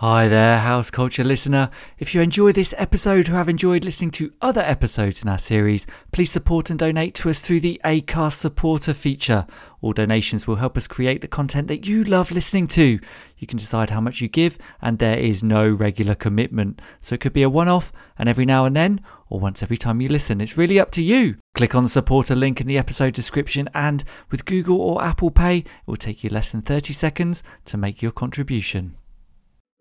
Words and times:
Hi 0.00 0.28
there, 0.28 0.60
House 0.60 0.92
Culture 0.92 1.24
listener. 1.24 1.70
If 1.98 2.14
you 2.14 2.20
enjoy 2.20 2.52
this 2.52 2.72
episode 2.78 3.28
or 3.28 3.32
have 3.32 3.48
enjoyed 3.48 3.84
listening 3.84 4.12
to 4.12 4.32
other 4.40 4.60
episodes 4.60 5.24
in 5.24 5.28
our 5.28 5.38
series, 5.38 5.88
please 6.12 6.30
support 6.30 6.70
and 6.70 6.78
donate 6.78 7.16
to 7.16 7.30
us 7.30 7.40
through 7.40 7.58
the 7.58 7.80
ACAST 7.84 8.34
supporter 8.34 8.94
feature. 8.94 9.44
All 9.80 9.92
donations 9.92 10.46
will 10.46 10.54
help 10.54 10.76
us 10.76 10.86
create 10.86 11.20
the 11.20 11.26
content 11.26 11.66
that 11.66 11.88
you 11.88 12.04
love 12.04 12.30
listening 12.30 12.68
to. 12.68 13.00
You 13.38 13.46
can 13.48 13.58
decide 13.58 13.90
how 13.90 14.00
much 14.00 14.20
you 14.20 14.28
give, 14.28 14.56
and 14.80 15.00
there 15.00 15.18
is 15.18 15.42
no 15.42 15.68
regular 15.68 16.14
commitment. 16.14 16.80
So 17.00 17.16
it 17.16 17.20
could 17.20 17.32
be 17.32 17.42
a 17.42 17.50
one 17.50 17.66
off, 17.66 17.92
and 18.20 18.28
every 18.28 18.46
now 18.46 18.66
and 18.66 18.76
then, 18.76 19.00
or 19.28 19.40
once 19.40 19.64
every 19.64 19.76
time 19.76 20.00
you 20.00 20.08
listen. 20.08 20.40
It's 20.40 20.56
really 20.56 20.78
up 20.78 20.92
to 20.92 21.02
you. 21.02 21.38
Click 21.56 21.74
on 21.74 21.82
the 21.82 21.88
supporter 21.88 22.36
link 22.36 22.60
in 22.60 22.68
the 22.68 22.78
episode 22.78 23.14
description, 23.14 23.68
and 23.74 24.04
with 24.30 24.44
Google 24.44 24.80
or 24.80 25.02
Apple 25.02 25.32
Pay, 25.32 25.56
it 25.56 25.66
will 25.86 25.96
take 25.96 26.22
you 26.22 26.30
less 26.30 26.52
than 26.52 26.62
30 26.62 26.92
seconds 26.92 27.42
to 27.64 27.76
make 27.76 28.00
your 28.00 28.12
contribution. 28.12 28.94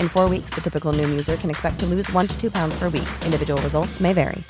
In 0.00 0.08
four 0.08 0.26
weeks, 0.30 0.54
the 0.54 0.62
typical 0.62 0.94
Noom 0.94 1.10
user 1.10 1.36
can 1.36 1.50
expect 1.50 1.78
to 1.80 1.86
lose 1.86 2.10
one 2.12 2.28
to 2.28 2.40
two 2.40 2.50
pounds 2.50 2.78
per 2.78 2.88
week. 2.88 3.08
Individual 3.26 3.60
results 3.60 4.00
may 4.00 4.14
vary. 4.14 4.42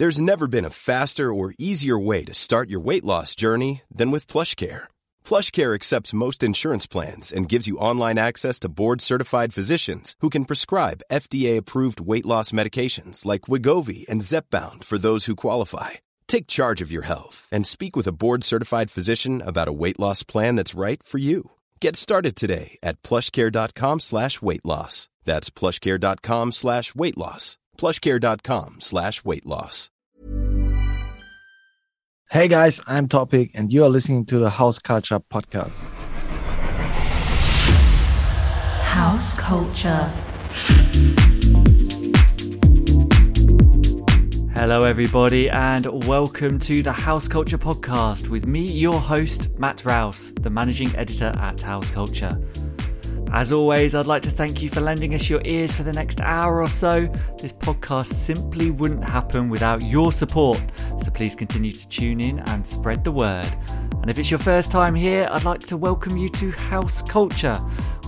There's 0.00 0.18
never 0.18 0.48
been 0.48 0.64
a 0.64 0.70
faster 0.70 1.30
or 1.30 1.52
easier 1.58 1.98
way 1.98 2.24
to 2.24 2.32
start 2.32 2.70
your 2.70 2.80
weight 2.80 3.04
loss 3.04 3.34
journey 3.34 3.82
than 3.90 4.10
with 4.10 4.32
PlushCare. 4.32 4.84
PlushCare 5.26 5.74
accepts 5.74 6.14
most 6.14 6.42
insurance 6.42 6.86
plans 6.86 7.30
and 7.30 7.50
gives 7.50 7.66
you 7.66 7.76
online 7.76 8.16
access 8.16 8.58
to 8.60 8.70
board-certified 8.70 9.52
physicians 9.52 10.14
who 10.20 10.30
can 10.30 10.46
prescribe 10.46 11.02
FDA-approved 11.12 12.00
weight 12.00 12.24
loss 12.24 12.50
medications 12.50 13.26
like 13.26 13.42
Wegovy 13.42 14.08
and 14.08 14.22
Zepbound 14.22 14.84
for 14.84 14.96
those 14.96 15.26
who 15.26 15.36
qualify. 15.36 15.90
Take 16.26 16.46
charge 16.46 16.80
of 16.80 16.90
your 16.90 17.02
health 17.02 17.46
and 17.52 17.66
speak 17.66 17.94
with 17.94 18.06
a 18.06 18.12
board-certified 18.12 18.90
physician 18.90 19.42
about 19.44 19.68
a 19.68 19.72
weight 19.82 20.00
loss 20.00 20.22
plan 20.22 20.56
that's 20.56 20.74
right 20.74 21.02
for 21.02 21.18
you. 21.18 21.50
Get 21.80 21.96
started 21.96 22.36
today 22.36 22.76
at 22.82 23.02
plushcare.com 23.02 24.00
slash 24.00 24.42
weight 24.42 24.64
loss. 24.66 25.08
That's 25.24 25.48
plushcare.com 25.48 26.52
slash 26.52 26.94
weight 26.94 27.16
loss. 27.16 27.56
plushcare.com 27.78 28.76
slash 28.80 29.24
weight 29.24 29.46
loss. 29.46 29.90
Hey 32.30 32.46
guys, 32.48 32.80
I'm 32.86 33.08
Topic, 33.08 33.50
and 33.54 33.72
you 33.72 33.82
are 33.82 33.88
listening 33.88 34.24
to 34.26 34.38
the 34.38 34.50
House 34.50 34.78
Culture 34.78 35.18
Podcast. 35.18 35.80
House 38.84 39.34
Culture. 39.34 40.12
Hello, 44.60 44.84
everybody, 44.84 45.48
and 45.48 45.86
welcome 46.06 46.58
to 46.58 46.82
the 46.82 46.92
House 46.92 47.26
Culture 47.26 47.56
Podcast 47.56 48.28
with 48.28 48.46
me, 48.46 48.60
your 48.60 49.00
host, 49.00 49.58
Matt 49.58 49.86
Rouse, 49.86 50.32
the 50.32 50.50
managing 50.50 50.94
editor 50.96 51.32
at 51.38 51.62
House 51.62 51.90
Culture. 51.90 52.38
As 53.32 53.52
always, 53.52 53.94
I'd 53.94 54.04
like 54.04 54.20
to 54.20 54.30
thank 54.30 54.60
you 54.60 54.68
for 54.68 54.82
lending 54.82 55.14
us 55.14 55.30
your 55.30 55.40
ears 55.46 55.74
for 55.74 55.82
the 55.82 55.94
next 55.94 56.20
hour 56.20 56.60
or 56.60 56.68
so. 56.68 57.06
This 57.38 57.54
podcast 57.54 58.12
simply 58.12 58.70
wouldn't 58.70 59.02
happen 59.02 59.48
without 59.48 59.82
your 59.82 60.12
support, 60.12 60.62
so 60.98 61.10
please 61.10 61.34
continue 61.34 61.72
to 61.72 61.88
tune 61.88 62.20
in 62.20 62.40
and 62.40 62.64
spread 62.64 63.02
the 63.02 63.12
word. 63.12 63.48
And 64.02 64.10
if 64.10 64.18
it's 64.18 64.30
your 64.30 64.40
first 64.40 64.70
time 64.70 64.94
here, 64.94 65.26
I'd 65.32 65.44
like 65.44 65.60
to 65.68 65.78
welcome 65.78 66.18
you 66.18 66.28
to 66.28 66.50
House 66.50 67.00
Culture. 67.00 67.56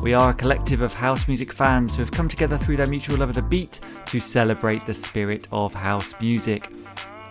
We 0.02 0.14
are 0.14 0.30
a 0.30 0.34
collective 0.34 0.82
of 0.82 0.92
house 0.92 1.28
music 1.28 1.52
fans 1.52 1.94
who 1.94 2.02
have 2.02 2.10
come 2.10 2.26
together 2.26 2.58
through 2.58 2.76
their 2.76 2.88
mutual 2.88 3.18
love 3.18 3.28
of 3.28 3.36
the 3.36 3.42
beat 3.42 3.78
to 4.06 4.18
celebrate 4.18 4.84
the 4.84 4.92
spirit 4.92 5.46
of 5.52 5.72
house 5.72 6.12
music. 6.20 6.68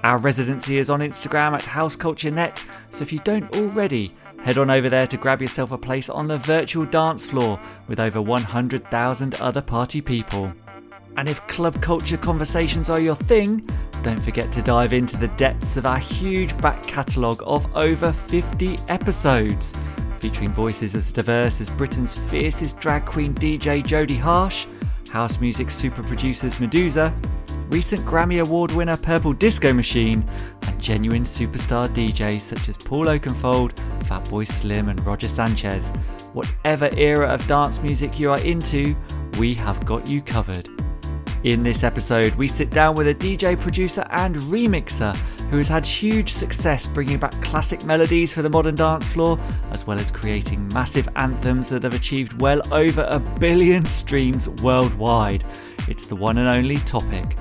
Our 0.04 0.18
residency 0.18 0.78
is 0.78 0.90
on 0.90 1.02
Instagram 1.02 1.52
at 1.52 1.66
House 1.66 1.98
Culture 1.98 2.32
Net, 2.32 2.66
so 2.90 3.02
if 3.02 3.12
you 3.12 3.20
don't 3.26 3.54
already, 3.58 4.16
head 4.40 4.58
on 4.58 4.70
over 4.70 4.88
there 4.88 5.06
to 5.08 5.18
grab 5.18 5.42
yourself 5.42 5.74
a 5.74 5.78
place 5.78 6.10
on 6.10 6.30
the 6.30 6.38
virtual 6.38 6.86
dance 6.86 7.26
floor 7.26 7.60
with 7.90 8.00
over 8.00 8.22
100,000 8.22 9.36
other 9.42 9.62
party 9.62 10.00
people. 10.00 10.54
And 11.18 11.28
if 11.28 11.46
club 11.48 11.82
culture 11.82 12.16
conversations 12.16 12.90
are 12.90 13.02
your 13.02 13.16
thing, 13.16 13.70
don't 14.02 14.24
forget 14.24 14.50
to 14.54 14.62
dive 14.62 14.94
into 14.94 15.18
the 15.18 15.28
depths 15.30 15.76
of 15.76 15.86
our 15.86 16.00
huge 16.00 16.58
back 16.60 16.82
catalogue 16.84 17.44
of 17.46 17.68
over 17.76 18.14
50 18.14 18.80
episodes, 18.88 19.78
featuring 20.22 20.52
voices 20.52 20.94
as 20.94 21.12
diverse 21.12 21.60
as 21.60 21.70
Britain's 21.72 22.14
fiercest 22.14 22.80
drag 22.80 23.06
queen 23.06 23.34
DJ 23.34 23.84
Jodie 23.84 24.20
Harsh, 24.20 24.68
house 25.12 25.40
music 25.40 25.72
super 25.72 26.04
producers 26.04 26.56
Meduza, 26.56 27.12
recent 27.72 28.02
Grammy 28.02 28.40
Award 28.40 28.72
winner 28.74 28.98
Purple 28.98 29.34
Disco 29.34 29.74
Machine, 29.74 30.24
and 30.68 30.80
genuine 30.80 31.24
superstar 31.24 31.88
DJs 31.88 32.42
such 32.42 32.70
as 32.70 32.78
Paul 32.78 33.06
Oakenfold, 33.08 33.74
Fatboy 34.04 34.48
Slim, 34.48 34.90
and 34.90 35.04
Roger 35.06 35.28
Sanchez. 35.28 35.92
Whatever 36.34 36.90
era 36.96 37.28
of 37.28 37.46
dance 37.48 37.82
music 37.82 38.20
you 38.20 38.30
are 38.30 38.40
into, 38.42 38.96
we 39.40 39.56
have 39.56 39.84
got 39.86 40.08
you 40.08 40.22
covered. 40.22 40.81
In 41.44 41.64
this 41.64 41.84
episode, 41.84 42.36
we 42.36 42.48
sit 42.48 42.70
down 42.70 42.94
with 42.94 43.08
a 43.08 43.16
DJ, 43.16 43.60
producer, 43.60 44.06
and 44.12 44.36
remixer 44.36 45.16
who 45.50 45.58
has 45.58 45.68
had 45.68 45.84
huge 45.84 46.32
success 46.32 46.86
bringing 46.86 47.18
back 47.18 47.32
classic 47.42 47.84
melodies 47.84 48.32
for 48.32 48.44
the 48.44 48.50
modern 48.50 48.76
dance 48.76 49.10
floor, 49.10 49.40
as 49.72 49.88
well 49.88 49.98
as 49.98 50.12
creating 50.12 50.68
massive 50.72 51.10
anthems 51.16 51.68
that 51.70 51.82
have 51.82 51.96
achieved 51.96 52.40
well 52.40 52.62
over 52.72 53.08
a 53.10 53.20
billion 53.40 53.88
streams 53.88 54.50
worldwide. 54.62 55.44
It's 55.88 56.06
the 56.06 56.16
one 56.16 56.38
and 56.38 56.48
only 56.48 56.78
topic. 56.78 57.36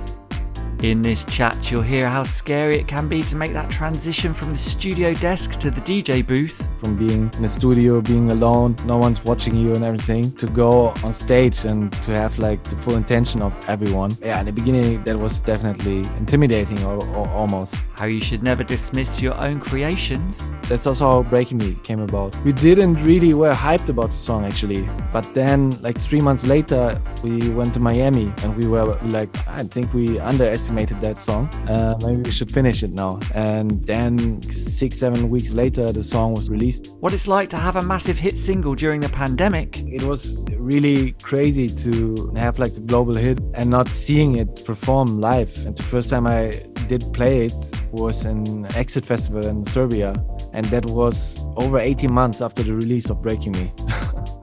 In 0.82 1.02
this 1.02 1.26
chat, 1.26 1.70
you'll 1.70 1.82
hear 1.82 2.08
how 2.08 2.22
scary 2.22 2.78
it 2.78 2.88
can 2.88 3.06
be 3.06 3.22
to 3.24 3.36
make 3.36 3.52
that 3.52 3.70
transition 3.70 4.32
from 4.32 4.50
the 4.52 4.58
studio 4.58 5.12
desk 5.12 5.60
to 5.60 5.70
the 5.70 5.82
DJ 5.82 6.26
booth. 6.26 6.66
From 6.82 6.96
being 6.96 7.30
in 7.36 7.44
a 7.44 7.50
studio, 7.50 8.00
being 8.00 8.30
alone, 8.30 8.74
no 8.86 8.96
one's 8.96 9.22
watching 9.22 9.54
you 9.54 9.74
and 9.74 9.84
everything, 9.84 10.32
to 10.36 10.46
go 10.46 10.94
on 11.04 11.12
stage 11.12 11.66
and 11.66 11.92
to 12.04 12.12
have 12.12 12.38
like 12.38 12.64
the 12.64 12.76
full 12.76 12.96
intention 12.96 13.42
of 13.42 13.52
everyone. 13.68 14.10
Yeah, 14.22 14.40
in 14.40 14.46
the 14.46 14.52
beginning, 14.52 15.04
that 15.04 15.18
was 15.18 15.42
definitely 15.42 15.98
intimidating 16.16 16.82
or, 16.82 17.04
or 17.14 17.28
almost. 17.28 17.74
How 17.96 18.06
you 18.06 18.20
should 18.20 18.42
never 18.42 18.64
dismiss 18.64 19.20
your 19.20 19.34
own 19.44 19.60
creations. 19.60 20.50
That's 20.62 20.86
also 20.86 21.10
how 21.10 21.22
Breaking 21.24 21.58
Me 21.58 21.76
came 21.82 22.00
about. 22.00 22.34
We 22.42 22.52
didn't 22.52 23.04
really 23.04 23.34
were 23.34 23.52
hyped 23.52 23.90
about 23.90 24.12
the 24.12 24.16
song 24.16 24.46
actually, 24.46 24.88
but 25.12 25.28
then 25.34 25.78
like 25.82 26.00
three 26.00 26.20
months 26.20 26.46
later, 26.46 26.98
we 27.22 27.50
went 27.50 27.74
to 27.74 27.80
Miami 27.80 28.32
and 28.42 28.56
we 28.56 28.66
were 28.66 28.98
like, 29.02 29.28
I 29.46 29.62
think 29.64 29.92
we 29.92 30.18
underestimated 30.18 30.69
that 30.76 31.18
song. 31.18 31.46
Uh, 31.68 31.98
maybe 32.02 32.22
we 32.22 32.32
should 32.32 32.50
finish 32.50 32.82
it 32.82 32.92
now. 32.92 33.18
And 33.34 33.82
then 33.84 34.42
six, 34.42 34.98
seven 34.98 35.30
weeks 35.30 35.52
later, 35.54 35.92
the 35.92 36.02
song 36.02 36.34
was 36.34 36.48
released. 36.48 36.96
What 37.00 37.12
it's 37.12 37.28
like 37.28 37.48
to 37.50 37.56
have 37.56 37.76
a 37.76 37.82
massive 37.82 38.18
hit 38.18 38.38
single 38.38 38.74
during 38.74 39.00
the 39.00 39.08
pandemic. 39.08 39.78
It 39.80 40.02
was 40.02 40.44
really 40.56 41.12
crazy 41.22 41.68
to 41.68 42.32
have 42.36 42.58
like 42.58 42.72
a 42.76 42.80
global 42.80 43.14
hit 43.14 43.40
and 43.54 43.70
not 43.70 43.88
seeing 43.88 44.36
it 44.36 44.64
perform 44.64 45.20
live. 45.20 45.54
And 45.66 45.76
the 45.76 45.82
first 45.82 46.10
time 46.10 46.26
I 46.26 46.62
did 46.88 47.04
play 47.12 47.46
it 47.46 47.52
was 47.92 48.24
in 48.24 48.66
Exit 48.76 49.04
Festival 49.04 49.44
in 49.46 49.64
Serbia. 49.64 50.12
And 50.52 50.66
that 50.66 50.86
was 50.86 51.46
over 51.56 51.78
18 51.78 52.12
months 52.12 52.40
after 52.40 52.62
the 52.62 52.74
release 52.74 53.10
of 53.10 53.22
Breaking 53.22 53.52
Me. 53.52 53.72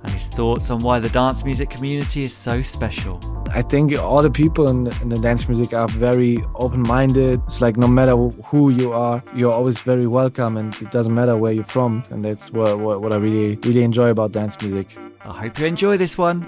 and 0.04 0.10
his 0.12 0.30
thoughts 0.30 0.70
on 0.70 0.80
why 0.80 1.00
the 1.00 1.10
dance 1.10 1.44
music 1.44 1.70
community 1.70 2.24
is 2.24 2.34
so 2.34 2.62
special. 2.62 3.20
I 3.52 3.62
think 3.62 3.98
all 3.98 4.22
the 4.22 4.30
people 4.30 4.70
in 4.70 4.84
the, 4.86 5.00
in 5.02 5.10
the 5.10 5.18
dance 5.18 5.48
music 5.48 5.74
are 5.74 5.88
very 5.88 6.38
open 6.56 6.82
minded. 6.82 7.42
It's 7.48 7.62
like 7.62 7.78
no 7.78 7.88
matter 7.88 8.16
who 8.16 8.70
you 8.70 8.94
are, 8.94 9.24
you're 9.36 9.54
always 9.54 9.82
very 9.82 10.08
welcome, 10.08 10.58
and 10.58 10.74
it 10.82 10.92
doesn't 10.92 11.14
matter 11.14 11.38
where 11.38 11.54
you're 11.54 11.64
from. 11.64 12.04
And 12.10 12.24
that's 12.24 12.52
what, 12.52 12.78
what, 12.80 13.02
what 13.02 13.14
I 13.14 13.18
really, 13.18 13.56
really 13.64 13.84
enjoy 13.84 14.10
about 14.10 14.32
dance 14.32 14.62
music. 14.62 14.96
I 15.22 15.34
hope 15.34 15.60
you 15.60 15.66
enjoy 15.66 15.98
this 15.98 16.18
one. 16.18 16.48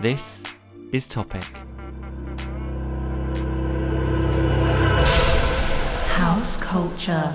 This 0.00 0.42
is 0.92 1.08
Topic. 1.08 1.42
House 6.08 6.56
Culture. 6.56 7.34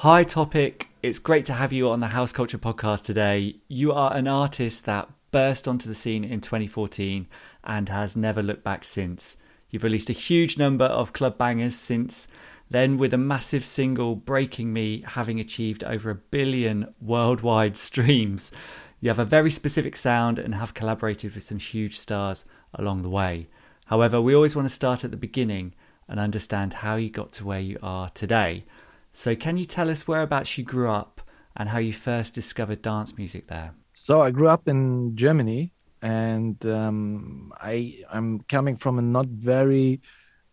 Hi, 0.00 0.24
Topic. 0.24 0.88
It's 1.02 1.18
great 1.18 1.46
to 1.46 1.54
have 1.54 1.72
you 1.72 1.88
on 1.88 2.00
the 2.00 2.08
House 2.08 2.30
Culture 2.30 2.58
podcast 2.58 3.04
today. 3.04 3.56
You 3.66 3.92
are 3.92 4.14
an 4.14 4.28
artist 4.28 4.84
that 4.84 5.08
burst 5.30 5.66
onto 5.66 5.88
the 5.88 5.94
scene 5.94 6.22
in 6.22 6.42
2014 6.42 7.26
and 7.64 7.88
has 7.88 8.14
never 8.14 8.42
looked 8.42 8.62
back 8.62 8.84
since. 8.84 9.38
You've 9.70 9.84
released 9.84 10.10
a 10.10 10.12
huge 10.12 10.58
number 10.58 10.84
of 10.84 11.14
club 11.14 11.38
bangers 11.38 11.76
since 11.76 12.28
then, 12.68 12.98
with 12.98 13.14
a 13.14 13.18
massive 13.18 13.64
single, 13.64 14.16
Breaking 14.16 14.70
Me, 14.70 15.02
having 15.06 15.40
achieved 15.40 15.82
over 15.82 16.10
a 16.10 16.14
billion 16.14 16.94
worldwide 17.00 17.76
streams. 17.78 18.52
You 19.00 19.08
have 19.08 19.18
a 19.18 19.24
very 19.24 19.50
specific 19.50 19.96
sound 19.96 20.38
and 20.38 20.56
have 20.56 20.74
collaborated 20.74 21.34
with 21.34 21.42
some 21.42 21.58
huge 21.58 21.98
stars 21.98 22.44
along 22.74 23.00
the 23.00 23.08
way. 23.08 23.48
However, 23.86 24.20
we 24.20 24.34
always 24.34 24.54
want 24.54 24.68
to 24.68 24.74
start 24.74 25.04
at 25.04 25.10
the 25.10 25.16
beginning 25.16 25.72
and 26.06 26.20
understand 26.20 26.74
how 26.74 26.96
you 26.96 27.08
got 27.08 27.32
to 27.32 27.46
where 27.46 27.60
you 27.60 27.78
are 27.82 28.10
today. 28.10 28.64
So, 29.16 29.34
can 29.34 29.56
you 29.56 29.64
tell 29.64 29.88
us 29.88 30.06
whereabouts 30.06 30.58
you 30.58 30.62
grew 30.62 30.90
up 30.90 31.22
and 31.56 31.70
how 31.70 31.78
you 31.78 31.94
first 31.94 32.34
discovered 32.34 32.82
dance 32.82 33.16
music 33.16 33.48
there? 33.48 33.72
So, 33.92 34.20
I 34.20 34.30
grew 34.30 34.48
up 34.48 34.68
in 34.68 35.16
Germany, 35.16 35.72
and 36.02 36.64
um, 36.66 37.50
I 37.58 38.04
I'm 38.12 38.40
coming 38.40 38.76
from 38.76 38.98
a 38.98 39.02
not 39.02 39.24
very 39.28 40.02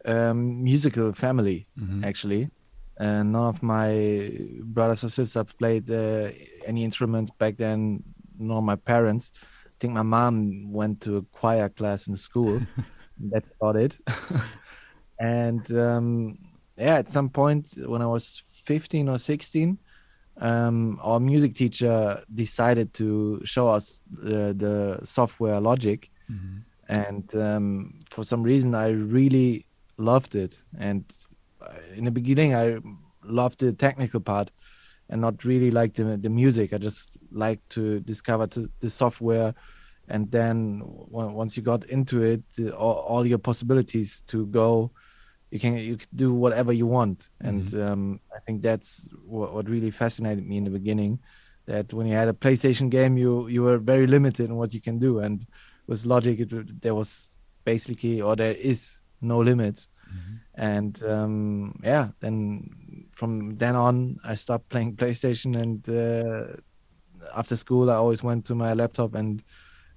um, 0.06 0.64
musical 0.64 1.12
family 1.12 1.68
mm-hmm. 1.78 2.06
actually. 2.06 2.52
And 2.98 3.34
none 3.34 3.48
of 3.48 3.62
my 3.62 4.32
brothers 4.62 5.04
or 5.04 5.10
sisters 5.10 5.46
played 5.60 5.92
uh, 5.92 6.30
any 6.66 6.86
instruments 6.86 7.32
back 7.32 7.58
then, 7.58 8.02
nor 8.40 8.62
my 8.62 8.78
parents. 8.78 9.34
I 9.66 9.76
think 9.78 9.94
my 9.94 10.04
mom 10.04 10.72
went 10.72 11.02
to 11.02 11.18
a 11.18 11.22
choir 11.34 11.68
class 11.68 12.08
in 12.08 12.16
school. 12.16 12.62
That's 13.20 13.52
about 13.60 13.76
it. 13.76 13.98
and 15.20 15.70
um, 15.78 16.38
yeah, 16.78 16.96
at 16.96 17.10
some 17.10 17.30
point 17.30 17.74
when 17.78 18.02
I 18.02 18.08
was 18.08 18.44
15 18.66 19.10
or 19.10 19.18
16, 19.18 19.78
um, 20.38 21.00
our 21.02 21.20
music 21.20 21.56
teacher 21.56 22.22
decided 22.34 22.94
to 22.96 23.42
show 23.44 23.68
us 23.68 24.02
the, 24.12 24.54
the 24.54 25.00
software 25.06 25.60
Logic. 25.60 26.10
Mm-hmm. 26.32 26.58
And 26.90 27.36
um, 27.36 28.00
for 28.10 28.24
some 28.24 28.44
reason, 28.44 28.76
I 28.76 28.90
really 28.90 29.66
loved 29.98 30.36
it. 30.36 30.58
And 30.78 31.06
in 31.96 32.04
the 32.04 32.12
beginning, 32.12 32.56
I 32.56 32.80
loved 33.24 33.60
the 33.60 33.74
technical 33.74 34.20
part 34.20 34.52
and 35.10 35.22
not 35.22 35.44
really 35.44 35.72
like 35.72 35.94
the, 35.94 36.18
the 36.18 36.30
music. 36.30 36.74
I 36.74 36.78
just 36.78 37.12
like 37.32 37.60
to 37.70 38.00
discover 38.02 38.48
to, 38.48 38.70
the 38.80 38.90
software. 38.90 39.54
And 40.08 40.30
then 40.32 40.82
once 40.84 41.56
you 41.56 41.64
got 41.64 41.86
into 41.86 42.22
it, 42.22 42.44
the, 42.56 42.76
all, 42.76 42.96
all, 42.96 43.26
your 43.26 43.38
possibilities 43.38 44.22
to 44.28 44.46
go, 44.48 44.92
you 45.54 45.60
can 45.60 45.78
you 45.78 45.98
can 45.98 46.08
do 46.16 46.34
whatever 46.34 46.74
you 46.74 46.88
want. 46.88 47.30
And 47.40 47.68
mm-hmm. 47.68 47.92
um, 47.92 48.20
I 48.36 48.40
think 48.40 48.64
that's 48.64 49.08
what, 49.24 49.54
what 49.54 49.70
really 49.70 49.92
fascinated 49.92 50.48
me 50.48 50.58
in 50.58 50.64
the 50.64 50.72
beginning. 50.72 51.20
That 51.68 51.94
when 51.94 52.08
you 52.08 52.16
had 52.16 52.28
a 52.28 52.34
PlayStation 52.34 52.90
game, 52.90 53.18
you 53.18 53.48
you 53.48 53.62
were 53.62 53.78
very 53.78 54.08
limited 54.08 54.50
in 54.50 54.56
what 54.56 54.74
you 54.74 54.82
can 54.82 54.98
do. 54.98 55.20
And 55.20 55.46
with 55.86 56.06
Logic, 56.06 56.40
it, 56.40 56.82
there 56.82 56.96
was 56.96 57.38
basically 57.66 58.20
or 58.20 58.36
there 58.36 58.56
is 58.56 58.98
no 59.22 59.38
limits. 59.38 59.90
Mm-hmm. 60.10 60.36
And 60.56 61.04
um, 61.04 61.80
yeah, 61.84 62.08
then 62.20 63.06
from 63.12 63.52
then 63.52 63.76
on, 63.76 64.18
I 64.24 64.34
stopped 64.34 64.70
playing 64.70 64.96
PlayStation. 65.02 65.56
And 65.56 65.88
uh, 65.88 66.58
after 67.38 67.56
school, 67.56 67.92
I 67.92 67.96
always 67.98 68.24
went 68.24 68.46
to 68.46 68.56
my 68.56 68.74
laptop 68.74 69.14
and 69.14 69.44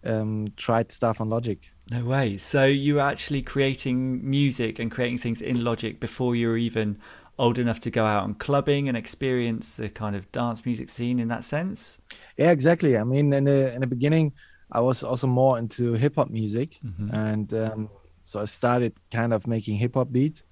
um, 0.06 0.52
tried 0.56 0.92
stuff 0.92 1.20
on 1.20 1.28
Logic. 1.28 1.58
No 1.90 2.04
way. 2.04 2.36
So 2.36 2.64
you 2.64 2.96
were 2.96 3.00
actually 3.00 3.42
creating 3.42 4.28
music 4.28 4.78
and 4.78 4.90
creating 4.90 5.18
things 5.18 5.42
in 5.42 5.62
Logic 5.62 6.00
before 6.00 6.34
you 6.34 6.48
were 6.48 6.56
even 6.56 6.98
old 7.38 7.58
enough 7.58 7.80
to 7.80 7.90
go 7.90 8.04
out 8.04 8.24
and 8.24 8.38
clubbing 8.38 8.88
and 8.88 8.96
experience 8.96 9.74
the 9.74 9.88
kind 9.88 10.16
of 10.16 10.30
dance 10.32 10.64
music 10.64 10.88
scene 10.88 11.18
in 11.18 11.28
that 11.28 11.44
sense? 11.44 12.00
Yeah, 12.36 12.50
exactly. 12.50 12.96
I 12.96 13.04
mean, 13.04 13.32
in 13.32 13.44
the 13.44 13.72
in 13.74 13.80
the 13.80 13.86
beginning, 13.86 14.32
I 14.72 14.80
was 14.80 15.02
also 15.02 15.26
more 15.26 15.58
into 15.58 15.92
hip 15.92 16.16
hop 16.16 16.30
music, 16.30 16.78
mm-hmm. 16.84 17.14
and 17.14 17.52
um, 17.54 17.90
so 18.24 18.40
I 18.40 18.46
started 18.46 18.94
kind 19.10 19.32
of 19.32 19.46
making 19.46 19.76
hip 19.76 19.94
hop 19.94 20.10
beats. 20.10 20.42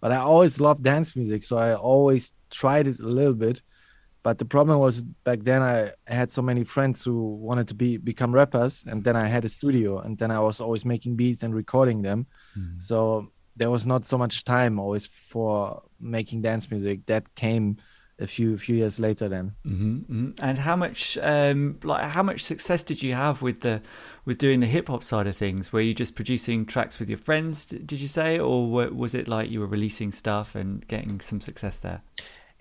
But 0.00 0.12
I 0.12 0.16
always 0.16 0.60
loved 0.60 0.82
dance 0.82 1.16
music, 1.16 1.44
so 1.44 1.56
I 1.56 1.74
always 1.74 2.32
tried 2.50 2.86
it 2.86 2.98
a 2.98 3.08
little 3.08 3.34
bit. 3.34 3.62
But 4.24 4.38
the 4.38 4.46
problem 4.46 4.78
was 4.78 5.02
back 5.02 5.40
then 5.42 5.62
I 5.62 5.92
had 6.06 6.30
so 6.30 6.40
many 6.40 6.64
friends 6.64 7.04
who 7.04 7.36
wanted 7.36 7.68
to 7.68 7.74
be 7.74 7.98
become 7.98 8.34
rappers, 8.34 8.82
and 8.86 9.04
then 9.04 9.16
I 9.16 9.26
had 9.26 9.44
a 9.44 9.50
studio, 9.50 9.98
and 9.98 10.16
then 10.16 10.30
I 10.30 10.40
was 10.40 10.60
always 10.60 10.84
making 10.84 11.16
beats 11.16 11.42
and 11.42 11.54
recording 11.54 12.00
them. 12.00 12.26
Mm. 12.58 12.80
So 12.80 13.30
there 13.54 13.70
was 13.70 13.86
not 13.86 14.06
so 14.06 14.16
much 14.16 14.44
time 14.44 14.80
always 14.80 15.06
for 15.06 15.82
making 16.00 16.40
dance 16.40 16.70
music. 16.70 17.04
That 17.06 17.34
came 17.34 17.76
a 18.18 18.26
few 18.26 18.56
few 18.56 18.76
years 18.76 19.00
later 19.00 19.28
then 19.28 19.52
mm-hmm, 19.66 19.96
mm-hmm. 19.96 20.30
and 20.40 20.58
how 20.58 20.76
much 20.76 21.18
um 21.20 21.80
like 21.82 22.04
how 22.04 22.22
much 22.22 22.44
success 22.44 22.84
did 22.84 23.02
you 23.02 23.12
have 23.12 23.42
with 23.42 23.62
the 23.62 23.82
with 24.24 24.38
doing 24.38 24.60
the 24.60 24.66
hip 24.66 24.86
hop 24.86 25.02
side 25.02 25.26
of 25.26 25.36
things 25.36 25.72
were 25.72 25.80
you 25.80 25.92
just 25.92 26.14
producing 26.14 26.64
tracks 26.64 27.00
with 27.00 27.08
your 27.08 27.18
friends 27.18 27.64
did 27.64 28.00
you 28.00 28.06
say 28.06 28.38
or 28.38 28.68
was 28.68 29.14
it 29.14 29.26
like 29.26 29.50
you 29.50 29.58
were 29.58 29.66
releasing 29.66 30.12
stuff 30.12 30.54
and 30.54 30.86
getting 30.86 31.20
some 31.20 31.40
success 31.40 31.80
there 31.80 32.02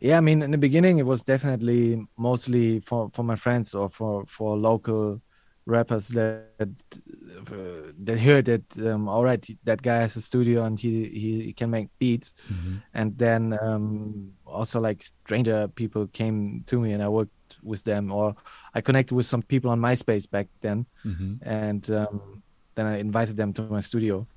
yeah 0.03 0.17
i 0.17 0.21
mean 0.21 0.41
in 0.41 0.51
the 0.51 0.57
beginning 0.57 0.99
it 0.99 1.05
was 1.05 1.23
definitely 1.23 2.05
mostly 2.17 2.81
for 2.81 3.09
for 3.13 3.23
my 3.23 3.35
friends 3.35 3.73
or 3.73 3.89
for 3.89 4.25
for 4.27 4.57
local 4.57 5.21
rappers 5.65 6.09
that 6.09 6.43
uh, 6.59 7.91
that 8.03 8.19
heard 8.19 8.45
that 8.45 8.65
um, 8.85 9.07
all 9.07 9.23
right 9.23 9.47
that 9.63 9.81
guy 9.81 10.01
has 10.01 10.15
a 10.17 10.21
studio 10.21 10.65
and 10.65 10.77
he 10.77 11.07
he 11.07 11.53
can 11.53 11.69
make 11.69 11.87
beats 11.99 12.33
mm-hmm. 12.51 12.75
and 12.93 13.17
then 13.17 13.57
um, 13.61 14.33
also 14.45 14.81
like 14.81 15.01
stranger 15.03 15.69
people 15.69 16.05
came 16.07 16.59
to 16.65 16.81
me 16.81 16.91
and 16.91 17.01
i 17.01 17.07
worked 17.07 17.31
with 17.63 17.83
them 17.83 18.11
or 18.11 18.35
i 18.73 18.81
connected 18.81 19.15
with 19.15 19.25
some 19.25 19.41
people 19.41 19.71
on 19.71 19.79
myspace 19.79 20.29
back 20.29 20.47
then 20.59 20.85
mm-hmm. 21.05 21.35
and 21.43 21.89
um, 21.91 22.43
then 22.75 22.85
i 22.85 22.97
invited 22.97 23.37
them 23.37 23.53
to 23.53 23.61
my 23.63 23.79
studio 23.79 24.27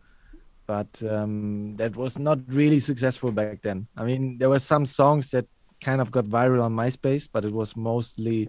but 0.67 0.89
um, 1.09 1.77
that 1.77 1.97
was 1.97 2.19
not 2.19 2.39
really 2.47 2.79
successful 2.79 3.33
back 3.33 3.63
then 3.63 3.89
i 3.97 4.05
mean 4.05 4.39
there 4.39 4.49
were 4.49 4.61
some 4.61 4.87
songs 4.87 5.33
that 5.33 5.47
kind 5.81 6.01
of 6.01 6.11
got 6.11 6.25
viral 6.25 6.63
on 6.63 6.75
myspace 6.75 7.29
but 7.31 7.45
it 7.45 7.53
was 7.53 7.77
mostly 7.77 8.49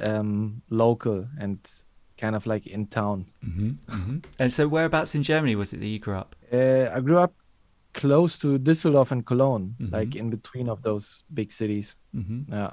um, 0.00 0.62
local 0.70 1.26
and 1.38 1.58
kind 2.20 2.36
of 2.36 2.46
like 2.46 2.66
in 2.66 2.86
town. 2.86 3.26
Mm-hmm, 3.44 3.70
mm-hmm. 3.92 4.18
And 4.38 4.52
so, 4.52 4.68
whereabouts 4.68 5.14
in 5.14 5.22
Germany 5.22 5.56
was 5.56 5.72
it 5.72 5.80
that 5.80 5.86
you 5.86 5.98
grew 5.98 6.16
up? 6.16 6.36
Uh, 6.52 6.88
I 6.94 7.00
grew 7.00 7.18
up 7.18 7.34
close 7.94 8.38
to 8.38 8.58
Düsseldorf 8.58 9.10
and 9.10 9.24
Cologne, 9.26 9.74
mm-hmm. 9.80 9.94
like 9.94 10.14
in 10.14 10.30
between 10.30 10.68
of 10.68 10.82
those 10.82 11.24
big 11.32 11.52
cities. 11.52 11.96
Mm-hmm. 12.14 12.52
Yeah, 12.52 12.72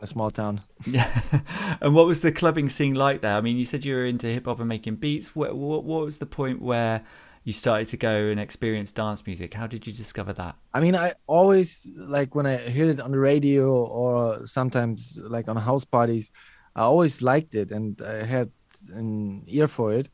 a 0.00 0.06
small 0.06 0.30
town. 0.30 0.62
Yeah. 0.86 1.10
and 1.80 1.94
what 1.94 2.06
was 2.06 2.22
the 2.22 2.32
clubbing 2.32 2.70
scene 2.70 2.94
like 2.94 3.20
there? 3.20 3.36
I 3.36 3.40
mean, 3.40 3.58
you 3.58 3.64
said 3.64 3.84
you 3.84 3.94
were 3.94 4.04
into 4.04 4.26
hip 4.26 4.46
hop 4.46 4.58
and 4.58 4.68
making 4.68 4.96
beats. 4.96 5.36
What, 5.36 5.54
what, 5.56 5.84
what 5.84 6.04
was 6.04 6.18
the 6.18 6.26
point 6.26 6.62
where 6.62 7.02
you 7.46 7.52
started 7.52 7.86
to 7.86 7.96
go 7.96 8.26
and 8.26 8.40
experience 8.40 8.90
dance 8.90 9.24
music? 9.24 9.54
How 9.54 9.68
did 9.68 9.86
you 9.86 9.92
discover 9.92 10.32
that? 10.32 10.56
I 10.74 10.80
mean, 10.80 10.96
I 10.96 11.12
always 11.28 11.88
like 11.96 12.34
when 12.34 12.44
I 12.44 12.56
heard 12.56 12.88
it 12.88 13.00
on 13.00 13.12
the 13.12 13.20
radio 13.20 13.84
or 13.84 14.44
sometimes 14.44 15.16
like 15.16 15.48
on 15.48 15.56
house 15.56 15.84
parties. 15.84 16.32
I 16.74 16.82
always 16.82 17.22
liked 17.22 17.54
it, 17.54 17.70
and 17.70 18.02
I 18.02 18.24
had 18.24 18.50
an 18.92 19.44
ear 19.46 19.68
for 19.68 19.92
it. 19.92 20.08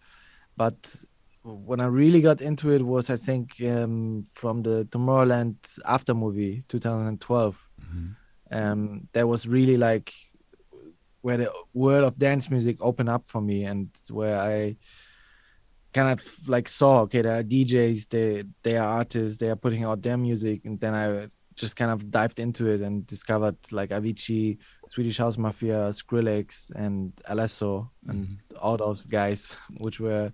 But 0.59 0.77
when 1.43 1.81
I 1.81 1.87
really 1.87 2.21
got 2.21 2.43
into 2.43 2.71
it 2.71 2.83
was 2.83 3.09
I 3.09 3.17
think 3.17 3.61
um, 3.63 4.25
from 4.31 4.63
the 4.63 4.85
Tomorrowland 4.85 5.57
after 5.87 6.13
movie 6.13 6.65
2012. 6.69 7.69
Mm-hmm. 7.81 8.09
Um, 8.55 9.09
that 9.15 9.27
was 9.27 9.49
really 9.49 9.79
like 9.79 10.13
where 11.23 11.39
the 11.39 11.51
world 11.73 12.05
of 12.05 12.19
dance 12.19 12.51
music 12.51 12.77
opened 12.81 13.09
up 13.09 13.27
for 13.27 13.41
me 13.41 13.65
and 13.65 13.89
where 14.11 14.39
I 14.39 14.77
kind 15.93 16.11
of 16.11 16.49
like 16.49 16.69
saw 16.69 17.01
okay 17.03 17.23
there 17.23 17.39
are 17.39 17.43
DJs 17.43 18.09
they 18.09 18.45
they 18.63 18.77
are 18.77 18.89
artists 18.99 19.39
they 19.39 19.49
are 19.49 19.57
putting 19.57 19.85
out 19.85 20.03
their 20.03 20.17
music 20.17 20.65
and 20.65 20.81
then 20.81 20.95
I 20.95 21.29
just 21.55 21.77
kind 21.77 21.91
of 21.91 22.11
dived 22.11 22.39
into 22.39 22.67
it 22.67 22.81
and 22.81 23.07
discovered 23.07 23.57
like 23.71 23.91
Avicii, 23.91 24.59
Swedish 24.89 25.19
House 25.19 25.37
Mafia, 25.39 25.91
Skrillex, 25.91 26.71
and 26.75 27.13
Alesso, 27.29 27.89
and 28.09 28.27
mm-hmm. 28.27 28.57
all 28.61 28.77
those 28.77 29.07
guys, 29.07 29.57
which 29.79 30.01
were 30.01 30.33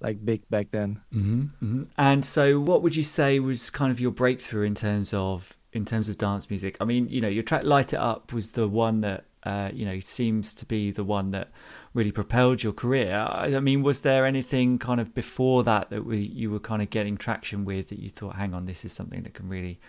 like 0.00 0.24
big 0.24 0.48
back 0.50 0.70
then. 0.70 1.00
Mm-hmm, 1.12 1.40
mm-hmm. 1.40 1.82
And 1.96 2.24
so, 2.24 2.60
what 2.60 2.82
would 2.82 2.96
you 2.96 3.02
say 3.02 3.38
was 3.38 3.70
kind 3.70 3.90
of 3.90 4.00
your 4.00 4.10
breakthrough 4.10 4.64
in 4.64 4.74
terms 4.74 5.12
of 5.14 5.56
in 5.72 5.84
terms 5.84 6.08
of 6.08 6.18
dance 6.18 6.50
music? 6.50 6.76
I 6.80 6.84
mean, 6.84 7.08
you 7.08 7.20
know, 7.20 7.28
your 7.28 7.42
track 7.42 7.64
"Light 7.64 7.92
It 7.92 8.00
Up" 8.00 8.32
was 8.32 8.52
the 8.52 8.68
one 8.68 9.00
that 9.02 9.24
uh, 9.42 9.70
you 9.72 9.84
know 9.84 10.00
seems 10.00 10.54
to 10.54 10.66
be 10.66 10.90
the 10.90 11.04
one 11.04 11.30
that 11.30 11.50
really 11.96 12.12
propelled 12.12 12.62
your 12.62 12.74
career. 12.74 13.26
I, 13.30 13.58
mean, 13.58 13.82
was 13.82 14.02
there 14.02 14.26
anything 14.26 14.78
kind 14.78 15.00
of 15.00 15.14
before 15.14 15.64
that 15.64 15.88
that 15.88 16.04
we, 16.04 16.18
you 16.18 16.50
were 16.50 16.60
kind 16.60 16.82
of 16.82 16.90
getting 16.90 17.16
traction 17.16 17.64
with 17.64 17.88
that 17.88 17.98
you 17.98 18.10
thought, 18.10 18.36
hang 18.36 18.52
on, 18.52 18.66
this 18.66 18.84
is 18.84 18.92
something 18.92 19.22
that 19.22 19.32
can 19.32 19.48
really 19.48 19.80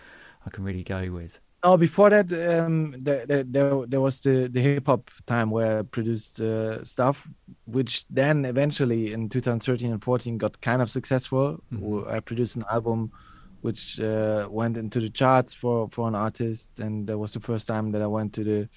I 0.46 0.50
can 0.50 0.64
really 0.64 0.82
go 0.82 1.10
with. 1.10 1.38
Oh, 1.62 1.76
before 1.76 2.08
that, 2.08 2.32
um, 2.32 2.94
there, 2.98 3.26
there, 3.26 3.44
there 3.86 4.00
was 4.00 4.20
the, 4.20 4.48
the 4.48 4.60
hip 4.60 4.86
hop 4.86 5.10
time 5.26 5.50
where 5.50 5.80
I 5.80 5.82
produced 5.82 6.40
uh, 6.40 6.82
stuff, 6.84 7.28
which 7.66 8.06
then 8.08 8.46
eventually 8.46 9.12
in 9.12 9.28
2013 9.28 9.92
and 9.92 10.02
14 10.02 10.38
got 10.38 10.60
kind 10.62 10.80
of 10.80 10.88
successful. 10.88 11.62
Mm-hmm. 11.72 12.08
I 12.08 12.20
produced 12.20 12.56
an 12.56 12.64
album 12.70 13.12
which 13.60 14.00
uh, 14.00 14.48
went 14.50 14.76
into 14.76 15.00
the 15.00 15.10
charts 15.10 15.52
for, 15.52 15.88
for 15.88 16.08
an 16.08 16.14
artist, 16.14 16.70
and 16.78 17.06
that 17.08 17.18
was 17.18 17.34
the 17.34 17.40
first 17.40 17.66
time 17.66 17.90
that 17.90 18.00
I 18.00 18.06
went 18.06 18.32
to 18.34 18.44
the 18.44 18.68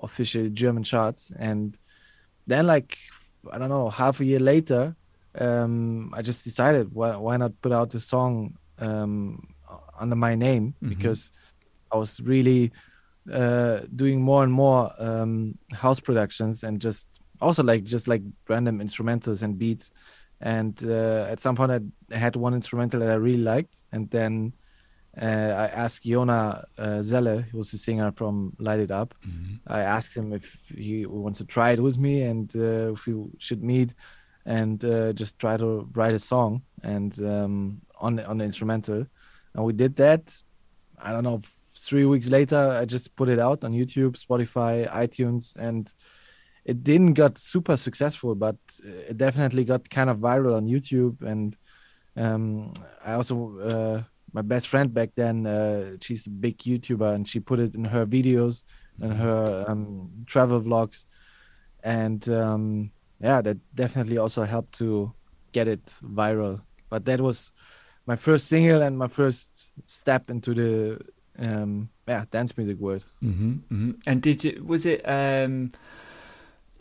official 0.00 0.48
German 0.48 0.84
charts. 0.84 1.32
And 1.36 1.76
then, 2.46 2.66
like, 2.66 2.98
I 3.50 3.58
don't 3.58 3.68
know, 3.68 3.88
half 3.88 4.20
a 4.20 4.24
year 4.24 4.40
later, 4.40 4.96
um, 5.38 6.12
I 6.14 6.22
just 6.22 6.44
decided 6.44 6.92
why, 6.92 7.16
why 7.16 7.36
not 7.36 7.60
put 7.62 7.72
out 7.72 7.94
a 7.94 8.00
song 8.00 8.56
um, 8.78 9.54
under 9.98 10.16
my 10.16 10.34
name? 10.34 10.74
Mm-hmm. 10.82 10.88
because 10.88 11.30
I 11.92 11.96
was 11.96 12.20
really 12.20 12.72
uh, 13.32 13.80
doing 13.94 14.20
more 14.22 14.42
and 14.42 14.52
more 14.52 14.92
um, 14.98 15.58
house 15.72 16.00
productions 16.00 16.62
and 16.62 16.80
just 16.80 17.06
also 17.40 17.62
like 17.62 17.84
just 17.84 18.08
like 18.08 18.22
random 18.48 18.80
instrumentals 18.80 19.42
and 19.42 19.58
beats. 19.58 19.90
And 20.40 20.78
uh, 20.84 21.26
at 21.28 21.40
some 21.40 21.54
point, 21.54 21.92
I 22.10 22.16
had 22.16 22.34
one 22.36 22.54
instrumental 22.54 23.00
that 23.00 23.10
I 23.10 23.14
really 23.14 23.42
liked, 23.42 23.74
and 23.92 24.08
then 24.10 24.54
I 25.16 25.66
asked 25.66 26.04
Jona 26.04 26.64
uh, 26.78 27.02
Zelle, 27.02 27.42
who 27.48 27.58
was 27.58 27.70
the 27.72 27.78
singer 27.78 28.12
from 28.12 28.54
Light 28.58 28.80
It 28.80 28.90
Up. 28.90 29.14
Mm-hmm. 29.26 29.56
I 29.66 29.80
asked 29.80 30.16
him 30.16 30.32
if 30.32 30.56
he 30.74 31.04
wants 31.06 31.38
to 31.38 31.44
try 31.44 31.72
it 31.72 31.80
with 31.80 31.98
me 31.98 32.22
and 32.22 32.50
uh, 32.54 32.92
if 32.92 33.06
we 33.06 33.14
should 33.38 33.62
meet 33.62 33.94
and 34.46 34.84
uh, 34.84 35.12
just 35.12 35.38
try 35.38 35.56
to 35.56 35.88
write 35.94 36.14
a 36.14 36.18
song 36.18 36.62
and 36.82 37.18
um, 37.20 37.80
on 37.98 38.16
the, 38.16 38.26
on 38.26 38.38
the 38.38 38.44
instrumental. 38.44 39.06
And 39.54 39.64
we 39.64 39.72
did 39.72 39.96
that. 39.96 40.34
I 41.02 41.12
don't 41.12 41.24
know. 41.24 41.42
Three 41.76 42.04
weeks 42.04 42.28
later, 42.28 42.78
I 42.80 42.84
just 42.84 43.16
put 43.16 43.28
it 43.28 43.38
out 43.38 43.64
on 43.64 43.72
YouTube, 43.72 44.22
Spotify, 44.22 44.88
iTunes, 44.90 45.56
and 45.56 45.92
it 46.64 46.84
didn't 46.84 47.14
got 47.14 47.38
super 47.38 47.76
successful, 47.76 48.34
but 48.34 48.56
it 48.84 49.16
definitely 49.16 49.64
got 49.64 49.88
kind 49.88 50.10
of 50.10 50.18
viral 50.18 50.56
on 50.56 50.66
YouTube. 50.66 51.22
And 51.22 51.56
um, 52.16 52.74
I 53.04 53.14
also 53.14 53.58
uh, 53.58 54.02
my 54.32 54.42
best 54.42 54.68
friend 54.68 54.92
back 54.92 55.10
then, 55.16 55.46
uh, 55.46 55.96
she's 56.00 56.26
a 56.26 56.30
big 56.30 56.58
YouTuber, 56.58 57.14
and 57.14 57.28
she 57.28 57.40
put 57.40 57.58
it 57.58 57.74
in 57.74 57.84
her 57.84 58.06
videos 58.06 58.62
and 59.00 59.14
her 59.14 59.64
um, 59.66 60.10
travel 60.26 60.60
vlogs, 60.60 61.04
and 61.82 62.28
um, 62.28 62.90
yeah, 63.20 63.40
that 63.40 63.58
definitely 63.74 64.18
also 64.18 64.44
helped 64.44 64.78
to 64.78 65.12
get 65.52 65.68
it 65.68 65.84
viral. 66.02 66.60
But 66.88 67.04
that 67.06 67.20
was 67.20 67.52
my 68.06 68.16
first 68.16 68.48
single 68.48 68.82
and 68.82 68.98
my 68.98 69.08
first 69.08 69.72
step 69.86 70.30
into 70.30 70.54
the 70.54 71.00
um, 71.38 71.88
yeah 72.06 72.24
dance 72.30 72.56
music 72.56 72.78
world. 72.78 73.04
Mm-hmm, 73.22 73.52
mm-hmm. 73.52 73.90
And 74.06 74.22
did 74.22 74.44
you 74.44 74.62
was 74.66 74.86
it? 74.86 75.00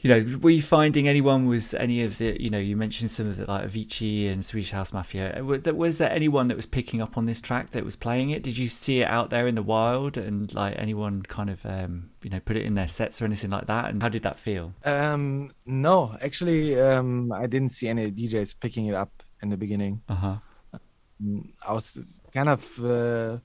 You 0.01 0.09
know, 0.09 0.37
were 0.39 0.49
you 0.49 0.61
finding 0.61 1.09
anyone 1.09 1.45
was 1.45 1.73
any 1.73 2.03
of 2.03 2.17
the, 2.19 2.41
you 2.41 2.49
know, 2.49 2.57
you 2.57 2.77
mentioned 2.77 3.11
some 3.11 3.27
of 3.27 3.35
the 3.35 3.45
like 3.45 3.65
Avicii 3.65 4.31
and 4.31 4.45
Swedish 4.45 4.71
House 4.71 4.93
Mafia. 4.93 5.43
Was 5.43 5.97
there 5.97 6.09
anyone 6.11 6.47
that 6.47 6.55
was 6.55 6.65
picking 6.65 7.01
up 7.01 7.17
on 7.17 7.25
this 7.25 7.41
track 7.41 7.71
that 7.71 7.83
was 7.83 7.97
playing 7.97 8.29
it? 8.29 8.41
Did 8.41 8.57
you 8.57 8.69
see 8.69 9.01
it 9.01 9.07
out 9.07 9.29
there 9.29 9.45
in 9.45 9.55
the 9.55 9.63
wild 9.63 10.17
and 10.17 10.53
like 10.53 10.75
anyone 10.77 11.23
kind 11.23 11.49
of, 11.49 11.65
um, 11.65 12.11
you 12.23 12.29
know, 12.29 12.39
put 12.39 12.55
it 12.55 12.65
in 12.65 12.75
their 12.75 12.87
sets 12.87 13.21
or 13.21 13.25
anything 13.25 13.49
like 13.49 13.67
that? 13.67 13.89
And 13.89 14.01
how 14.01 14.07
did 14.07 14.23
that 14.23 14.39
feel? 14.39 14.73
Um, 14.85 15.51
no, 15.65 16.15
actually, 16.21 16.79
um, 16.79 17.33
I 17.33 17.47
didn't 17.47 17.69
see 17.69 17.89
any 17.89 18.09
DJs 18.09 18.55
picking 18.61 18.85
it 18.85 18.95
up 18.95 19.11
in 19.41 19.49
the 19.49 19.57
beginning. 19.57 20.01
Uh 20.07 20.15
huh. 20.15 20.35
I 21.67 21.73
was 21.73 22.21
kind 22.33 22.47
of 22.47 22.85
uh, 22.85 23.39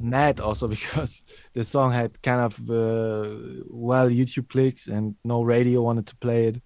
mad 0.00 0.40
also 0.40 0.68
because 0.76 1.22
the 1.52 1.64
song 1.64 1.92
had 1.92 2.20
kind 2.22 2.40
of 2.40 2.58
uh, 2.70 3.64
well 3.68 4.08
YouTube 4.08 4.48
clicks 4.48 4.86
and 4.86 5.16
no 5.24 5.42
radio 5.42 5.82
wanted 5.82 6.06
to 6.06 6.16
play 6.16 6.46
it, 6.46 6.62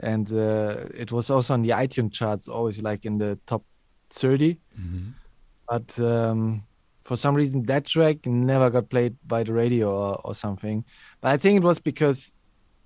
and 0.00 0.30
uh, 0.32 0.86
it 0.94 1.12
was 1.12 1.30
also 1.30 1.54
on 1.54 1.62
the 1.62 1.70
iTunes 1.70 2.12
charts, 2.12 2.48
always 2.48 2.82
like 2.82 3.04
in 3.04 3.18
the 3.18 3.38
top 3.46 3.64
30. 4.10 4.58
Mm-hmm. 4.78 5.08
But 5.68 5.98
um, 5.98 6.62
for 7.04 7.16
some 7.16 7.34
reason, 7.34 7.64
that 7.64 7.84
track 7.84 8.26
never 8.26 8.70
got 8.70 8.88
played 8.88 9.16
by 9.26 9.42
the 9.42 9.52
radio 9.52 9.90
or, 9.90 10.20
or 10.24 10.34
something. 10.34 10.84
But 11.20 11.32
I 11.32 11.36
think 11.36 11.58
it 11.58 11.62
was 11.62 11.78
because 11.78 12.32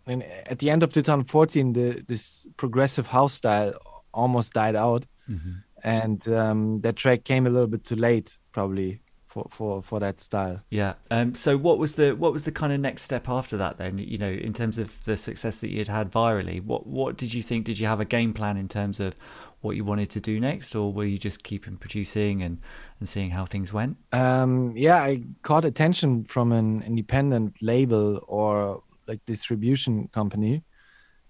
in, 0.07 0.23
at 0.23 0.59
the 0.59 0.71
end 0.71 0.83
of 0.83 0.93
2014, 0.93 1.73
the, 1.73 2.05
this 2.07 2.47
progressive 2.57 3.07
house 3.07 3.35
style 3.35 3.75
almost 4.13 4.53
died 4.53 4.77
out, 4.77 5.05
mm-hmm. 5.29 5.53
and 5.85 6.27
um, 6.29 6.81
that 6.81 6.97
track 6.97 7.25
came 7.25 7.47
a 7.47 7.51
little 7.51 7.69
bit 7.69 7.85
too 7.85 7.97
late, 7.97 8.37
probably 8.53 9.03
for 9.33 9.47
for 9.51 9.83
for 9.83 9.99
that 9.99 10.21
style. 10.21 10.61
Yeah. 10.69 10.95
Um. 11.11 11.35
So 11.35 11.57
what 11.57 11.79
was 11.79 11.95
the 11.95 12.15
what 12.15 12.33
was 12.33 12.45
the 12.45 12.53
kind 12.53 12.73
of 12.73 12.81
next 12.81 13.03
step 13.03 13.29
after 13.29 13.57
that 13.57 13.79
then? 13.79 13.99
You 13.99 14.19
know, 14.19 14.31
in 14.31 14.53
terms 14.53 14.79
of 14.79 15.03
the 15.05 15.17
success 15.17 15.61
that 15.61 15.71
you'd 15.71 15.89
had 15.89 16.13
virally, 16.13 16.63
what 16.63 16.87
what 16.87 17.17
did 17.17 17.33
you 17.33 17.43
think? 17.43 17.65
Did 17.65 17.79
you 17.79 17.87
have 17.87 18.01
a 18.01 18.05
game 18.05 18.35
plan 18.35 18.57
in 18.57 18.69
terms 18.69 19.01
of 19.01 19.17
what 19.63 19.77
you 19.77 19.85
wanted 19.85 20.11
to 20.11 20.21
do 20.21 20.39
next, 20.39 20.75
or 20.75 20.93
were 20.93 21.05
you 21.05 21.17
just 21.17 21.45
keeping 21.45 21.77
producing 21.77 22.43
and 22.43 22.59
and 23.01 23.09
seeing 23.09 23.31
how 23.31 23.47
things 23.47 23.73
went? 23.73 23.97
Um. 24.13 24.75
Yeah, 24.77 25.03
I 25.03 25.23
caught 25.43 25.65
attention 25.65 26.25
from 26.25 26.53
an 26.53 26.83
independent 26.83 27.63
label 27.63 28.21
or 28.29 28.83
like 29.09 29.25
distribution 29.25 30.09
company, 30.09 30.63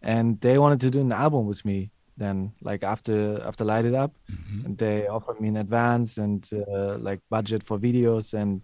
and 0.02 0.40
they 0.40 0.58
wanted 0.58 0.80
to 0.80 0.90
do 0.90 1.00
an 1.00 1.12
album 1.12 1.46
with 1.46 1.64
me 1.64 1.92
then 2.22 2.52
like 2.62 2.82
after 2.82 3.42
after 3.44 3.64
light 3.64 3.84
it 3.84 3.94
up 3.94 4.12
mm-hmm. 4.30 4.66
and 4.66 4.78
they 4.78 5.06
offered 5.06 5.40
me 5.40 5.48
in 5.48 5.56
advance 5.56 6.18
and 6.18 6.48
uh, 6.52 6.96
like 6.98 7.20
budget 7.30 7.62
for 7.62 7.78
videos 7.78 8.34
and 8.34 8.62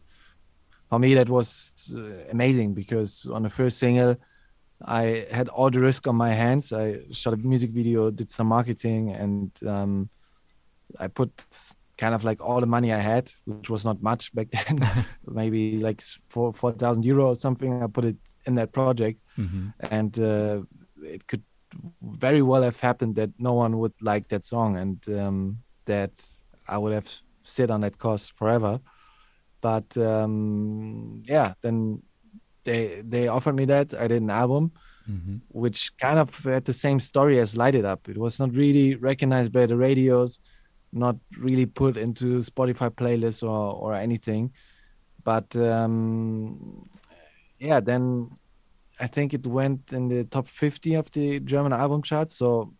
for 0.89 0.99
me 0.99 1.15
that 1.15 1.29
was 1.29 1.73
uh, 1.97 2.31
amazing 2.31 2.75
because 2.75 3.27
on 3.27 3.43
the 3.43 3.51
first 3.51 3.79
single 3.79 4.17
i 4.85 5.27
had 5.31 5.49
all 5.49 5.71
the 5.71 5.81
risk 5.81 6.07
on 6.07 6.17
my 6.17 6.33
hands 6.33 6.73
i 6.73 6.99
shot 7.11 7.35
a 7.35 7.37
music 7.37 7.71
video 7.71 8.11
did 8.11 8.31
some 8.31 8.47
marketing 8.47 9.11
and 9.11 9.51
um, 9.67 10.09
i 10.99 11.07
put 11.07 11.31
kind 11.97 12.15
of 12.15 12.23
like 12.23 12.41
all 12.41 12.61
the 12.61 12.67
money 12.67 12.93
i 12.93 12.99
had 12.99 13.31
which 13.45 13.69
was 13.69 13.85
not 13.85 14.01
much 14.03 14.35
back 14.35 14.49
then 14.57 14.79
maybe 15.27 15.79
like 15.79 16.01
four 16.29 16.53
four 16.53 16.73
thousand 16.73 17.05
euro 17.05 17.29
or 17.29 17.37
something 17.37 17.83
i 17.83 17.87
put 17.87 18.05
it 18.05 18.17
in 18.47 18.55
that 18.55 18.73
project 18.73 19.21
mm-hmm. 19.37 19.69
and 19.91 20.19
uh, 20.19 20.61
it 21.03 21.27
could 21.27 21.43
very 22.03 22.43
well 22.43 22.63
have 22.63 22.81
happened 22.81 23.17
that 23.17 23.31
no 23.39 23.55
one 23.55 23.79
would 23.79 23.95
like 24.01 24.29
that 24.29 24.45
song 24.45 24.77
and 24.77 25.09
um, 25.19 25.59
that 25.85 26.13
I 26.67 26.79
would 26.79 26.93
have 26.93 27.11
sit 27.43 27.71
on 27.71 27.81
that 27.81 27.99
course 27.99 28.29
forever. 28.29 28.81
But 29.61 29.97
um, 29.97 31.23
yeah, 31.27 31.55
then 31.63 32.03
they 32.65 33.03
they 33.05 33.29
offered 33.29 33.57
me 33.57 33.65
that. 33.67 33.95
I 33.95 34.07
did 34.07 34.23
an 34.23 34.31
album, 34.31 34.73
mm-hmm. 35.09 35.37
which 35.49 35.97
kind 35.99 36.19
of 36.19 36.37
had 36.45 36.65
the 36.65 36.73
same 36.73 37.01
story 37.01 37.41
as 37.41 37.57
Light 37.57 37.75
It 37.75 37.85
Up. 37.85 38.09
It 38.09 38.19
was 38.19 38.39
not 38.39 38.55
really 38.55 38.95
recognized 38.95 39.53
by 39.53 39.67
the 39.67 39.77
radios, 39.77 40.39
not 40.93 41.17
really 41.39 41.67
put 41.67 41.97
into 41.97 42.39
Spotify 42.39 42.91
playlists 42.91 43.43
or 43.43 43.75
or 43.75 43.95
anything. 43.95 44.53
But 45.25 45.55
um, 45.57 46.89
yeah, 47.59 47.81
then 47.81 48.31
I 49.01 49.07
think 49.07 49.35
it 49.35 49.47
went 49.47 49.93
in 49.93 50.09
the 50.09 50.25
top 50.25 50.49
50 50.49 50.95
of 50.95 51.11
the 51.13 51.41
German 51.41 51.73
album 51.73 52.03
charts. 52.03 52.35
So 52.35 52.75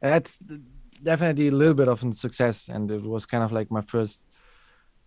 that's 0.00 0.38
definitely 1.02 1.48
a 1.48 1.52
little 1.52 1.74
bit 1.74 1.88
of 1.88 2.02
a 2.04 2.12
success. 2.12 2.68
And 2.68 2.90
it 2.90 3.02
was 3.02 3.26
kind 3.26 3.42
of 3.42 3.52
like 3.52 3.70
my 3.70 3.80
first 3.80 4.24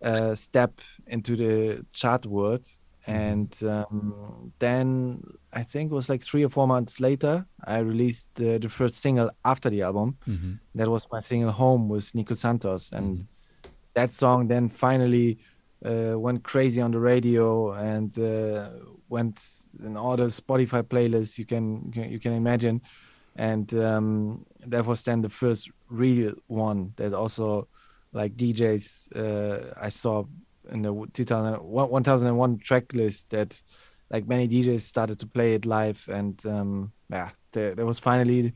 uh, 0.02 0.34
step 0.34 0.80
into 1.06 1.36
the 1.36 1.86
chart 1.92 2.26
world. 2.26 2.66
And 3.06 3.56
um, 3.62 4.52
then 4.58 5.22
I 5.52 5.62
think 5.62 5.92
it 5.92 5.94
was 5.94 6.08
like 6.08 6.24
three 6.24 6.44
or 6.44 6.48
four 6.48 6.66
months 6.66 6.98
later, 7.00 7.46
I 7.64 7.78
released 7.78 8.34
the, 8.34 8.58
the 8.58 8.68
first 8.68 8.96
single 8.96 9.30
after 9.44 9.70
the 9.70 9.82
album. 9.82 10.18
Mm-hmm. 10.26 10.54
That 10.74 10.88
was 10.88 11.06
my 11.12 11.20
single 11.20 11.52
Home 11.52 11.88
with 11.88 12.12
Nico 12.16 12.34
Santos. 12.34 12.90
And 12.92 13.18
mm-hmm. 13.18 13.70
that 13.94 14.10
song 14.10 14.48
then 14.48 14.68
finally 14.68 15.38
uh, 15.84 16.18
went 16.18 16.42
crazy 16.42 16.80
on 16.80 16.90
the 16.90 16.98
radio 16.98 17.72
and 17.74 18.18
uh, 18.18 18.70
went 19.08 19.40
in 19.84 19.96
all 19.96 20.16
the 20.16 20.24
Spotify 20.24 20.82
playlists 20.82 21.38
you 21.38 21.46
can 21.46 21.92
you 21.94 22.18
can 22.18 22.32
imagine, 22.32 22.82
and 23.36 23.72
um, 23.74 24.44
that 24.66 24.86
was 24.86 25.02
then 25.02 25.22
the 25.22 25.28
first 25.28 25.70
real 25.88 26.34
one 26.46 26.92
that 26.96 27.12
also 27.12 27.68
like 28.12 28.36
DJs 28.36 29.16
uh, 29.16 29.74
I 29.80 29.90
saw 29.90 30.24
in 30.70 30.82
the 30.82 31.06
2000, 31.12 31.62
1001 31.62 32.58
track 32.58 32.92
list 32.92 33.30
that 33.30 33.60
like 34.10 34.26
many 34.26 34.48
DJs 34.48 34.80
started 34.80 35.18
to 35.20 35.26
play 35.26 35.54
it 35.54 35.66
live. 35.66 36.08
And 36.10 36.44
um, 36.46 36.92
yeah 37.10 37.30
there, 37.56 37.74
there 37.74 37.86
was 37.86 37.98
finally 37.98 38.52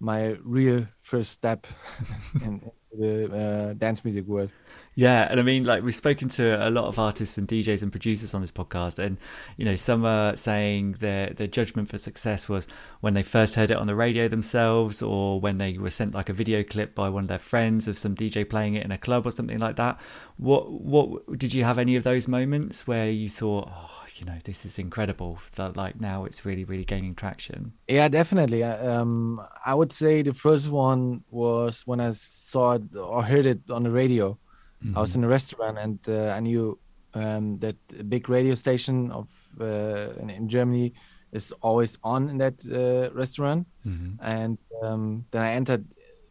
my 0.00 0.36
real 0.42 0.86
first 1.02 1.32
step 1.32 1.66
in, 2.42 2.70
the 2.98 3.32
uh, 3.32 3.72
dance 3.74 4.04
music 4.04 4.26
world. 4.26 4.50
Yeah, 4.94 5.26
and 5.28 5.40
I 5.40 5.42
mean, 5.42 5.64
like 5.64 5.82
we've 5.82 5.94
spoken 5.94 6.28
to 6.30 6.68
a 6.68 6.70
lot 6.70 6.84
of 6.84 6.98
artists 6.98 7.36
and 7.36 7.48
DJs 7.48 7.82
and 7.82 7.90
producers 7.90 8.32
on 8.32 8.40
this 8.40 8.52
podcast, 8.52 8.98
and 8.98 9.18
you 9.56 9.64
know, 9.64 9.74
some 9.74 10.04
are 10.04 10.36
saying 10.36 10.92
their 11.00 11.30
their 11.30 11.48
judgment 11.48 11.88
for 11.88 11.98
success 11.98 12.48
was 12.48 12.68
when 13.00 13.14
they 13.14 13.22
first 13.22 13.56
heard 13.56 13.70
it 13.70 13.76
on 13.76 13.88
the 13.88 13.94
radio 13.96 14.28
themselves, 14.28 15.02
or 15.02 15.40
when 15.40 15.58
they 15.58 15.76
were 15.78 15.90
sent 15.90 16.14
like 16.14 16.28
a 16.28 16.32
video 16.32 16.62
clip 16.62 16.94
by 16.94 17.08
one 17.08 17.24
of 17.24 17.28
their 17.28 17.38
friends 17.38 17.88
of 17.88 17.98
some 17.98 18.14
DJ 18.14 18.48
playing 18.48 18.74
it 18.74 18.84
in 18.84 18.92
a 18.92 18.98
club 18.98 19.26
or 19.26 19.32
something 19.32 19.58
like 19.58 19.76
that. 19.76 19.98
What 20.36 20.70
what 20.70 21.38
did 21.38 21.54
you 21.54 21.64
have 21.64 21.78
any 21.78 21.96
of 21.96 22.04
those 22.04 22.28
moments 22.28 22.86
where 22.86 23.10
you 23.10 23.28
thought, 23.28 23.70
oh, 23.72 24.03
you 24.20 24.26
know, 24.26 24.38
this 24.44 24.64
is 24.64 24.78
incredible 24.78 25.38
that 25.56 25.76
like 25.76 26.00
now 26.00 26.24
it's 26.24 26.44
really 26.44 26.64
really 26.64 26.84
gaining 26.84 27.14
traction? 27.14 27.72
Yeah, 27.88 28.08
definitely. 28.08 28.62
Um, 28.62 29.40
I 29.64 29.74
would 29.74 29.92
say 29.92 30.22
the 30.22 30.34
first 30.34 30.68
one 30.68 31.24
was 31.30 31.82
when 31.86 32.00
I 32.00 32.12
saw 32.12 32.72
it 32.72 32.96
or 32.96 33.22
heard 33.24 33.46
it 33.46 33.70
on 33.70 33.82
the 33.82 33.90
radio 33.90 34.38
Mm-hmm. 34.84 34.98
I 34.98 35.00
was 35.00 35.16
in 35.16 35.24
a 35.24 35.28
restaurant 35.28 35.78
and 35.78 35.98
uh, 36.08 36.28
I 36.28 36.40
knew 36.40 36.78
um, 37.14 37.56
that 37.58 37.76
a 37.98 38.04
big 38.04 38.28
radio 38.28 38.54
station 38.54 39.10
of 39.10 39.28
uh, 39.60 40.12
in, 40.20 40.30
in, 40.30 40.48
Germany 40.48 40.92
is 41.32 41.52
always 41.62 41.96
on 42.02 42.28
in 42.28 42.38
that 42.38 42.54
uh, 42.66 43.14
restaurant. 43.14 43.66
Mm-hmm. 43.86 44.22
And 44.22 44.58
um, 44.82 45.24
then 45.30 45.42
I 45.42 45.52
entered, 45.52 45.86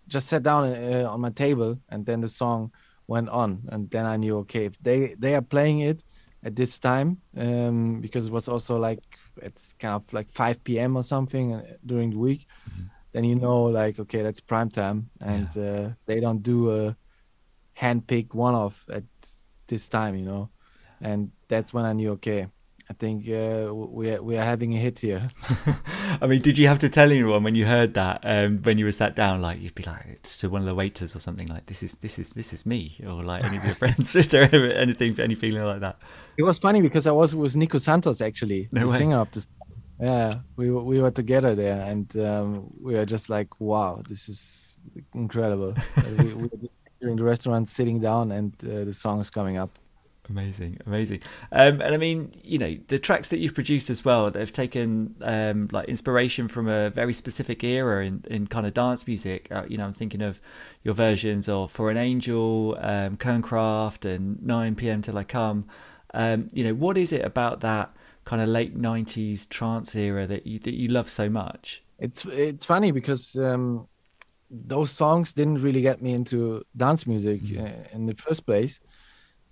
just 0.07 0.27
sat 0.27 0.43
down 0.43 0.65
uh, 0.65 1.09
on 1.09 1.21
my 1.21 1.29
table, 1.29 1.79
and 1.89 2.05
then 2.05 2.21
the 2.21 2.27
song 2.27 2.71
went 3.07 3.29
on, 3.29 3.63
and 3.69 3.89
then 3.89 4.05
I 4.05 4.17
knew 4.17 4.37
okay 4.39 4.65
if 4.65 4.77
they 4.81 5.15
they 5.17 5.35
are 5.35 5.41
playing 5.41 5.79
it 5.79 6.03
at 6.43 6.55
this 6.55 6.79
time 6.79 7.17
um, 7.37 8.01
because 8.01 8.27
it 8.27 8.33
was 8.33 8.47
also 8.47 8.77
like 8.77 8.99
it's 9.41 9.73
kind 9.79 9.95
of 9.95 10.13
like 10.13 10.29
5 10.29 10.63
p.m. 10.63 10.95
or 10.97 11.03
something 11.03 11.53
uh, 11.53 11.63
during 11.85 12.11
the 12.11 12.19
week. 12.19 12.45
Mm-hmm. 12.69 12.83
then 13.13 13.23
you 13.23 13.35
know 13.35 13.63
like 13.63 13.99
okay 13.99 14.21
that's 14.21 14.41
prime 14.41 14.69
time 14.69 15.09
and 15.21 15.47
yeah. 15.55 15.63
uh, 15.63 15.89
they 16.05 16.19
don't 16.19 16.43
do 16.43 16.71
a 16.71 16.95
hand 17.73 18.07
pick 18.07 18.33
one 18.33 18.55
off 18.55 18.85
at 18.89 19.03
this 19.67 19.87
time 19.87 20.15
you 20.15 20.25
know 20.25 20.49
and 20.99 21.31
that's 21.47 21.73
when 21.73 21.85
i 21.85 21.93
knew 21.93 22.11
okay 22.11 22.47
I 22.89 22.93
think 22.93 23.27
uh, 23.29 23.73
we 23.73 24.11
are, 24.11 24.21
we 24.21 24.37
are 24.37 24.43
having 24.43 24.73
a 24.73 24.77
hit 24.77 24.99
here. 24.99 25.29
I 26.21 26.27
mean, 26.27 26.41
did 26.41 26.57
you 26.57 26.67
have 26.67 26.79
to 26.79 26.89
tell 26.89 27.11
anyone 27.11 27.41
when 27.43 27.55
you 27.55 27.65
heard 27.65 27.93
that 27.93 28.19
um, 28.23 28.59
when 28.63 28.77
you 28.77 28.85
were 28.85 28.91
sat 28.91 29.15
down? 29.15 29.41
Like 29.41 29.61
you'd 29.61 29.73
be 29.73 29.83
like 29.83 30.21
to 30.23 30.49
one 30.49 30.61
of 30.61 30.67
the 30.67 30.75
waiters 30.75 31.15
or 31.15 31.19
something 31.19 31.47
like, 31.47 31.67
"This 31.67 31.81
is 31.81 31.93
this 32.01 32.19
is 32.19 32.31
this 32.31 32.51
is 32.51 32.65
me," 32.65 32.99
or 33.07 33.23
like 33.23 33.45
any 33.45 33.57
of 33.57 33.63
your 33.63 33.75
friends. 33.81 34.15
is 34.23 34.27
there 34.29 34.53
anything 34.75 35.17
any 35.19 35.35
feeling 35.35 35.63
like 35.63 35.79
that? 35.79 35.97
It 36.37 36.43
was 36.43 36.57
funny 36.57 36.81
because 36.81 37.07
I 37.07 37.11
was 37.11 37.33
with 37.33 37.55
Nico 37.55 37.77
Santos 37.77 38.19
actually, 38.19 38.67
no 38.71 38.81
the 38.81 38.91
way. 38.91 38.97
singer 38.97 39.19
of 39.19 39.31
this. 39.31 39.47
Yeah, 39.99 40.39
we 40.57 40.69
we 40.69 40.99
were 40.99 41.11
together 41.11 41.55
there, 41.55 41.81
and 41.81 42.15
um, 42.17 42.73
we 42.81 42.95
were 42.95 43.05
just 43.05 43.29
like, 43.29 43.61
"Wow, 43.61 44.03
this 44.09 44.27
is 44.27 44.77
incredible." 45.13 45.73
we, 46.17 46.33
we 46.33 46.49
were 47.01 47.09
in 47.09 47.15
the 47.15 47.23
restaurant, 47.23 47.69
sitting 47.69 48.01
down, 48.01 48.31
and 48.33 48.53
uh, 48.65 48.83
the 48.83 48.93
song 48.93 49.21
is 49.21 49.29
coming 49.29 49.57
up. 49.57 49.79
Amazing, 50.29 50.77
amazing. 50.85 51.19
Um, 51.51 51.81
and 51.81 51.93
I 51.93 51.97
mean, 51.97 52.33
you 52.43 52.57
know, 52.57 52.77
the 52.87 52.97
tracks 52.97 53.29
that 53.29 53.39
you've 53.39 53.53
produced 53.53 53.89
as 53.89 54.05
well, 54.05 54.31
they've 54.31 54.51
taken 54.51 55.15
um, 55.21 55.67
like 55.71 55.89
inspiration 55.89 56.47
from 56.47 56.69
a 56.69 56.89
very 56.89 57.11
specific 57.11 57.61
era 57.63 58.05
in, 58.05 58.23
in 58.29 58.47
kind 58.47 58.65
of 58.65 58.73
dance 58.73 59.05
music. 59.05 59.49
Uh, 59.51 59.65
you 59.67 59.77
know, 59.77 59.85
I'm 59.85 59.93
thinking 59.93 60.21
of 60.21 60.39
your 60.81 60.93
versions 60.93 61.49
of 61.49 61.71
For 61.71 61.89
an 61.89 61.97
Angel, 61.97 62.77
um, 62.79 63.17
Kernkraft, 63.17 64.05
and 64.05 64.41
9 64.41 64.75
p.m. 64.75 65.01
Till 65.01 65.17
I 65.17 65.25
Come. 65.25 65.65
Um, 66.13 66.49
you 66.53 66.63
know, 66.63 66.73
what 66.73 66.97
is 66.97 67.11
it 67.11 67.25
about 67.25 67.59
that 67.59 67.93
kind 68.23 68.41
of 68.41 68.47
late 68.47 68.79
90s 68.79 69.49
trance 69.49 69.93
era 69.93 70.25
that 70.25 70.47
you 70.47 70.57
that 70.59 70.73
you 70.73 70.87
love 70.87 71.09
so 71.09 71.29
much? 71.29 71.83
It's 71.99 72.23
it's 72.25 72.63
funny 72.63 72.91
because 72.91 73.35
um, 73.35 73.89
those 74.49 74.89
songs 74.89 75.33
didn't 75.33 75.61
really 75.61 75.81
get 75.81 76.01
me 76.01 76.13
into 76.13 76.63
dance 76.77 77.05
music 77.05 77.41
mm. 77.41 77.93
in 77.93 78.05
the 78.05 78.15
first 78.15 78.45
place 78.45 78.79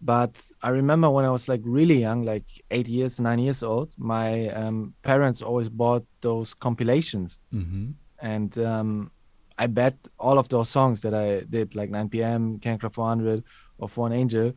but 0.02 0.36
I 0.62 0.70
remember 0.70 1.10
when 1.10 1.26
I 1.26 1.30
was 1.30 1.48
like 1.48 1.62
really 1.64 2.00
young, 2.00 2.24
like 2.24 2.46
eight 2.72 2.88
years, 2.88 3.20
nine 3.20 3.40
years 3.40 3.62
old, 3.62 3.94
my 3.98 4.50
um, 4.50 4.96
parents 5.04 5.42
always 5.42 5.70
bought 5.70 6.06
those 6.22 6.54
compilations, 6.54 7.40
mm-hmm. 7.54 7.92
and 8.20 8.58
um, 8.58 9.12
I 9.60 9.68
bet 9.68 9.96
all 10.20 10.40
of 10.40 10.50
those 10.50 10.70
songs 10.70 11.02
that 11.02 11.14
I 11.14 11.42
did, 11.48 11.76
like 11.76 11.92
9 11.92 12.10
p.m., 12.10 12.60
Kernkraft 12.60 12.96
400, 12.96 13.44
or 13.78 13.88
For 13.88 14.08
an 14.08 14.14
Angel, 14.14 14.54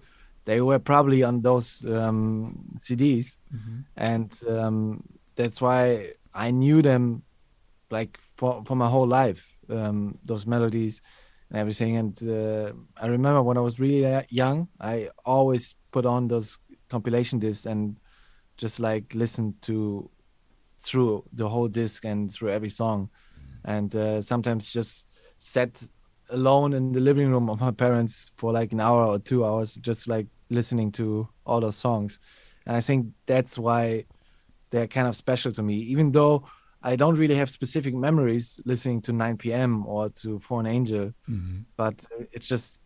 they 0.46 0.62
were 0.62 0.78
probably 0.78 1.22
on 1.22 1.42
those 1.42 1.84
um, 1.84 2.76
CDs, 2.78 3.36
mm-hmm. 3.54 3.80
and 3.96 4.32
um, 4.48 5.02
that's 5.36 5.60
why 5.60 6.12
I 6.32 6.50
knew 6.50 6.80
them, 6.80 7.22
like 7.90 8.18
for 8.36 8.64
for 8.64 8.76
my 8.76 8.88
whole 8.88 9.06
life. 9.06 9.46
Um, 9.68 10.18
those 10.24 10.46
melodies 10.46 11.00
and 11.50 11.58
everything. 11.58 11.96
And 11.96 12.16
uh, 12.22 12.72
I 12.96 13.06
remember 13.06 13.42
when 13.42 13.56
I 13.56 13.60
was 13.60 13.78
really 13.78 14.24
young, 14.30 14.68
I 14.80 15.10
always 15.24 15.74
put 15.92 16.06
on 16.06 16.28
those 16.28 16.58
compilation 16.88 17.38
discs 17.38 17.66
and 17.66 17.98
just 18.56 18.80
like 18.80 19.14
listen 19.14 19.54
to 19.62 20.10
through 20.80 21.24
the 21.32 21.48
whole 21.48 21.68
disc 21.68 22.04
and 22.04 22.30
through 22.30 22.50
every 22.50 22.68
song, 22.68 23.08
and 23.64 23.94
uh, 23.96 24.20
sometimes 24.20 24.70
just 24.70 25.08
sat 25.38 25.70
alone 26.30 26.72
in 26.72 26.92
the 26.92 27.00
living 27.00 27.30
room 27.30 27.48
of 27.48 27.60
my 27.60 27.70
parents 27.70 28.32
for 28.36 28.52
like 28.52 28.72
an 28.72 28.80
hour 28.80 29.06
or 29.06 29.18
two 29.18 29.44
hours, 29.44 29.74
just 29.76 30.08
like 30.08 30.26
listening 30.50 30.92
to 30.92 31.28
all 31.46 31.60
those 31.60 31.76
songs. 31.76 32.18
And 32.66 32.76
I 32.76 32.80
think 32.80 33.08
that's 33.26 33.58
why 33.58 34.04
they're 34.70 34.86
kind 34.86 35.08
of 35.08 35.16
special 35.16 35.52
to 35.52 35.62
me, 35.62 35.76
even 35.76 36.12
though 36.12 36.46
I 36.84 36.96
don't 36.96 37.16
really 37.16 37.34
have 37.36 37.50
specific 37.50 37.94
memories 37.94 38.60
listening 38.66 39.00
to 39.02 39.12
9 39.12 39.38
p.m. 39.38 39.86
or 39.86 40.10
to 40.10 40.38
For 40.38 40.60
an 40.60 40.66
Angel, 40.66 41.12
mm-hmm. 41.28 41.60
but 41.78 41.94
it's 42.30 42.46
just 42.46 42.78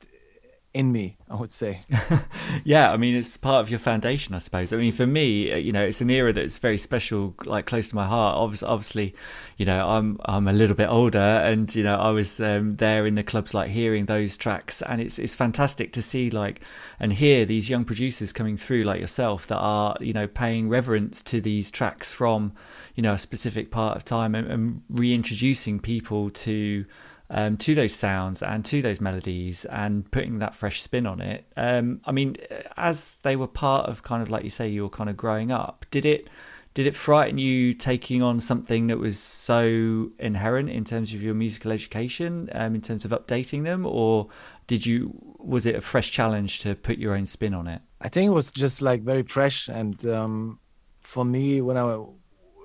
in 0.75 0.93
me, 0.93 1.17
I 1.31 1.37
would 1.37 1.51
say. 1.51 1.81
yeah, 2.65 2.93
I 2.93 2.97
mean, 2.97 3.15
it's 3.15 3.37
part 3.37 3.63
of 3.63 3.71
your 3.71 3.79
foundation, 3.79 4.35
I 4.35 4.39
suppose. 4.39 4.73
I 4.73 4.77
mean, 4.77 4.93
for 4.93 5.07
me, 5.07 5.53
uh, 5.53 5.57
you 5.57 5.73
know, 5.73 5.85
it's 5.85 6.01
an 6.01 6.11
era 6.11 6.33
that's 6.33 6.59
very 6.59 6.79
special, 6.79 7.35
like 7.45 7.66
close 7.66 7.88
to 7.88 7.97
my 7.97 8.07
heart. 8.07 8.37
Obviously, 8.37 8.69
obviously 8.69 9.14
you 9.59 9.66
know, 9.66 9.88
I'm 9.88 10.19
I'm 10.25 10.47
a 10.47 10.53
little 10.53 10.77
bit 10.77 10.88
older, 10.88 11.19
and 11.19 11.75
you 11.75 11.83
know, 11.83 11.97
I 11.97 12.11
was 12.11 12.40
um, 12.40 12.77
there 12.77 13.07
in 13.07 13.16
the 13.16 13.25
clubs, 13.25 13.55
like 13.55 13.71
hearing 13.71 14.07
those 14.07 14.37
tracks, 14.37 14.83
and 14.83 15.01
it's 15.01 15.19
it's 15.19 15.35
fantastic 15.35 15.92
to 15.95 16.03
see 16.03 16.31
like 16.31 16.61
and 17.01 17.12
hear 17.12 17.45
these 17.45 17.69
young 17.69 17.85
producers 17.85 18.33
coming 18.33 18.57
through, 18.57 18.85
like 18.85 19.01
yourself, 19.01 19.49
that 19.49 19.59
are 19.59 19.97
you 20.01 20.12
know 20.12 20.29
paying 20.29 20.69
reverence 20.69 21.23
to 21.23 21.40
these 21.40 21.73
tracks 21.73 22.12
from 22.12 22.53
you 22.95 23.03
know 23.03 23.14
a 23.14 23.19
specific 23.19 23.73
part 23.73 23.97
of 23.97 24.05
time 24.05 24.37
and, 24.37 24.47
and 24.47 24.83
reintroducing 24.88 25.81
people 25.81 26.31
to 26.31 26.85
um, 27.31 27.57
to 27.59 27.75
those 27.75 27.95
sounds 27.95 28.43
and 28.43 28.64
to 28.67 28.81
those 28.83 29.01
melodies 29.01 29.64
and 29.67 30.11
putting 30.11 30.38
that 30.38 30.55
fresh 30.55 30.83
spin 30.83 31.07
on 31.07 31.21
it. 31.21 31.47
Um, 31.57 32.01
I 32.05 32.12
mean, 32.12 32.37
as 32.77 33.17
they 33.23 33.37
were 33.37 33.49
part 33.49 33.88
of 33.88 34.03
kind 34.03 34.23
of 34.23 34.31
like 34.31 34.45
you 34.45 34.51
say, 34.51 34.69
you 34.69 34.83
were 34.83 34.91
kind 34.91 35.11
of 35.11 35.17
growing 35.17 35.53
up. 35.53 35.87
Did 35.91 36.07
it 36.07 36.29
did 36.75 36.87
it 36.87 36.95
frighten 36.95 37.38
you 37.38 37.73
taking 37.73 38.23
on 38.23 38.38
something 38.38 38.87
that 38.87 38.99
was 38.99 39.19
so 39.19 40.12
inherent 40.19 40.71
in 40.71 40.85
terms 40.85 41.12
of 41.12 41.23
your 41.23 41.35
musical 41.35 41.73
education, 41.73 42.49
um, 42.53 42.75
in 42.75 42.81
terms 42.81 43.05
of 43.05 43.11
updating 43.11 43.64
them, 43.64 43.85
or 43.85 44.29
did 44.67 44.87
you 44.87 45.12
was 45.38 45.67
it 45.67 45.75
a 45.75 45.81
fresh 45.81 46.11
challenge 46.11 46.61
to 46.61 46.75
put 46.75 46.99
your 46.99 47.14
own 47.14 47.27
spin 47.27 47.53
on 47.53 47.67
it? 47.67 47.83
I 48.01 48.09
think 48.09 48.29
it 48.29 48.35
was 48.35 48.53
just 48.53 48.81
like 48.81 49.03
very 49.03 49.23
fresh, 49.25 49.69
and 49.69 50.05
um, 50.07 50.61
for 51.01 51.25
me, 51.25 51.61
when 51.61 51.77
I 51.77 52.05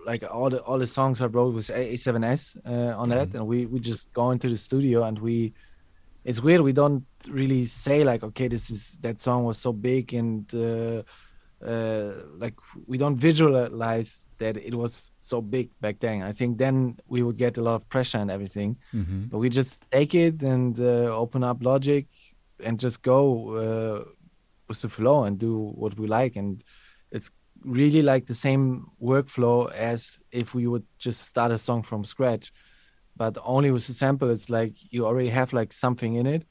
like 0.06 0.24
all 0.24 0.50
the 0.50 0.62
all 0.62 0.80
the 0.80 0.88
songs 0.88 1.22
I 1.22 1.26
wrote 1.26 1.54
was 1.54 1.70
A7S 1.70 2.58
uh, 2.66 2.98
on 2.98 3.10
that, 3.10 3.30
mm-hmm. 3.30 3.38
and 3.38 3.48
we 3.48 3.66
we 3.66 3.80
just 3.80 4.12
go 4.14 4.32
into 4.32 4.50
the 4.50 4.58
studio 4.58 5.04
and 5.04 5.20
we. 5.20 5.54
It's 6.26 6.40
weird 6.40 6.62
we 6.62 6.72
don't 6.72 7.06
really 7.28 7.66
say 7.66 8.06
like 8.06 8.24
okay 8.24 8.48
this 8.48 8.70
is 8.70 8.98
that 9.02 9.20
song 9.20 9.44
was 9.44 9.58
so 9.58 9.74
big 9.74 10.14
and 10.14 10.46
uh, 10.56 11.04
uh, 11.66 12.14
like 12.38 12.56
we 12.88 12.98
don't 12.98 13.16
visualize 13.16 14.28
that 14.38 14.58
it 14.58 14.76
was 14.76 15.12
so 15.20 15.42
big 15.42 15.70
back 15.80 16.00
then. 16.00 16.22
I 16.22 16.32
think 16.32 16.58
then 16.58 16.98
we 17.08 17.24
would 17.24 17.38
get 17.38 17.58
a 17.58 17.62
lot 17.62 17.76
of 17.76 17.88
pressure 17.90 18.18
and 18.18 18.30
everything, 18.30 18.78
mm-hmm. 18.94 19.26
but 19.26 19.38
we 19.38 19.50
just 19.50 19.90
take 19.90 20.14
it 20.14 20.42
and 20.42 20.78
uh, 20.80 21.16
open 21.16 21.44
up 21.44 21.64
Logic 21.64 22.06
and 22.60 22.80
just 22.80 23.02
go 23.02 23.56
uh, 23.56 24.10
with 24.68 24.82
the 24.82 24.90
flow 24.90 25.24
and 25.24 25.40
do 25.40 25.72
what 25.76 25.98
we 25.98 26.08
like. 26.08 26.36
And 26.36 26.64
it's 27.12 27.32
really 27.64 28.02
like 28.02 28.26
the 28.26 28.36
same 28.36 28.88
workflow 29.02 29.72
as 29.74 30.20
if 30.32 30.54
we 30.54 30.68
would 30.68 30.86
just 30.98 31.22
start 31.22 31.52
a 31.52 31.58
song 31.58 31.84
from 31.84 32.04
scratch 32.04 32.54
but 33.16 33.38
only 33.44 33.72
with 33.72 33.86
the 33.88 33.94
sample 33.94 34.30
it's 34.30 34.50
like 34.50 34.74
you 34.92 35.06
already 35.06 35.30
have 35.30 35.54
like 35.54 35.72
something 35.72 36.16
in 36.16 36.26
it 36.26 36.46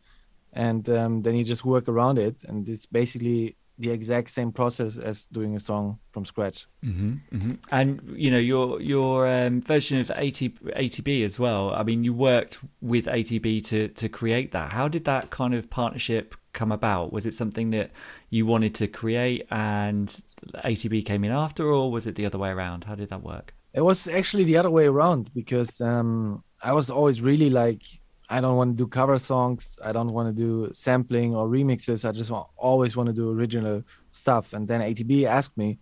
and 0.53 0.89
um, 0.89 1.23
then 1.23 1.35
you 1.35 1.45
just 1.45 1.65
work 1.65 1.89
around 1.89 2.19
it 2.19 2.43
and 2.45 2.69
it's 2.69 2.87
basically 2.87 3.57
the 3.79 3.91
exact 3.91 4.31
same 4.31 4.53
process 4.53 4.97
as 4.97 5.27
doing 5.27 5.57
a 5.57 5.61
song 5.61 5.99
from 6.13 6.25
scratch. 6.25 6.67
Mm-hmm, 6.85 7.37
mm-hmm. 7.37 7.53
And 7.71 8.15
you 8.17 8.31
know 8.31 8.39
your 8.39 8.81
your 8.81 9.27
um, 9.27 9.61
version 9.61 9.99
of 9.99 10.11
AT, 10.11 10.23
ATB 10.23 11.25
as 11.25 11.39
well. 11.39 11.75
I 11.75 11.83
mean, 11.83 12.05
you 12.05 12.13
worked 12.13 12.61
with 12.81 13.07
ATB 13.07 13.65
to 13.67 13.89
to 13.89 14.09
create 14.09 14.53
that. 14.53 14.73
How 14.73 14.89
did 14.89 15.05
that 15.07 15.31
kind 15.31 15.55
of 15.55 15.71
partnership 15.71 16.35
come 16.53 16.73
about? 16.73 17.13
Was 17.13 17.27
it 17.27 17.35
something 17.35 17.71
that 17.71 17.91
you 18.31 18.47
wanted 18.47 18.75
to 18.77 18.89
create 18.89 19.47
and 19.51 20.23
ATB 20.57 21.05
came 21.05 21.25
in 21.25 21.33
after, 21.33 21.65
or 21.67 21.91
was 21.91 22.07
it 22.07 22.15
the 22.15 22.27
other 22.27 22.39
way 22.39 22.51
around? 22.51 22.85
How 22.85 22.95
did 22.95 23.11
that 23.11 23.23
work? 23.23 23.55
It 23.73 23.81
was 23.81 24.07
actually 24.07 24.45
the 24.45 24.57
other 24.59 24.71
way 24.71 24.87
around 24.87 25.31
because 25.35 25.81
um, 25.81 26.45
I 26.63 26.73
was 26.73 26.91
always 26.91 27.21
really 27.21 27.51
like 27.51 27.83
I 28.29 28.41
don't 28.41 28.57
want 28.57 28.79
to 28.79 28.83
do 28.85 28.89
cover 28.89 29.19
songs. 29.19 29.77
I 29.85 29.93
don't 29.93 30.13
want 30.13 30.35
to 30.35 30.43
do 30.43 30.71
sampling 30.73 31.35
or 31.35 31.49
remixes. 31.49 32.09
I 32.09 32.13
just 32.13 32.31
want, 32.31 32.49
always 32.57 32.97
want 32.97 33.09
to 33.09 33.13
do 33.13 33.31
original 33.31 33.83
stuff. 34.11 34.55
And 34.55 34.67
then 34.67 34.81
ATB 34.81 35.25
asked 35.25 35.57
me 35.59 35.79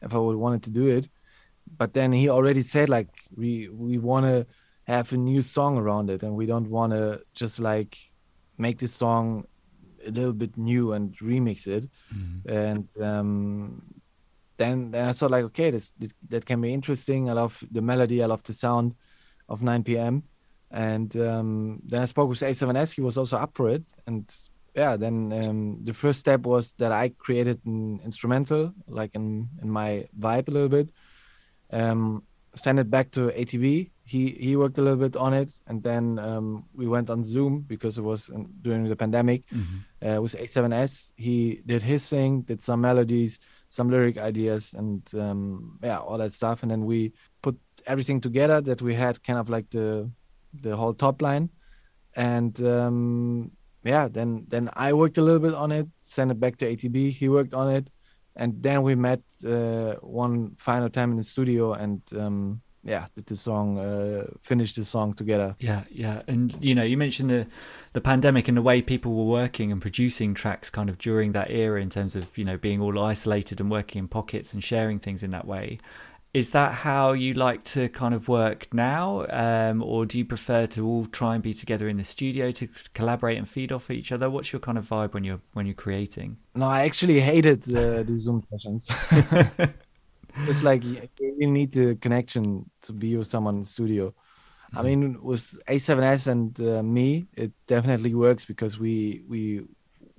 if 0.00 0.14
I 0.14 0.16
would 0.16 0.36
wanted 0.36 0.62
to 0.62 0.70
do 0.70 0.86
it, 0.86 1.10
but 1.76 1.92
then 1.92 2.10
he 2.12 2.30
already 2.30 2.62
said 2.62 2.88
like 2.88 3.08
we 3.36 3.68
we 3.68 3.98
want 3.98 4.24
to 4.26 4.46
have 4.84 5.12
a 5.12 5.16
new 5.16 5.42
song 5.42 5.76
around 5.76 6.08
it, 6.10 6.22
and 6.22 6.34
we 6.34 6.46
don't 6.46 6.70
want 6.70 6.92
to 6.92 7.20
just 7.34 7.60
like 7.60 7.98
make 8.56 8.78
this 8.78 8.94
song 8.94 9.46
a 10.06 10.10
little 10.10 10.32
bit 10.32 10.56
new 10.56 10.92
and 10.92 11.16
remix 11.18 11.66
it. 11.66 11.88
Mm-hmm. 12.14 12.48
And 12.48 12.88
um, 13.02 13.82
then, 14.56 14.90
then 14.90 15.08
I 15.08 15.12
thought 15.12 15.30
like, 15.30 15.44
okay, 15.44 15.70
this, 15.70 15.92
this 15.98 16.12
that 16.28 16.46
can 16.46 16.60
be 16.60 16.72
interesting. 16.72 17.30
I 17.30 17.34
love 17.34 17.62
the 17.70 17.82
melody. 17.82 18.22
I 18.22 18.26
love 18.26 18.42
the 18.42 18.52
sound 18.52 18.94
of 19.48 19.62
9 19.62 19.82
p.m 19.84 20.22
and 20.70 21.16
um, 21.16 21.80
then 21.84 22.02
I 22.02 22.04
spoke 22.04 22.28
with 22.28 22.38
A7S. 22.40 22.94
He 22.94 23.00
was 23.00 23.16
also 23.16 23.36
up 23.36 23.56
for 23.56 23.68
it, 23.68 23.82
and 24.06 24.24
yeah, 24.74 24.96
then 24.96 25.32
um, 25.32 25.80
the 25.82 25.92
first 25.92 26.20
step 26.20 26.42
was 26.42 26.72
that 26.78 26.92
I 26.92 27.08
created 27.08 27.60
an 27.66 28.00
instrumental, 28.04 28.72
like 28.86 29.14
in 29.14 29.48
in 29.62 29.70
my 29.70 30.08
vibe 30.18 30.48
a 30.48 30.50
little 30.50 30.68
bit. 30.68 30.90
Um, 31.72 32.22
send 32.54 32.78
it 32.78 32.90
back 32.90 33.10
to 33.12 33.30
ATB. 33.30 33.90
He 34.04 34.30
he 34.30 34.56
worked 34.56 34.78
a 34.78 34.82
little 34.82 34.98
bit 34.98 35.16
on 35.16 35.34
it, 35.34 35.52
and 35.66 35.82
then 35.82 36.18
um, 36.20 36.66
we 36.72 36.86
went 36.86 37.10
on 37.10 37.24
Zoom 37.24 37.60
because 37.66 37.98
it 37.98 38.02
was 38.02 38.28
in, 38.28 38.48
during 38.62 38.88
the 38.88 38.96
pandemic. 38.96 39.46
Mm-hmm. 39.48 39.78
Uh, 40.02 40.22
with 40.22 40.34
A7S, 40.34 41.10
he 41.16 41.60
did 41.66 41.82
his 41.82 42.08
thing, 42.08 42.42
did 42.42 42.62
some 42.62 42.80
melodies, 42.80 43.38
some 43.68 43.90
lyric 43.90 44.16
ideas, 44.16 44.74
and 44.74 45.02
um, 45.14 45.78
yeah, 45.82 45.98
all 45.98 46.18
that 46.18 46.32
stuff. 46.32 46.62
And 46.62 46.70
then 46.70 46.86
we 46.86 47.12
put 47.42 47.58
everything 47.86 48.20
together 48.20 48.60
that 48.62 48.80
we 48.80 48.94
had, 48.94 49.22
kind 49.22 49.38
of 49.38 49.48
like 49.48 49.68
the 49.70 50.10
the 50.52 50.76
whole 50.76 50.94
top 50.94 51.22
line, 51.22 51.50
and 52.16 52.60
um, 52.62 53.52
yeah, 53.84 54.08
then 54.08 54.46
then 54.48 54.70
I 54.74 54.92
worked 54.92 55.18
a 55.18 55.22
little 55.22 55.40
bit 55.40 55.54
on 55.54 55.70
it, 55.72 55.88
sent 56.00 56.30
it 56.30 56.40
back 56.40 56.56
to 56.58 56.76
ATB. 56.76 57.12
He 57.12 57.28
worked 57.28 57.54
on 57.54 57.70
it, 57.70 57.88
and 58.36 58.62
then 58.62 58.82
we 58.82 58.94
met 58.94 59.20
uh, 59.46 59.94
one 60.00 60.56
final 60.56 60.88
time 60.88 61.10
in 61.10 61.16
the 61.18 61.24
studio, 61.24 61.74
and 61.74 62.02
um, 62.16 62.62
yeah, 62.82 63.06
did 63.14 63.26
the 63.26 63.36
song, 63.36 63.78
uh, 63.78 64.26
finished 64.40 64.76
the 64.76 64.84
song 64.84 65.12
together. 65.12 65.54
Yeah, 65.58 65.84
yeah, 65.90 66.22
and 66.26 66.54
you 66.60 66.74
know, 66.74 66.82
you 66.82 66.96
mentioned 66.96 67.30
the 67.30 67.46
the 67.92 68.00
pandemic 68.00 68.48
and 68.48 68.56
the 68.56 68.62
way 68.62 68.80
people 68.80 69.14
were 69.14 69.30
working 69.30 69.70
and 69.70 69.82
producing 69.82 70.32
tracks 70.32 70.70
kind 70.70 70.88
of 70.88 70.96
during 70.96 71.32
that 71.32 71.50
era 71.50 71.80
in 71.80 71.90
terms 71.90 72.16
of 72.16 72.36
you 72.38 72.44
know 72.44 72.56
being 72.56 72.80
all 72.80 72.98
isolated 72.98 73.60
and 73.60 73.70
working 73.70 73.98
in 74.00 74.08
pockets 74.08 74.54
and 74.54 74.64
sharing 74.64 74.98
things 74.98 75.22
in 75.22 75.30
that 75.32 75.46
way. 75.46 75.78
Is 76.32 76.50
that 76.50 76.72
how 76.72 77.10
you 77.10 77.34
like 77.34 77.64
to 77.64 77.88
kind 77.88 78.14
of 78.14 78.28
work 78.28 78.72
now, 78.72 79.26
um, 79.30 79.82
or 79.82 80.06
do 80.06 80.16
you 80.16 80.24
prefer 80.24 80.64
to 80.68 80.86
all 80.86 81.06
try 81.06 81.34
and 81.34 81.42
be 81.42 81.52
together 81.52 81.88
in 81.88 81.96
the 81.96 82.04
studio 82.04 82.52
to 82.52 82.68
collaborate 82.94 83.36
and 83.36 83.48
feed 83.48 83.72
off 83.72 83.90
each 83.90 84.12
other? 84.12 84.30
What's 84.30 84.52
your 84.52 84.60
kind 84.60 84.78
of 84.78 84.88
vibe 84.88 85.12
when 85.12 85.24
you're 85.24 85.40
when 85.54 85.66
you're 85.66 85.74
creating? 85.74 86.38
No, 86.54 86.66
I 86.66 86.84
actually 86.84 87.20
hated 87.20 87.64
uh, 87.76 88.04
the 88.04 88.16
Zoom 88.16 88.46
sessions. 88.48 88.88
it's 90.46 90.62
like 90.62 90.84
you 90.84 91.46
need 91.46 91.72
the 91.72 91.96
connection 91.96 92.70
to 92.82 92.92
be 92.92 93.16
with 93.16 93.26
someone 93.26 93.56
in 93.56 93.60
the 93.60 93.66
studio. 93.66 94.08
Mm-hmm. 94.08 94.78
I 94.78 94.82
mean, 94.82 95.22
with 95.22 95.58
A7S 95.66 96.26
and 96.26 96.60
uh, 96.60 96.82
me, 96.82 97.26
it 97.34 97.52
definitely 97.66 98.14
works 98.14 98.44
because 98.44 98.78
we 98.78 99.22
we 99.28 99.62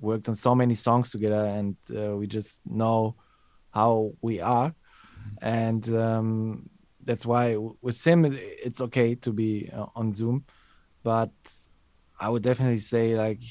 worked 0.00 0.28
on 0.28 0.34
so 0.34 0.54
many 0.54 0.74
songs 0.74 1.10
together, 1.10 1.44
and 1.46 1.76
uh, 1.96 2.16
we 2.16 2.26
just 2.26 2.60
know 2.66 3.16
how 3.70 4.12
we 4.20 4.40
are, 4.40 4.70
mm-hmm. 4.70 5.36
and 5.40 5.88
um, 5.94 6.70
that's 7.04 7.26
why 7.26 7.56
with 7.56 8.04
him 8.06 8.24
it's 8.28 8.80
okay 8.80 9.14
to 9.16 9.32
be 9.32 9.70
uh, 9.72 9.86
on 9.94 10.12
Zoom, 10.12 10.44
but 11.02 11.30
I 12.20 12.28
would 12.28 12.42
definitely 12.42 12.78
say 12.78 13.16
like 13.16 13.42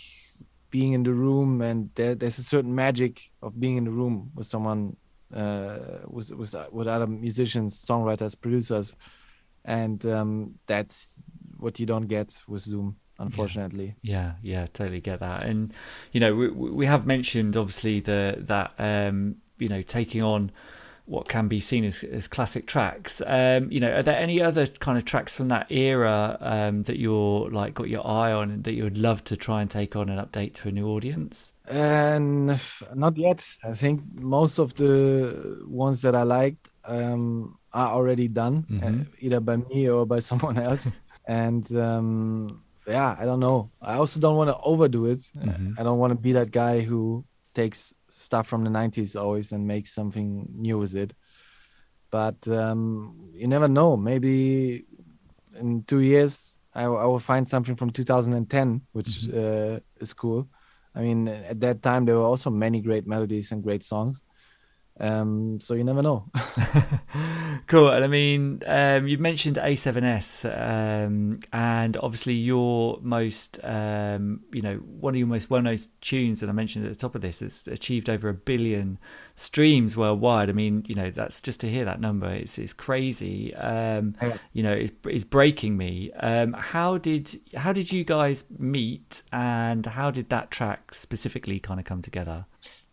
being 0.69 0.93
in 0.93 1.04
the 1.04 1.13
room 1.13 1.62
and 1.62 1.89
there, 1.95 2.15
there's 2.15 2.39
a 2.39 2.43
certain 2.43 2.74
magic 2.74 3.30
of 3.41 3.60
being 3.60 3.76
in 3.76 3.84
the 3.84 3.91
room 3.91 4.32
with 4.34 4.47
someone 4.47 4.95
uh, 5.34 6.00
with 6.08 6.32
with 6.32 6.56
with 6.72 6.88
other 6.88 7.08
musicians, 7.08 7.84
songwriters, 7.84 8.39
producers, 8.39 8.96
and 9.65 10.06
um, 10.06 10.56
that's 10.67 11.24
what 11.58 11.80
you 11.80 11.86
don't 11.86 12.08
get 12.08 12.41
with 12.48 12.63
Zoom 12.63 12.98
unfortunately. 13.20 13.96
Yeah, 14.02 14.34
yeah, 14.41 14.62
yeah, 14.62 14.67
totally 14.74 15.00
get 15.00 15.20
that. 15.20 15.44
And 15.44 15.74
you 16.12 16.20
know, 16.20 16.36
we 16.36 16.50
we 16.50 16.86
have 16.86 17.06
mentioned 17.06 17.56
obviously 17.56 18.00
the 18.00 18.38
that 18.39 18.74
um, 18.78 19.38
you 19.58 19.70
know 19.70 19.82
taking 19.82 20.24
on 20.24 20.52
what 21.12 21.28
can 21.28 21.50
be 21.50 21.60
seen 21.60 21.84
as, 21.84 22.06
as 22.06 22.26
classic 22.30 22.65
tracks. 22.65 23.21
Um, 23.28 23.69
you 23.69 23.82
know, 23.82 23.91
are 23.91 24.02
there 24.02 24.17
any 24.17 24.41
other 24.41 24.65
kind 24.65 24.97
of 24.97 25.04
tracks 25.04 25.36
from 25.36 25.50
that 25.50 25.69
era 25.69 26.38
um, 26.39 26.84
that 26.84 27.00
you're 27.00 27.50
like 27.52 27.74
got 27.74 27.89
your 27.89 28.08
eye 28.08 28.32
on 28.32 28.50
and 28.50 28.63
that 28.63 28.76
you 28.76 28.86
would 28.86 28.97
love 28.97 29.21
to 29.26 29.36
try 29.36 29.62
and 29.62 29.69
take 29.69 29.97
on 29.97 30.08
and 30.08 30.17
update 30.17 30.54
to 30.56 30.69
a 30.69 30.71
new 30.71 30.88
audience? 30.88 31.52
And 31.67 32.58
not 32.95 33.17
yet. 33.17 33.45
I 33.62 33.74
think 33.74 34.04
most 34.13 34.58
of 34.58 34.76
the 34.76 35.62
ones 35.67 36.02
that 36.04 36.15
I 36.15 36.24
liked 36.24 36.69
um, 36.86 37.60
are 37.74 37.89
already 37.89 38.30
done, 38.30 38.65
mm-hmm. 38.71 39.02
uh, 39.02 39.04
either 39.19 39.41
by 39.41 39.58
me 39.58 39.89
or 39.89 40.06
by 40.06 40.19
someone 40.30 40.58
else. 40.58 40.89
and 41.28 41.69
um, 41.76 42.63
yeah, 42.88 43.17
I 43.19 43.26
don't 43.26 43.41
know. 43.41 43.69
I 43.82 43.95
also 43.95 44.17
don't 44.17 44.38
want 44.38 44.50
to 44.50 44.58
overdo 44.63 45.08
it. 45.08 45.19
Mm-hmm. 45.38 45.74
I 45.78 45.84
don't 45.84 46.00
want 46.00 46.12
to 46.12 46.19
be 46.19 46.32
that 46.32 46.52
guy 46.52 46.80
who 46.80 47.26
takes 47.54 47.93
stuff 48.13 48.47
from 48.47 48.63
the 48.63 48.69
90s 48.69 49.19
always 49.19 49.52
and 49.52 49.67
make 49.67 49.88
something 49.88 50.47
new 50.54 50.78
with 50.78 50.95
it. 50.95 51.13
But 52.10 52.47
um, 52.47 53.32
you 53.34 53.47
never 53.47 53.67
know. 53.67 53.95
Maybe 53.95 54.86
in 55.60 55.84
two 55.84 56.00
years 56.00 56.58
I, 56.74 56.84
I 56.84 57.06
will 57.06 57.19
find 57.19 57.47
something 57.47 57.76
from 57.76 57.89
2010 57.89 58.82
which 58.91 59.08
mm-hmm. 59.08 59.76
uh, 59.76 59.80
is 60.00 60.13
cool. 60.13 60.47
I 60.93 61.02
mean 61.02 61.28
at 61.28 61.60
that 61.62 61.82
time 61.82 62.06
there 62.06 62.15
were 62.15 62.26
also 62.26 62.50
many 62.50 62.82
great 62.82 63.08
melodies 63.08 63.52
and 63.52 63.63
great 63.63 63.84
songs 63.84 64.24
um, 65.01 65.59
so 65.59 65.73
you 65.73 65.83
never 65.83 66.01
know. 66.01 66.29
cool. 67.67 67.89
And 67.89 68.03
I 68.05 68.07
mean, 68.07 68.61
um, 68.67 69.07
you 69.07 69.17
mentioned 69.17 69.57
A7S, 69.57 70.45
um, 70.45 71.39
and 71.51 71.97
obviously 71.97 72.33
your 72.33 72.99
most, 73.01 73.59
um, 73.63 74.41
you 74.53 74.61
know, 74.61 74.75
one 74.75 75.15
of 75.15 75.17
your 75.17 75.27
most 75.27 75.49
well-known 75.49 75.79
tunes 76.01 76.39
that 76.41 76.49
I 76.49 76.51
mentioned 76.51 76.85
at 76.85 76.91
the 76.91 76.97
top 76.97 77.15
of 77.15 77.21
this 77.21 77.39
has 77.39 77.67
achieved 77.67 78.09
over 78.09 78.29
a 78.29 78.33
billion 78.33 78.99
streams 79.35 79.97
worldwide. 79.97 80.49
I 80.49 80.53
mean, 80.53 80.85
you 80.87 80.93
know, 80.93 81.09
that's 81.09 81.41
just 81.41 81.59
to 81.61 81.69
hear 81.69 81.83
that 81.85 81.99
number. 81.99 82.29
It's 82.29 82.57
it's 82.57 82.73
crazy. 82.73 83.55
Um. 83.55 84.15
You 84.53 84.63
know, 84.63 84.73
it's 84.73 84.91
it's 85.05 85.23
breaking 85.23 85.77
me. 85.77 86.11
Um, 86.13 86.53
how 86.53 86.97
did 86.97 87.39
how 87.55 87.73
did 87.73 87.91
you 87.91 88.03
guys 88.03 88.43
meet, 88.57 89.23
and 89.31 89.85
how 89.85 90.11
did 90.11 90.29
that 90.29 90.51
track 90.51 90.93
specifically 90.93 91.59
kind 91.59 91.79
of 91.79 91.85
come 91.85 92.01
together? 92.01 92.45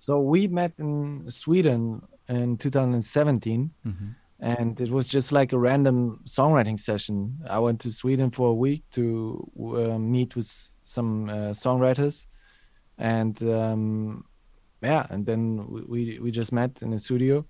So 0.09 0.21
we 0.21 0.49
met 0.49 0.73
in 0.79 1.31
Sweden 1.31 2.01
in 2.31 2.57
2017, 2.57 3.71
mm-hmm. 3.87 4.07
and 4.41 4.81
it 4.81 4.91
was 4.91 5.07
just 5.07 5.33
like 5.33 5.53
a 5.53 5.59
random 5.59 6.23
songwriting 6.25 6.81
session. 6.81 7.37
I 7.47 7.59
went 7.59 7.81
to 7.83 7.93
Sweden 7.93 8.31
for 8.31 8.49
a 8.49 8.55
week 8.55 8.85
to 8.93 9.53
uh, 9.61 9.99
meet 9.99 10.35
with 10.35 10.51
some 10.83 11.29
uh, 11.29 11.53
songwriters, 11.53 12.25
and 12.97 13.37
um, 13.43 14.25
yeah, 14.81 15.07
and 15.11 15.27
then 15.27 15.67
we 15.87 16.19
we 16.19 16.31
just 16.31 16.53
met 16.53 16.81
in 16.81 16.89
the 16.89 16.99
studio 16.99 17.45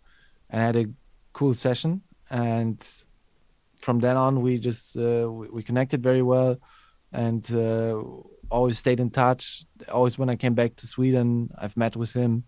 and 0.51 0.61
had 0.61 0.75
a 0.75 0.91
cool 1.35 1.55
session. 1.55 2.03
And 2.29 2.85
from 3.77 4.01
then 4.01 4.17
on, 4.17 4.43
we 4.43 4.59
just 4.59 4.97
uh, 4.97 5.31
we, 5.31 5.47
we, 5.49 5.63
connected 5.63 6.03
very 6.03 6.23
well, 6.23 6.59
and 7.13 7.51
uh, 7.53 8.03
always 8.51 8.79
stayed 8.79 9.01
in 9.01 9.11
touch. 9.11 9.65
Always 9.91 10.19
when 10.19 10.31
I 10.31 10.37
came 10.37 10.55
back 10.55 10.77
to 10.77 10.87
Sweden, 10.87 11.51
I've 11.59 11.77
met 11.77 11.97
with 11.97 12.13
him, 12.13 12.45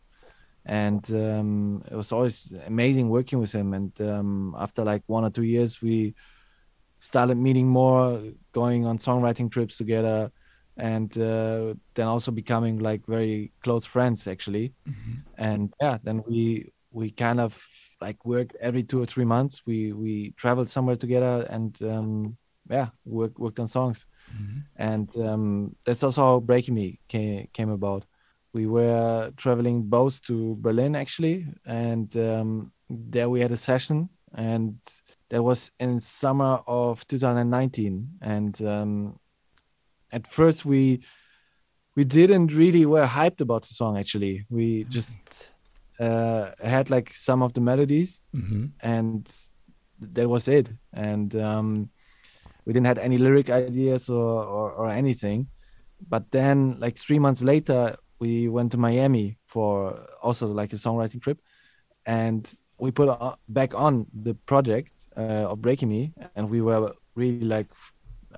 and 0.64 1.04
um, 1.10 1.82
it 1.90 1.94
was 1.94 2.12
always 2.12 2.52
amazing 2.66 3.08
working 3.08 3.38
with 3.38 3.52
him. 3.52 3.74
And 3.74 3.98
um, 4.00 4.54
after 4.58 4.84
like 4.84 5.02
one 5.06 5.24
or 5.24 5.30
two 5.30 5.44
years, 5.44 5.80
we 5.80 6.14
started 6.98 7.36
meeting 7.36 7.68
more, 7.68 8.22
going 8.52 8.86
on 8.86 8.98
songwriting 8.98 9.50
trips 9.50 9.76
together, 9.78 10.30
and 10.76 11.16
uh, 11.18 11.74
then 11.94 12.06
also 12.06 12.30
becoming 12.30 12.78
like 12.78 13.06
very 13.06 13.52
close 13.62 13.84
friends 13.84 14.26
actually. 14.26 14.72
Mm-hmm. 14.88 15.12
And 15.36 15.74
yeah, 15.80 15.98
then 16.02 16.22
we 16.26 16.72
we 16.92 17.10
kind 17.10 17.40
of 17.40 17.62
like 18.00 18.24
worked 18.24 18.56
every 18.60 18.82
two 18.82 19.00
or 19.00 19.06
three 19.06 19.24
months. 19.24 19.62
We 19.66 19.92
we 19.92 20.32
traveled 20.36 20.68
somewhere 20.68 20.96
together 20.96 21.46
and 21.48 21.80
um, 21.82 22.36
yeah, 22.68 22.88
worked 23.04 23.38
worked 23.38 23.60
on 23.60 23.68
songs. 23.68 24.06
Mm-hmm. 24.34 24.58
And 24.76 25.16
um, 25.16 25.76
that's 25.84 26.02
also 26.02 26.22
how 26.22 26.40
Breaking 26.40 26.74
Me 26.74 27.00
came, 27.08 27.48
came 27.52 27.70
about. 27.70 28.04
We 28.52 28.66
were 28.66 29.32
traveling 29.36 29.82
both 29.82 30.22
to 30.22 30.56
Berlin 30.60 30.96
actually, 30.96 31.46
and 31.64 32.14
um, 32.16 32.72
there 32.88 33.30
we 33.30 33.40
had 33.40 33.52
a 33.52 33.56
session, 33.56 34.08
and 34.34 34.78
that 35.28 35.42
was 35.42 35.70
in 35.78 36.00
summer 36.00 36.60
of 36.66 37.06
2019. 37.06 38.08
And 38.20 38.60
um, 38.62 39.20
at 40.10 40.26
first 40.26 40.64
we 40.64 41.00
we 41.96 42.04
didn't 42.04 42.52
really 42.54 42.86
were 42.86 43.06
hyped 43.06 43.40
about 43.40 43.62
the 43.62 43.74
song 43.74 43.98
actually. 43.98 44.46
We 44.48 44.84
just 44.84 45.18
uh, 45.98 46.50
had 46.62 46.90
like 46.90 47.10
some 47.10 47.42
of 47.42 47.52
the 47.52 47.60
melodies, 47.60 48.20
mm-hmm. 48.34 48.66
and 48.80 49.28
that 50.00 50.28
was 50.28 50.48
it. 50.48 50.70
And 50.92 51.34
um, 51.36 51.90
we 52.70 52.74
didn't 52.74 52.86
have 52.86 52.98
any 52.98 53.18
lyric 53.18 53.50
ideas 53.50 54.08
or, 54.08 54.44
or, 54.44 54.70
or 54.70 54.88
anything. 54.88 55.48
But 56.08 56.30
then, 56.30 56.78
like 56.78 56.96
three 56.96 57.18
months 57.18 57.42
later, 57.42 57.96
we 58.20 58.46
went 58.46 58.70
to 58.70 58.78
Miami 58.78 59.38
for 59.46 60.06
also 60.22 60.46
like 60.46 60.72
a 60.72 60.76
songwriting 60.76 61.20
trip, 61.20 61.40
and 62.06 62.48
we 62.78 62.92
put 62.92 63.10
back 63.48 63.74
on 63.74 64.06
the 64.14 64.34
project 64.34 64.92
uh, 65.16 65.50
of 65.50 65.60
Breaking 65.60 65.88
Me, 65.88 66.12
and 66.36 66.48
we 66.48 66.60
were 66.60 66.94
really 67.16 67.40
like, 67.40 67.66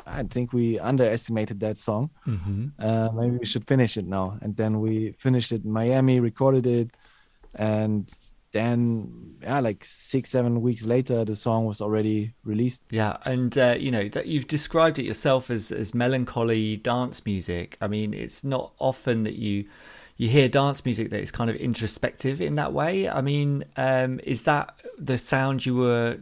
I 0.07 0.23
think 0.23 0.55
we 0.55 0.79
underestimated 0.79 1.61
that 1.61 1.77
song. 1.77 2.09
Mm-hmm. 2.27 2.69
Uh, 2.79 3.11
maybe 3.13 3.37
we 3.37 3.45
should 3.45 3.67
finish 3.67 3.99
it 3.99 4.07
now, 4.07 4.39
and 4.41 4.57
then 4.57 4.81
we 4.81 5.13
finished 5.19 5.53
it 5.53 5.63
in 5.63 5.71
Miami, 5.71 6.21
recorded 6.21 6.67
it, 6.67 6.97
and 7.55 8.11
then 8.53 9.37
yeah 9.43 9.61
like 9.61 9.85
six 9.85 10.31
seven 10.31 10.61
weeks 10.61 10.87
later 10.87 11.25
the 11.25 11.35
song 11.35 11.65
was 11.65 11.81
already 11.81 12.35
released. 12.45 12.83
Yeah 12.91 13.17
and 13.25 13.57
uh, 13.59 13.77
you 13.79 13.91
know 13.91 14.09
that 14.11 14.27
you've 14.27 14.47
described 14.47 14.99
it 14.99 15.05
yourself 15.05 15.51
as 15.51 15.73
as 15.73 15.95
melancholy 15.95 16.77
dance 16.77 17.25
music. 17.27 17.77
I 17.81 17.89
mean 17.89 18.15
it's 18.15 18.45
not 18.45 18.73
often 18.79 19.25
that 19.25 19.37
you 19.37 19.67
you 20.17 20.29
hear 20.29 20.49
dance 20.49 20.85
music 20.85 21.11
that 21.11 21.21
is 21.21 21.31
kind 21.31 21.51
of 21.51 21.57
introspective 21.57 22.41
in 22.41 22.55
that 22.57 22.73
way. 22.73 23.09
I 23.09 23.23
mean 23.23 23.65
um, 23.77 24.21
is 24.23 24.45
that 24.45 24.75
the 24.99 25.19
sound 25.19 25.67
you 25.67 25.75
were 25.75 26.19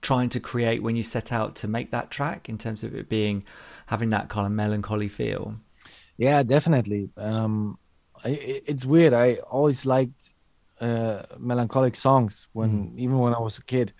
trying 0.00 0.28
to 0.30 0.40
create 0.40 0.82
when 0.82 0.96
you 0.96 1.02
set 1.02 1.32
out 1.32 1.54
to 1.56 1.68
make 1.68 1.90
that 1.90 2.10
track 2.10 2.48
in 2.48 2.58
terms 2.58 2.84
of 2.84 2.94
it 2.94 3.08
being 3.08 3.44
having 3.86 4.10
that 4.10 4.28
kind 4.28 4.46
of 4.46 4.52
melancholy 4.52 5.08
feel? 5.08 5.56
Yeah 6.16 6.44
definitely. 6.44 7.10
Um, 7.16 7.78
it's 8.24 8.84
weird. 8.84 9.12
I 9.12 9.34
always 9.34 9.84
liked 9.84 10.33
uh, 10.80 11.22
melancholic 11.38 11.96
songs 11.96 12.48
when 12.52 12.88
mm. 12.88 12.98
even 12.98 13.18
when 13.18 13.34
I 13.34 13.40
was 13.40 13.58
a 13.58 13.64
kid. 13.64 13.92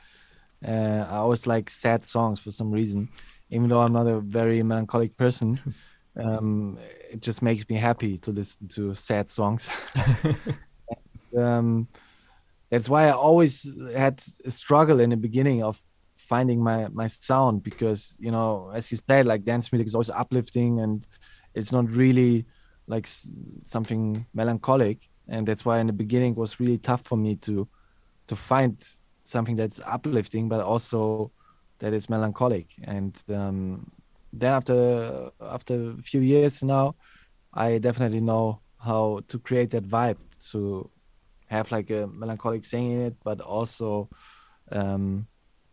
Uh, 0.66 1.06
I 1.10 1.16
always 1.16 1.46
like 1.46 1.68
sad 1.68 2.04
songs 2.04 2.40
for 2.40 2.50
some 2.50 2.70
reason. 2.70 3.08
even 3.50 3.68
though 3.68 3.80
I'm 3.80 3.92
not 3.92 4.06
a 4.06 4.20
very 4.20 4.62
melancholic 4.62 5.16
person. 5.16 5.58
um, 6.16 6.78
it 7.10 7.20
just 7.20 7.42
makes 7.42 7.68
me 7.68 7.76
happy 7.76 8.18
to 8.18 8.30
listen 8.32 8.68
to 8.68 8.94
sad 8.94 9.28
songs. 9.28 9.68
um, 11.36 11.88
that's 12.70 12.88
why 12.88 13.08
I 13.08 13.12
always 13.12 13.70
had 13.94 14.22
a 14.44 14.50
struggle 14.50 15.00
in 15.00 15.10
the 15.10 15.16
beginning 15.16 15.62
of 15.62 15.80
finding 16.16 16.62
my 16.62 16.88
my 16.88 17.06
sound 17.06 17.62
because 17.62 18.14
you 18.18 18.30
know, 18.30 18.70
as 18.74 18.90
you 18.90 18.98
said, 19.06 19.26
like 19.26 19.44
dance 19.44 19.70
music 19.70 19.86
is 19.86 19.94
always 19.94 20.10
uplifting 20.10 20.80
and 20.80 21.06
it's 21.54 21.70
not 21.70 21.88
really 21.90 22.46
like 22.86 23.06
something 23.06 24.26
melancholic, 24.34 25.08
and 25.28 25.46
that's 25.46 25.64
why 25.64 25.78
in 25.78 25.86
the 25.86 25.92
beginning 25.92 26.32
it 26.32 26.38
was 26.38 26.60
really 26.60 26.78
tough 26.78 27.02
for 27.02 27.16
me 27.16 27.36
to 27.36 27.68
to 28.26 28.36
find 28.36 28.82
something 29.24 29.56
that's 29.56 29.80
uplifting, 29.84 30.48
but 30.48 30.60
also 30.60 31.30
that 31.78 31.92
is 31.92 32.08
melancholic. 32.08 32.68
And 32.84 33.16
um, 33.28 33.90
then 34.32 34.52
after 34.52 35.30
after 35.40 35.90
a 35.98 36.02
few 36.02 36.20
years 36.20 36.62
now, 36.62 36.96
I 37.52 37.78
definitely 37.78 38.20
know 38.20 38.60
how 38.78 39.20
to 39.28 39.38
create 39.38 39.70
that 39.70 39.88
vibe 39.88 40.18
to 40.50 40.90
have 41.46 41.70
like 41.72 41.90
a 41.90 42.06
melancholic 42.06 42.64
thing 42.64 42.90
in 42.92 43.00
it, 43.02 43.16
but 43.24 43.40
also 43.40 44.08
um, 44.72 45.26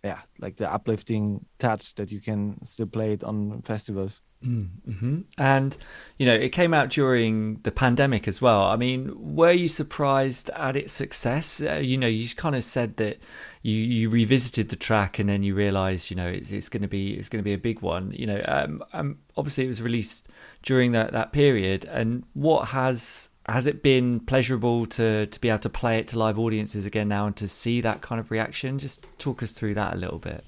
yeah, 0.03 0.21
like 0.39 0.57
the 0.57 0.71
uplifting 0.71 1.45
touch 1.59 1.95
that 1.95 2.11
you 2.11 2.21
can 2.21 2.63
still 2.63 2.87
play 2.87 3.13
it 3.13 3.23
on 3.23 3.61
festivals. 3.61 4.21
Mm-hmm. 4.43 5.21
And 5.37 5.77
you 6.17 6.25
know, 6.25 6.33
it 6.33 6.49
came 6.49 6.73
out 6.73 6.89
during 6.89 7.59
the 7.63 7.71
pandemic 7.71 8.27
as 8.27 8.41
well. 8.41 8.63
I 8.63 8.75
mean, 8.75 9.35
were 9.35 9.51
you 9.51 9.67
surprised 9.67 10.49
at 10.51 10.75
its 10.75 10.93
success? 10.93 11.61
Uh, 11.61 11.75
you 11.75 11.97
know, 11.97 12.07
you 12.07 12.27
kind 12.29 12.55
of 12.55 12.63
said 12.63 12.97
that 12.97 13.19
you 13.61 13.75
you 13.75 14.09
revisited 14.09 14.69
the 14.69 14.75
track 14.75 15.19
and 15.19 15.29
then 15.29 15.43
you 15.43 15.53
realised, 15.53 16.09
you 16.09 16.15
know, 16.15 16.27
it's, 16.27 16.51
it's 16.51 16.69
going 16.69 16.81
to 16.81 16.87
be 16.87 17.13
it's 17.13 17.29
going 17.29 17.41
to 17.41 17.47
be 17.47 17.53
a 17.53 17.57
big 17.57 17.81
one. 17.81 18.11
You 18.11 18.25
know, 18.27 18.41
um, 18.47 18.83
um, 18.93 19.19
obviously 19.37 19.65
it 19.65 19.69
was 19.69 19.81
released 19.81 20.27
during 20.63 20.91
that 20.93 21.11
that 21.11 21.31
period. 21.31 21.85
And 21.85 22.23
what 22.33 22.69
has 22.69 23.29
has 23.47 23.67
it 23.67 23.83
been 23.83 24.19
pleasurable 24.21 24.85
to 24.87 25.27
to 25.27 25.39
be 25.39 25.49
able 25.49 25.59
to 25.59 25.69
play 25.69 25.99
it 25.99 26.07
to 26.09 26.19
live 26.19 26.39
audiences 26.39 26.85
again 26.85 27.07
now 27.07 27.27
and 27.27 27.35
to 27.37 27.47
see 27.47 27.81
that 27.81 28.01
kind 28.01 28.19
of 28.19 28.31
reaction? 28.31 28.79
Just 28.79 29.05
talk 29.19 29.43
us 29.43 29.51
through 29.51 29.75
that 29.75 29.93
a 29.93 29.97
little 29.97 30.19
bit. 30.19 30.43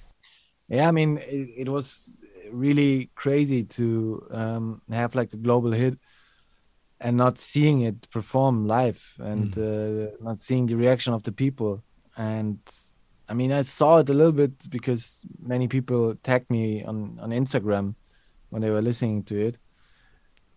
Yeah, 0.68 0.88
I 0.88 0.92
mean, 0.92 1.18
it, 1.20 1.50
it 1.68 1.70
was 1.70 2.10
really 2.54 3.10
crazy 3.16 3.64
to 3.64 4.26
um, 4.32 4.82
have 4.92 5.16
like 5.16 5.34
a 5.34 5.38
global 5.38 5.72
hit 5.72 5.98
and 7.00 7.18
not 7.18 7.38
seeing 7.38 7.82
it 7.82 8.10
perform 8.12 8.66
live 8.66 9.14
and 9.20 9.52
mm. 9.52 10.14
uh, 10.14 10.16
not 10.22 10.40
seeing 10.40 10.66
the 10.66 10.76
reaction 10.76 11.14
of 11.14 11.24
the 11.24 11.32
people. 11.32 11.84
And 12.16 12.60
I 13.28 13.34
mean, 13.34 13.52
I 13.52 13.62
saw 13.62 13.98
it 13.98 14.10
a 14.10 14.14
little 14.14 14.32
bit 14.32 14.70
because 14.70 15.26
many 15.42 15.68
people 15.68 16.16
tagged 16.24 16.50
me 16.50 16.84
on 16.84 17.20
on 17.22 17.32
Instagram 17.32 17.96
when 18.50 18.62
they 18.62 18.70
were 18.70 18.82
listening 18.82 19.24
to 19.24 19.48
it. 19.48 19.58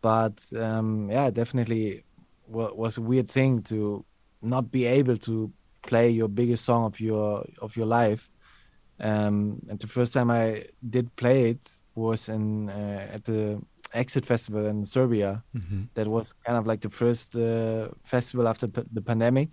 But 0.00 0.40
um, 0.56 1.10
yeah, 1.10 1.30
definitely 1.30 2.04
was 2.48 2.96
a 2.96 3.00
weird 3.00 3.28
thing 3.28 3.62
to 3.62 4.04
not 4.40 4.70
be 4.70 4.84
able 4.84 5.16
to 5.16 5.52
play 5.82 6.10
your 6.10 6.28
biggest 6.28 6.64
song 6.64 6.84
of 6.84 7.00
your 7.00 7.44
of 7.60 7.76
your 7.76 7.86
life. 7.86 8.30
Um, 9.00 9.60
and 9.68 9.78
the 9.78 9.86
first 9.86 10.12
time 10.12 10.30
I 10.30 10.66
did 10.88 11.14
play 11.16 11.50
it, 11.50 11.60
was 11.96 12.28
in 12.28 12.68
uh, 12.68 13.08
at 13.14 13.24
the 13.24 13.60
Exit 13.92 14.26
Festival 14.26 14.66
in 14.66 14.84
Serbia. 14.84 15.42
Mm-hmm. 15.56 15.82
That 15.94 16.06
was 16.06 16.32
kind 16.32 16.58
of 16.58 16.66
like 16.66 16.80
the 16.82 16.90
first 16.90 17.34
uh, 17.34 17.88
festival 18.04 18.46
after 18.46 18.68
p- 18.68 18.82
the 18.92 19.02
pandemic, 19.02 19.48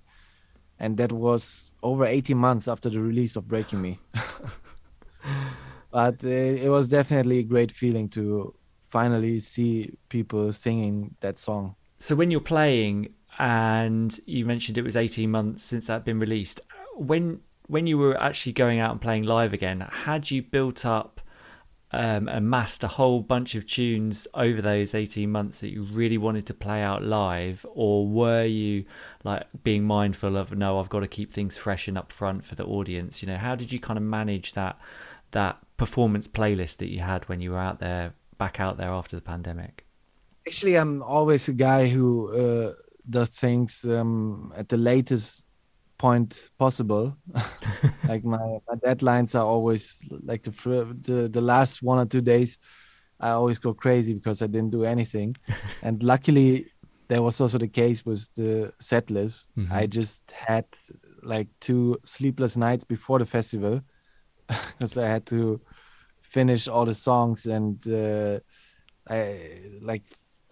and 0.79 0.97
that 0.97 1.11
was 1.11 1.71
over 1.81 2.05
18 2.05 2.37
months 2.37 2.67
after 2.67 2.89
the 2.89 2.99
release 2.99 3.35
of 3.35 3.47
Breaking 3.47 3.81
Me. 3.81 3.99
but 5.91 6.23
uh, 6.23 6.27
it 6.27 6.69
was 6.69 6.89
definitely 6.89 7.39
a 7.39 7.43
great 7.43 7.71
feeling 7.71 8.09
to 8.09 8.53
finally 8.89 9.39
see 9.39 9.97
people 10.09 10.53
singing 10.53 11.15
that 11.21 11.37
song. 11.37 11.75
So 11.97 12.15
when 12.15 12.31
you're 12.31 12.41
playing, 12.41 13.13
and 13.39 14.19
you 14.25 14.45
mentioned 14.45 14.77
it 14.77 14.83
was 14.83 14.95
18 14.95 15.31
months 15.31 15.63
since 15.63 15.87
that 15.87 15.93
had 15.93 16.03
been 16.03 16.19
released, 16.19 16.61
when 16.95 17.39
when 17.67 17.87
you 17.87 17.97
were 17.97 18.19
actually 18.21 18.51
going 18.51 18.79
out 18.79 18.91
and 18.91 19.01
playing 19.01 19.23
live 19.23 19.53
again, 19.53 19.79
had 19.79 20.29
you 20.29 20.41
built 20.41 20.85
up 20.85 21.12
um, 21.93 22.27
amassed 22.27 22.83
a 22.83 22.87
whole 22.87 23.21
bunch 23.21 23.53
of 23.53 23.67
tunes 23.67 24.27
over 24.33 24.61
those 24.61 24.95
18 24.95 25.29
months 25.29 25.61
that 25.61 25.71
you 25.71 25.83
really 25.83 26.17
wanted 26.17 26.45
to 26.47 26.53
play 26.53 26.81
out 26.81 27.03
live 27.03 27.65
or 27.73 28.07
were 28.07 28.43
you 28.43 28.83
like 29.23 29.45
being 29.63 29.83
mindful 29.83 30.35
of 30.35 30.55
no 30.57 30.79
i've 30.79 30.89
got 30.89 31.01
to 31.01 31.07
keep 31.07 31.31
things 31.31 31.55
fresh 31.55 31.87
and 31.87 31.97
up 31.97 32.11
front 32.11 32.43
for 32.43 32.55
the 32.55 32.65
audience 32.65 33.21
you 33.21 33.27
know? 33.27 33.37
How 33.37 33.55
did 33.55 33.71
you 33.71 33.79
kind 33.79 33.97
of 33.97 34.03
manage 34.03 34.53
that 34.53 34.77
that 35.31 35.57
performance 35.77 36.27
playlist 36.27 36.77
that 36.77 36.89
you 36.89 36.99
had 36.99 37.27
when 37.29 37.41
you 37.41 37.51
were 37.51 37.59
out 37.59 37.79
there 37.79 38.13
back 38.37 38.59
out 38.59 38.77
there 38.77 38.89
after 38.89 39.15
the 39.15 39.21
pandemic? 39.21 39.85
Actually 40.47 40.77
i'm 40.77 41.03
always 41.03 41.47
a 41.47 41.53
guy 41.53 41.87
who 41.87 42.33
uh, 42.33 42.73
does 43.09 43.29
things 43.29 43.85
um, 43.85 44.51
at 44.57 44.69
the 44.69 44.77
latest 44.77 45.45
point 46.03 46.51
possible. 46.59 47.15
like 48.09 48.25
my, 48.25 48.43
my 48.67 48.75
deadlines 48.85 49.35
are 49.35 49.47
always 49.53 49.99
like 50.29 50.43
the, 50.43 50.51
the 51.07 51.29
the 51.29 51.41
last 51.41 51.81
one 51.81 51.97
or 51.97 52.05
two 52.05 52.21
days. 52.21 52.57
I 53.21 53.29
always 53.29 53.57
go 53.57 53.73
crazy 53.73 54.13
because 54.13 54.41
I 54.41 54.47
didn't 54.47 54.71
do 54.71 54.83
anything, 54.83 55.33
and 55.81 56.03
luckily 56.03 56.67
that 57.07 57.23
was 57.23 57.39
also 57.39 57.57
the 57.57 57.69
case 57.69 58.05
with 58.05 58.27
the 58.35 58.73
set 58.79 59.09
list. 59.11 59.45
Mm-hmm. 59.57 59.73
I 59.79 59.87
just 59.87 60.21
had 60.47 60.65
like 61.21 61.47
two 61.61 61.97
sleepless 62.03 62.57
nights 62.57 62.83
before 62.83 63.19
the 63.19 63.25
festival 63.37 63.81
because 64.47 64.97
I 64.97 65.07
had 65.07 65.25
to 65.27 65.61
finish 66.21 66.67
all 66.67 66.85
the 66.85 66.95
songs 66.95 67.45
and 67.45 67.77
uh, 67.87 68.39
I 69.07 69.39
like 69.81 70.03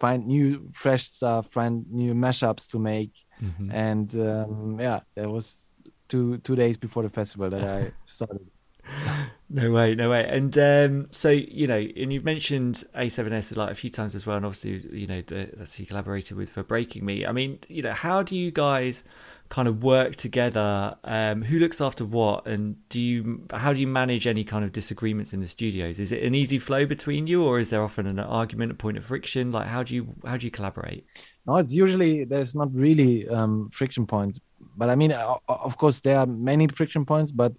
find 0.02 0.26
new 0.26 0.48
fresh 0.82 1.04
stuff, 1.16 1.42
find 1.58 1.74
new 1.90 2.12
mashups 2.24 2.64
to 2.72 2.78
make 2.78 3.14
Mm-hmm. 3.42 3.70
And 3.72 4.14
um, 4.14 4.76
yeah, 4.78 5.00
it 5.16 5.28
was 5.28 5.68
two 6.08 6.38
two 6.38 6.56
days 6.56 6.76
before 6.76 7.02
the 7.02 7.08
festival 7.08 7.50
that 7.50 7.64
I 7.64 7.92
started. 8.06 8.48
no 9.52 9.70
way, 9.70 9.94
no 9.94 10.08
way. 10.08 10.26
And 10.26 10.56
um, 10.56 11.08
so 11.10 11.28
you 11.28 11.66
know, 11.66 11.76
and 11.76 12.10
you've 12.10 12.24
mentioned 12.24 12.84
A7S 12.96 13.54
like 13.54 13.70
a 13.70 13.74
few 13.74 13.90
times 13.90 14.14
as 14.14 14.24
well, 14.24 14.38
and 14.38 14.46
obviously 14.46 14.98
you 14.98 15.06
know 15.06 15.20
the, 15.20 15.50
that's 15.54 15.74
who 15.74 15.82
you 15.82 15.86
collaborated 15.86 16.38
with 16.38 16.48
for 16.48 16.62
Breaking 16.62 17.04
Me. 17.04 17.26
I 17.26 17.32
mean, 17.32 17.58
you 17.68 17.82
know, 17.82 17.92
how 17.92 18.22
do 18.22 18.34
you 18.34 18.50
guys 18.50 19.04
kind 19.50 19.68
of 19.68 19.82
work 19.82 20.16
together? 20.16 20.96
Um, 21.04 21.42
who 21.42 21.58
looks 21.58 21.82
after 21.82 22.02
what, 22.06 22.46
and 22.46 22.76
do 22.88 22.98
you 22.98 23.46
how 23.52 23.74
do 23.74 23.80
you 23.80 23.86
manage 23.86 24.26
any 24.26 24.42
kind 24.42 24.64
of 24.64 24.72
disagreements 24.72 25.34
in 25.34 25.40
the 25.40 25.48
studios? 25.48 25.98
Is 26.00 26.12
it 26.12 26.22
an 26.22 26.34
easy 26.34 26.58
flow 26.58 26.86
between 26.86 27.26
you, 27.26 27.44
or 27.44 27.58
is 27.58 27.68
there 27.68 27.82
often 27.82 28.06
an 28.06 28.18
argument, 28.18 28.72
a 28.72 28.74
point 28.74 28.96
of 28.96 29.04
friction? 29.04 29.52
Like 29.52 29.66
how 29.66 29.82
do 29.82 29.94
you 29.94 30.14
how 30.24 30.38
do 30.38 30.46
you 30.46 30.50
collaborate? 30.50 31.04
No, 31.46 31.58
it's 31.58 31.74
usually 31.74 32.24
there's 32.24 32.54
not 32.54 32.72
really 32.72 33.28
um, 33.28 33.68
friction 33.70 34.06
points, 34.06 34.40
but 34.78 34.88
I 34.88 34.94
mean, 34.94 35.12
of 35.12 35.76
course, 35.76 36.00
there 36.00 36.16
are 36.16 36.26
many 36.26 36.68
friction 36.68 37.04
points, 37.04 37.32
but 37.32 37.52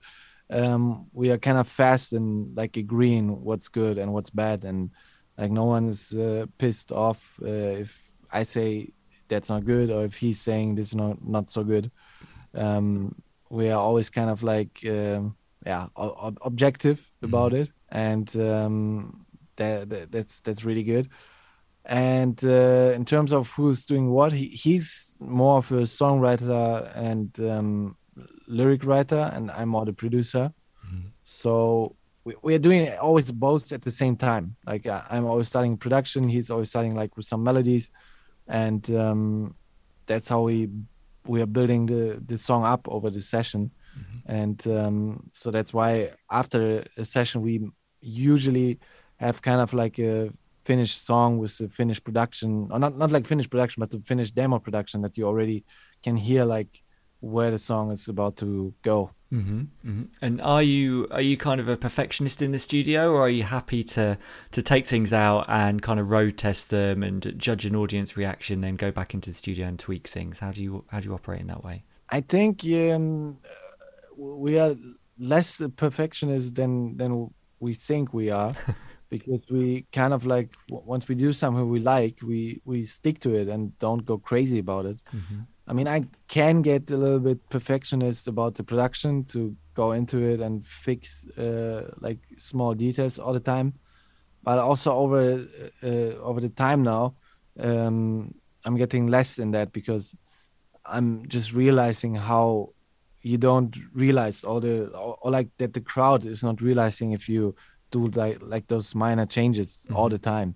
um, 0.49 1.07
we 1.13 1.31
are 1.31 1.37
kind 1.37 1.57
of 1.57 1.67
fast 1.67 2.13
in 2.13 2.53
like 2.55 2.77
agreeing 2.77 3.43
what's 3.43 3.67
good 3.67 3.97
and 3.97 4.13
what's 4.13 4.29
bad, 4.29 4.63
and 4.63 4.91
like 5.37 5.51
no 5.51 5.65
one 5.65 5.87
is 5.87 6.13
uh, 6.13 6.45
pissed 6.57 6.91
off 6.91 7.33
uh, 7.41 7.47
if 7.47 8.11
I 8.31 8.43
say 8.43 8.93
that's 9.27 9.49
not 9.49 9.65
good 9.65 9.89
or 9.89 10.05
if 10.05 10.15
he's 10.15 10.41
saying 10.41 10.75
this 10.75 10.89
is 10.89 10.95
not 10.95 11.25
not 11.25 11.49
so 11.49 11.63
good 11.63 11.91
um, 12.53 13.15
we 13.49 13.69
are 13.69 13.79
always 13.79 14.09
kind 14.09 14.29
of 14.29 14.43
like 14.43 14.79
um, 14.87 15.35
yeah 15.65 15.87
ob- 15.95 16.39
objective 16.41 16.99
mm-hmm. 16.99 17.25
about 17.25 17.51
mm-hmm. 17.51 17.63
it 17.63 17.69
and 17.89 18.35
um, 18.37 19.25
that, 19.55 19.89
that, 19.89 20.11
that's 20.11 20.41
that's 20.41 20.63
really 20.63 20.83
good 20.83 21.09
and 21.85 22.43
uh, 22.45 22.93
in 22.95 23.05
terms 23.05 23.33
of 23.33 23.49
who's 23.51 23.85
doing 23.85 24.09
what 24.09 24.31
he, 24.31 24.47
he's 24.47 25.17
more 25.19 25.57
of 25.57 25.71
a 25.71 25.81
songwriter 25.81 26.91
and 26.95 27.37
um, 27.39 27.97
lyric 28.47 28.85
writer 28.85 29.31
and 29.33 29.51
i'm 29.51 29.69
more 29.69 29.85
the 29.85 29.93
producer 29.93 30.51
mm-hmm. 30.85 31.07
so 31.23 31.95
we, 32.25 32.35
we, 32.41 32.55
are 32.55 32.59
doing 32.59 32.89
always 33.01 33.31
both 33.31 33.71
at 33.71 33.81
the 33.81 33.91
same 33.91 34.15
time 34.15 34.55
like 34.65 34.85
i'm 34.87 35.25
always 35.25 35.47
starting 35.47 35.77
production 35.77 36.27
he's 36.27 36.49
always 36.49 36.69
starting 36.69 36.95
like 36.95 37.15
with 37.17 37.25
some 37.25 37.43
melodies 37.43 37.91
and 38.47 38.89
um, 38.91 39.55
that's 40.05 40.27
how 40.27 40.41
we 40.41 40.69
we 41.25 41.41
are 41.41 41.47
building 41.47 41.85
the 41.85 42.21
the 42.25 42.37
song 42.37 42.65
up 42.65 42.85
over 42.87 43.09
the 43.09 43.21
session 43.21 43.71
mm-hmm. 43.97 44.31
and 44.31 44.67
um, 44.67 45.29
so 45.31 45.51
that's 45.51 45.73
why 45.73 46.11
after 46.29 46.83
a 46.97 47.05
session 47.05 47.41
we 47.41 47.69
usually 48.01 48.79
have 49.17 49.41
kind 49.41 49.61
of 49.61 49.73
like 49.73 49.97
a 49.99 50.29
finished 50.65 51.05
song 51.05 51.37
with 51.37 51.59
a 51.59 51.69
finished 51.69 52.03
production 52.03 52.69
or 52.71 52.79
not 52.79 52.97
not 52.97 53.11
like 53.11 53.25
finished 53.25 53.49
production 53.49 53.81
but 53.81 53.89
the 53.89 53.99
finished 53.99 54.35
demo 54.35 54.59
production 54.59 55.01
that 55.01 55.17
you 55.17 55.25
already 55.25 55.63
can 56.01 56.15
hear 56.15 56.45
like 56.45 56.81
where 57.23 57.51
the 57.51 57.59
song 57.59 57.91
is 57.91 58.07
about 58.07 58.37
to 58.37 58.73
go 58.81 59.11
Mm-hmm, 59.33 59.59
mm-hmm. 59.89 60.03
And 60.21 60.41
are 60.41 60.61
you 60.61 61.07
are 61.09 61.21
you 61.21 61.37
kind 61.37 61.59
of 61.59 61.67
a 61.67 61.75
perfectionist 61.75 62.41
in 62.41 62.51
the 62.51 62.59
studio, 62.59 63.11
or 63.11 63.21
are 63.21 63.29
you 63.29 63.41
happy 63.41 63.83
to 63.83 64.17
to 64.51 64.61
take 64.61 64.85
things 64.85 65.11
out 65.11 65.45
and 65.47 65.81
kind 65.81 65.99
of 65.99 66.11
road 66.11 66.37
test 66.37 66.69
them 66.69 67.01
and 67.01 67.33
judge 67.37 67.65
an 67.65 67.75
audience 67.75 68.15
reaction, 68.15 68.61
then 68.61 68.75
go 68.75 68.91
back 68.91 69.15
into 69.15 69.31
the 69.31 69.35
studio 69.35 69.65
and 69.65 69.79
tweak 69.79 70.07
things? 70.07 70.37
How 70.39 70.51
do 70.51 70.61
you 70.61 70.85
how 70.89 70.99
do 70.99 71.09
you 71.09 71.15
operate 71.15 71.41
in 71.41 71.47
that 71.47 71.63
way? 71.63 71.83
I 72.09 72.21
think 72.21 72.63
um, 72.65 73.39
we 74.15 74.59
are 74.59 74.75
less 75.17 75.61
perfectionist 75.77 76.53
than 76.53 76.97
than 76.97 77.33
we 77.59 77.73
think 77.73 78.13
we 78.13 78.29
are, 78.29 78.53
because 79.09 79.41
we 79.49 79.87
kind 79.91 80.13
of 80.13 80.27
like 80.27 80.51
once 80.69 81.07
we 81.07 81.15
do 81.15 81.33
something 81.33 81.69
we 81.69 81.79
like, 81.79 82.19
we 82.21 82.61
we 82.65 82.85
stick 82.85 83.19
to 83.21 83.33
it 83.33 83.47
and 83.47 83.77
don't 83.79 84.05
go 84.05 84.19
crazy 84.19 84.59
about 84.59 84.85
it. 84.85 85.01
Mm-hmm. 85.11 85.39
I 85.67 85.73
mean, 85.73 85.87
I 85.87 86.03
can 86.27 86.61
get 86.61 86.91
a 86.91 86.97
little 86.97 87.19
bit 87.19 87.49
perfectionist 87.49 88.27
about 88.27 88.55
the 88.55 88.63
production 88.63 89.23
to 89.25 89.55
go 89.75 89.93
into 89.93 90.17
it 90.19 90.41
and 90.41 90.65
fix 90.67 91.25
uh, 91.37 91.91
like 91.99 92.19
small 92.37 92.73
details 92.73 93.17
all 93.17 93.33
the 93.33 93.39
time, 93.39 93.73
but 94.43 94.59
also 94.59 94.93
over 94.93 95.45
uh, 95.81 95.87
over 96.21 96.41
the 96.41 96.49
time 96.49 96.83
now, 96.83 97.15
um, 97.59 98.33
I'm 98.65 98.75
getting 98.77 99.07
less 99.07 99.39
in 99.39 99.51
that 99.51 99.71
because 99.71 100.15
I'm 100.85 101.27
just 101.29 101.53
realizing 101.53 102.15
how 102.15 102.73
you 103.21 103.37
don't 103.37 103.73
realize 103.93 104.43
all 104.43 104.59
the 104.59 104.87
or, 104.89 105.17
or 105.21 105.31
like 105.31 105.49
that 105.57 105.73
the 105.73 105.81
crowd 105.81 106.25
is 106.25 106.43
not 106.43 106.61
realizing 106.61 107.13
if 107.13 107.29
you 107.29 107.55
do 107.91 108.07
like 108.09 108.39
like 108.41 108.67
those 108.67 108.93
minor 108.93 109.25
changes 109.25 109.85
all 109.93 110.09
the 110.09 110.17
time, 110.19 110.55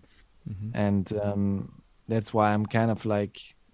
and 0.73 1.13
um, 1.23 1.81
that's 2.09 2.33
why 2.33 2.53
I'm 2.53 2.65
kind 2.65 2.91
of 2.91 3.05
like 3.05 3.39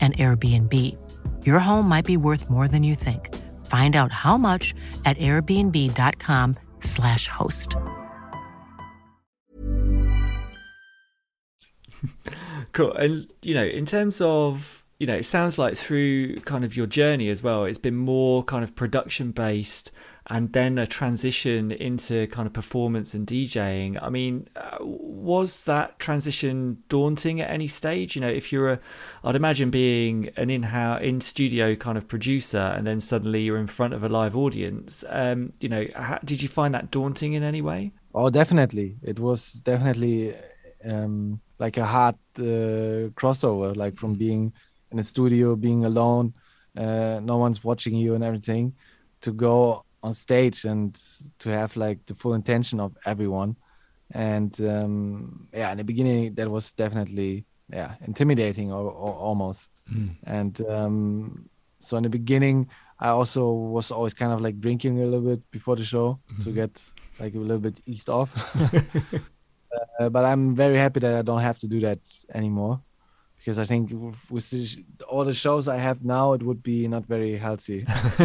an 0.00 0.12
Airbnb. 0.12 0.96
Your 1.46 1.60
home 1.60 1.88
might 1.88 2.04
be 2.04 2.18
worth 2.18 2.50
more 2.50 2.68
than 2.68 2.82
you 2.82 2.94
think. 2.94 3.34
Find 3.64 3.96
out 3.96 4.12
how 4.12 4.36
much 4.36 4.74
at 5.06 5.16
airbnb.com/slash 5.16 7.28
host. 7.28 7.76
Cool. 12.72 12.92
And 12.94 13.28
you 13.42 13.54
know, 13.54 13.64
in 13.64 13.86
terms 13.86 14.20
of 14.20 14.84
you 14.98 15.06
know, 15.06 15.14
it 15.14 15.24
sounds 15.24 15.58
like 15.58 15.76
through 15.76 16.36
kind 16.40 16.64
of 16.64 16.76
your 16.76 16.86
journey 16.86 17.28
as 17.28 17.42
well, 17.42 17.64
it's 17.64 17.78
been 17.78 17.96
more 17.96 18.42
kind 18.42 18.64
of 18.64 18.74
production 18.74 19.30
based 19.30 19.92
and 20.28 20.52
then 20.52 20.78
a 20.78 20.86
transition 20.86 21.70
into 21.70 22.26
kind 22.28 22.46
of 22.46 22.52
performance 22.52 23.12
and 23.12 23.26
DJing. 23.26 23.98
I 24.02 24.08
mean, 24.08 24.48
uh, 24.56 24.78
was 24.80 25.64
that 25.64 25.98
transition 25.98 26.82
daunting 26.88 27.40
at 27.40 27.50
any 27.50 27.68
stage? 27.68 28.16
You 28.16 28.22
know, 28.22 28.28
if 28.28 28.50
you're 28.50 28.70
a, 28.70 28.80
I'd 29.22 29.36
imagine 29.36 29.70
being 29.70 30.30
an 30.36 30.48
in-house, 30.48 31.02
in-studio 31.02 31.76
kind 31.76 31.98
of 31.98 32.08
producer, 32.08 32.72
and 32.74 32.86
then 32.86 33.00
suddenly 33.00 33.42
you're 33.42 33.58
in 33.58 33.66
front 33.66 33.92
of 33.92 34.02
a 34.02 34.08
live 34.08 34.34
audience. 34.34 35.04
Um, 35.08 35.52
you 35.60 35.68
know, 35.68 35.86
how, 35.94 36.18
did 36.24 36.42
you 36.42 36.48
find 36.48 36.74
that 36.74 36.90
daunting 36.90 37.34
in 37.34 37.42
any 37.42 37.60
way? 37.60 37.92
Oh, 38.14 38.30
definitely. 38.30 38.96
It 39.02 39.18
was 39.18 39.52
definitely 39.52 40.34
um, 40.84 41.40
like 41.58 41.76
a 41.76 41.84
hard 41.84 42.16
uh, 42.38 43.12
crossover, 43.14 43.76
like 43.76 43.96
from 43.96 44.14
being 44.14 44.52
in 44.90 44.98
a 44.98 45.04
studio, 45.04 45.56
being 45.56 45.84
alone, 45.84 46.32
uh, 46.78 47.20
no 47.22 47.36
one's 47.36 47.62
watching 47.62 47.94
you 47.94 48.14
and 48.14 48.24
everything, 48.24 48.74
to 49.20 49.32
go 49.32 49.84
on 50.04 50.14
stage 50.14 50.64
and 50.64 51.00
to 51.38 51.48
have 51.48 51.76
like 51.76 52.04
the 52.06 52.14
full 52.14 52.34
intention 52.34 52.78
of 52.78 52.92
everyone. 53.06 53.56
And 54.12 54.52
um, 54.60 55.48
yeah, 55.52 55.72
in 55.72 55.78
the 55.78 55.84
beginning, 55.84 56.34
that 56.34 56.48
was 56.50 56.72
definitely 56.72 57.46
yeah 57.72 57.94
intimidating 58.06 58.70
or, 58.70 58.84
or 58.84 59.12
almost. 59.14 59.70
And 60.24 60.60
um, 60.68 61.48
so 61.80 61.96
in 61.96 62.02
the 62.04 62.08
beginning, 62.08 62.68
I 63.00 63.08
also 63.08 63.50
was 63.50 63.90
always 63.90 64.14
kind 64.14 64.32
of 64.32 64.40
like 64.40 64.60
drinking 64.60 65.00
a 65.00 65.06
little 65.06 65.28
bit 65.32 65.50
before 65.50 65.76
the 65.76 65.84
show 65.84 66.20
to 66.44 66.52
get 66.52 66.70
like 67.18 67.34
a 67.34 67.38
little 67.38 67.58
bit 67.58 67.80
eased 67.86 68.08
off. 68.08 68.30
uh, 70.00 70.08
but 70.08 70.24
I'm 70.24 70.54
very 70.54 70.76
happy 70.76 71.00
that 71.00 71.18
I 71.18 71.22
don't 71.22 71.40
have 71.40 71.58
to 71.60 71.66
do 71.66 71.80
that 71.80 72.00
anymore 72.32 72.80
because 73.44 73.58
I 73.58 73.64
think 73.64 73.90
with, 74.30 74.48
the, 74.48 74.82
all 75.06 75.22
the 75.26 75.34
shows 75.34 75.68
I 75.68 75.76
have 75.76 76.02
now, 76.02 76.32
it 76.32 76.42
would 76.42 76.62
be 76.62 76.88
not 76.88 77.04
very 77.04 77.36
healthy. 77.36 77.84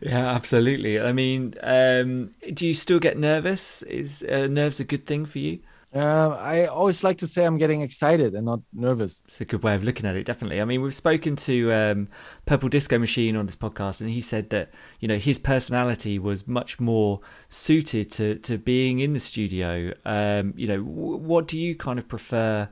yeah, 0.00 0.34
absolutely. 0.34 0.98
I 0.98 1.12
mean, 1.12 1.52
um, 1.62 2.30
do 2.54 2.66
you 2.66 2.72
still 2.72 2.98
get 2.98 3.18
nervous? 3.18 3.82
Is 3.82 4.24
uh, 4.24 4.46
nerves 4.46 4.80
a 4.80 4.84
good 4.84 5.04
thing 5.04 5.26
for 5.26 5.40
you? 5.40 5.58
Uh, 5.94 6.34
I 6.40 6.64
always 6.66 7.04
like 7.04 7.18
to 7.18 7.26
say 7.26 7.44
I'm 7.44 7.58
getting 7.58 7.82
excited 7.82 8.34
and 8.34 8.46
not 8.46 8.60
nervous. 8.72 9.22
It's 9.26 9.42
a 9.42 9.44
good 9.44 9.62
way 9.62 9.74
of 9.74 9.84
looking 9.84 10.06
at 10.06 10.16
it, 10.16 10.24
definitely. 10.24 10.62
I 10.62 10.64
mean, 10.64 10.80
we've 10.80 10.94
spoken 10.94 11.36
to 11.36 11.72
um, 11.74 12.08
Purple 12.46 12.70
Disco 12.70 12.98
Machine 12.98 13.36
on 13.36 13.44
this 13.44 13.56
podcast, 13.56 14.00
and 14.00 14.08
he 14.08 14.22
said 14.22 14.48
that 14.50 14.70
you 15.00 15.08
know 15.08 15.18
his 15.18 15.38
personality 15.38 16.18
was 16.18 16.48
much 16.48 16.80
more 16.80 17.20
suited 17.50 18.10
to 18.12 18.36
to 18.36 18.56
being 18.56 19.00
in 19.00 19.12
the 19.12 19.20
studio. 19.20 19.92
Um, 20.06 20.54
you 20.56 20.66
know, 20.66 20.78
w- 20.78 21.16
what 21.16 21.46
do 21.46 21.58
you 21.58 21.76
kind 21.76 21.98
of 21.98 22.08
prefer? 22.08 22.70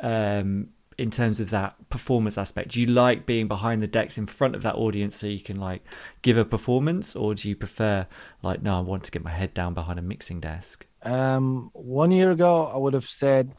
Um, 0.00 0.68
in 0.98 1.10
terms 1.10 1.40
of 1.40 1.50
that 1.50 1.88
performance 1.90 2.38
aspect? 2.38 2.70
Do 2.72 2.80
you 2.80 2.86
like 2.86 3.26
being 3.26 3.48
behind 3.48 3.82
the 3.82 3.86
decks 3.86 4.16
in 4.16 4.26
front 4.26 4.54
of 4.54 4.62
that 4.62 4.74
audience 4.76 5.16
so 5.16 5.26
you 5.26 5.40
can 5.40 5.60
like 5.60 5.82
give 6.22 6.36
a 6.36 6.44
performance? 6.44 7.14
Or 7.14 7.34
do 7.34 7.48
you 7.48 7.56
prefer 7.56 8.06
like 8.42 8.62
no 8.62 8.78
i 8.78 8.80
want 8.80 9.04
to 9.04 9.10
get 9.10 9.22
my 9.22 9.30
head 9.30 9.52
down 9.54 9.74
behind 9.74 9.98
a 9.98 10.02
mixing 10.02 10.40
desk? 10.40 10.86
Um, 11.02 11.70
one 11.72 12.10
year 12.10 12.30
ago, 12.30 12.66
I 12.66 12.78
would 12.78 12.94
have 12.94 13.08
said 13.08 13.52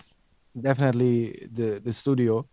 definitely 0.60 1.48
the 1.52 1.80
the 1.84 1.94
studio, 1.94 2.48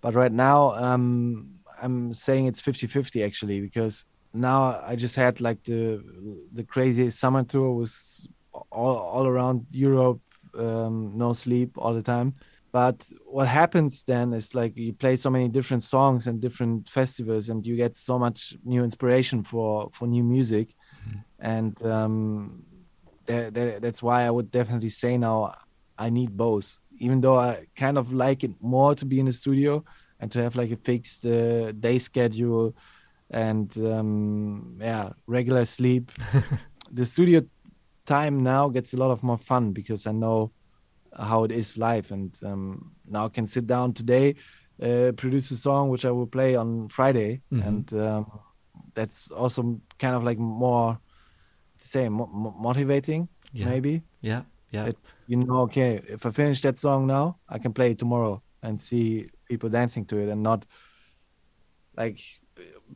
but 0.00 0.14
right 0.14 0.32
now, 0.32 0.74
um, 0.74 1.58
I'm 1.80 2.12
saying 2.12 2.46
it's 2.46 2.60
50-50 2.60 3.24
actually 3.24 3.60
because 3.60 4.04
now 4.34 4.80
I 4.84 4.96
just 4.96 5.14
had 5.14 5.40
like 5.40 5.64
the 5.64 6.02
the 6.52 6.64
crazy 6.64 7.10
summer 7.10 7.44
tour 7.44 7.72
with 7.72 7.94
all 8.70 8.96
all 8.96 9.26
around 9.26 9.66
Europe, 9.70 10.20
um, 10.58 11.12
no 11.16 11.32
sleep 11.32 11.72
all 11.78 11.94
the 11.94 12.02
time. 12.02 12.34
But 12.70 13.02
what 13.24 13.48
happens 13.48 14.02
then 14.04 14.32
is 14.34 14.54
like 14.54 14.76
you 14.76 14.92
play 14.92 15.16
so 15.16 15.30
many 15.30 15.48
different 15.48 15.82
songs 15.82 16.26
and 16.26 16.40
different 16.40 16.88
festivals, 16.88 17.48
and 17.48 17.66
you 17.66 17.76
get 17.76 17.96
so 17.96 18.18
much 18.18 18.54
new 18.64 18.84
inspiration 18.84 19.42
for 19.42 19.90
for 19.92 20.06
new 20.06 20.22
music, 20.22 20.74
and 21.38 21.80
um, 21.82 22.62
that, 23.26 23.54
that, 23.54 23.82
that's 23.82 24.02
why 24.02 24.24
I 24.24 24.30
would 24.30 24.50
definitely 24.50 24.90
say 24.90 25.16
now 25.16 25.54
I 25.98 26.10
need 26.10 26.36
both. 26.36 26.76
Even 26.98 27.20
though 27.20 27.38
I 27.38 27.66
kind 27.76 27.96
of 27.96 28.12
like 28.12 28.44
it 28.44 28.52
more 28.60 28.94
to 28.96 29.04
be 29.04 29.20
in 29.20 29.26
the 29.26 29.32
studio 29.32 29.84
and 30.20 30.30
to 30.32 30.42
have 30.42 30.56
like 30.56 30.70
a 30.70 30.76
fixed 30.76 31.24
uh, 31.24 31.72
day 31.72 31.98
schedule 31.98 32.74
and 33.30 33.76
um, 33.78 34.78
yeah, 34.80 35.10
regular 35.26 35.64
sleep. 35.64 36.10
the 36.92 37.06
studio 37.06 37.42
time 38.04 38.42
now 38.42 38.68
gets 38.68 38.94
a 38.94 38.96
lot 38.96 39.10
of 39.10 39.22
more 39.22 39.38
fun 39.38 39.72
because 39.72 40.06
I 40.06 40.12
know 40.12 40.50
how 41.16 41.44
it 41.44 41.52
is 41.52 41.76
live, 41.78 42.10
and 42.10 42.36
um, 42.44 42.92
now 43.06 43.26
I 43.26 43.28
can 43.28 43.46
sit 43.46 43.66
down 43.66 43.92
today, 43.92 44.34
uh, 44.82 45.12
produce 45.16 45.50
a 45.50 45.56
song 45.56 45.88
which 45.90 46.04
I 46.04 46.10
will 46.10 46.26
play 46.26 46.56
on 46.56 46.88
Friday, 46.88 47.42
Mhm. 47.52 47.66
and 47.66 47.92
um, 47.94 48.40
that's 48.94 49.30
also 49.30 49.80
kind 49.98 50.14
of 50.14 50.22
like 50.24 50.38
more 50.38 50.98
to 51.78 51.86
say 51.86 52.08
mo- 52.08 52.54
motivating 52.58 53.28
Yeah. 53.52 53.66
maybe 53.66 54.02
Yeah, 54.20 54.42
yeah, 54.70 54.86
It- 54.88 54.98
you 55.26 55.36
know 55.36 55.60
okay 55.62 56.00
if 56.08 56.24
i 56.26 56.30
finish 56.30 56.60
that 56.62 56.78
song 56.78 57.06
now 57.06 57.36
i 57.48 57.58
can 57.58 57.72
play 57.72 57.90
it 57.92 57.98
tomorrow 57.98 58.42
and 58.62 58.80
see 58.80 59.28
people 59.48 59.68
dancing 59.68 60.04
to 60.06 60.16
it 60.18 60.28
and 60.28 60.42
not 60.42 60.64
like 61.96 62.18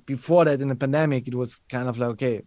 before 0.07 0.45
that 0.47 0.61
in 0.61 0.69
the 0.69 0.75
pandemic 0.77 1.29
it 1.29 1.35
was 1.35 1.57
kind 1.69 1.89
of 1.89 1.99
like 1.99 2.11
okay 2.11 2.43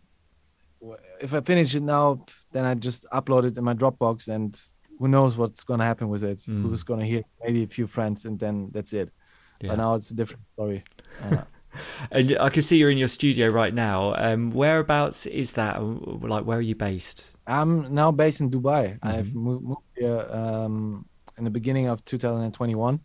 if 1.21 1.33
i 1.33 1.41
finish 1.41 1.75
it 1.75 1.83
now 1.83 2.25
then 2.51 2.65
i 2.65 2.73
just 2.73 3.05
upload 3.13 3.45
it 3.45 3.57
in 3.57 3.63
my 3.63 3.73
dropbox 3.73 4.27
and 4.27 4.59
who 4.99 5.07
knows 5.07 5.37
what's 5.37 5.63
going 5.63 5.79
to 5.79 5.85
happen 5.85 6.07
with 6.09 6.23
it 6.23 6.39
Mm. 6.47 6.61
who's 6.63 6.83
going 6.83 6.99
to 6.99 7.05
hear 7.05 7.23
maybe 7.43 7.63
a 7.63 7.67
few 7.67 7.87
friends 7.87 8.25
and 8.25 8.39
then 8.39 8.69
that's 8.73 8.93
it 8.93 9.09
yeah. 9.61 9.69
but 9.69 9.77
now 9.77 9.95
it's 9.97 10.09
a 10.11 10.15
different 10.15 10.43
story 10.53 10.83
uh, 11.23 11.43
And 12.11 12.37
I 12.39 12.49
can 12.49 12.61
see 12.61 12.77
you're 12.77 12.89
in 12.91 12.97
your 12.97 13.09
studio 13.09 13.49
right 13.49 13.73
now. 13.73 14.15
Um, 14.15 14.51
whereabouts 14.51 15.25
is 15.25 15.53
that? 15.59 15.73
Like, 16.33 16.45
where 16.47 16.57
are 16.57 16.67
you 16.71 16.75
based? 16.75 17.35
i'm 17.47 17.93
now 17.93 18.09
based 18.23 18.39
in 18.41 18.49
dubai 18.49 18.97
i've 19.03 19.27
Mm-hmm. 19.27 19.39
moved, 19.47 19.63
moved 19.71 19.89
here 19.97 20.19
um, 20.41 21.05
in 21.37 21.43
the 21.43 21.49
beginning 21.59 21.87
of 21.91 21.97
2021 22.05 22.99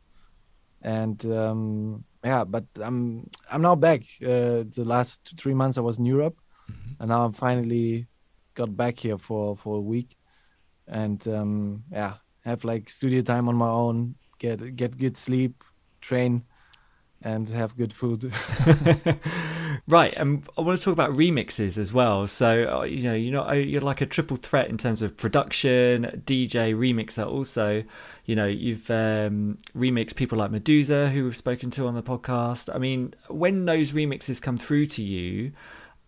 and 0.83 1.27
um, 1.27 2.05
yeah 2.25 2.45
but 2.45 2.65
i'm 2.87 3.29
i'm 3.51 3.63
now 3.63 3.75
back 3.75 4.01
uh, 4.23 4.63
the 4.77 4.85
last 4.95 5.25
two, 5.25 5.37
three 5.37 5.55
months 5.55 5.77
i 5.79 5.81
was 5.81 5.99
in 5.99 6.07
europe 6.07 6.37
Mm-hmm. 6.71 6.93
and 7.01 7.09
now 7.09 7.25
i'm 7.25 7.33
finally 7.33 8.07
got 8.55 8.71
back 8.77 8.95
here 9.01 9.19
for 9.19 9.57
for 9.57 9.73
a 9.79 9.81
week 9.95 10.09
and 10.91 11.27
um, 11.29 11.85
yeah 11.91 12.15
have 12.45 12.65
like 12.65 12.91
studio 12.91 13.21
time 13.21 13.49
on 13.49 13.55
my 13.55 13.69
own 13.69 14.15
get 14.39 14.77
get 14.77 14.99
good 14.99 15.17
sleep 15.17 15.65
train 16.01 16.45
and 17.23 17.49
have 17.49 17.77
good 17.77 17.93
food 17.93 18.33
right, 19.87 20.15
and 20.17 20.47
I 20.57 20.61
want 20.63 20.79
to 20.79 20.85
talk 20.85 20.93
about 20.93 21.13
remixes 21.13 21.77
as 21.77 21.93
well. 21.93 22.27
So 22.27 22.81
uh, 22.81 22.83
you 22.85 23.03
know, 23.03 23.15
you're 23.15 23.33
not 23.33 23.53
you're 23.53 23.81
like 23.81 24.01
a 24.01 24.07
triple 24.07 24.37
threat 24.37 24.69
in 24.69 24.79
terms 24.79 25.03
of 25.03 25.17
production, 25.17 26.23
DJ, 26.25 26.75
remixer. 26.75 27.27
Also, 27.27 27.85
you 28.25 28.37
know, 28.37 28.47
you've 28.47 28.91
um, 28.91 29.59
remixed 29.77 30.17
people 30.17 30.39
like 30.39 30.51
Meduza, 30.51 31.11
who 31.11 31.25
we've 31.25 31.37
spoken 31.37 31.71
to 31.73 31.87
on 31.87 31.95
the 31.95 32.03
podcast. 32.03 32.75
I 32.75 32.79
mean, 32.79 33.15
when 33.29 33.65
those 33.65 33.93
remixes 33.93 34.41
come 34.41 34.59
through 34.59 34.87
to 34.87 35.03
you, 35.03 35.53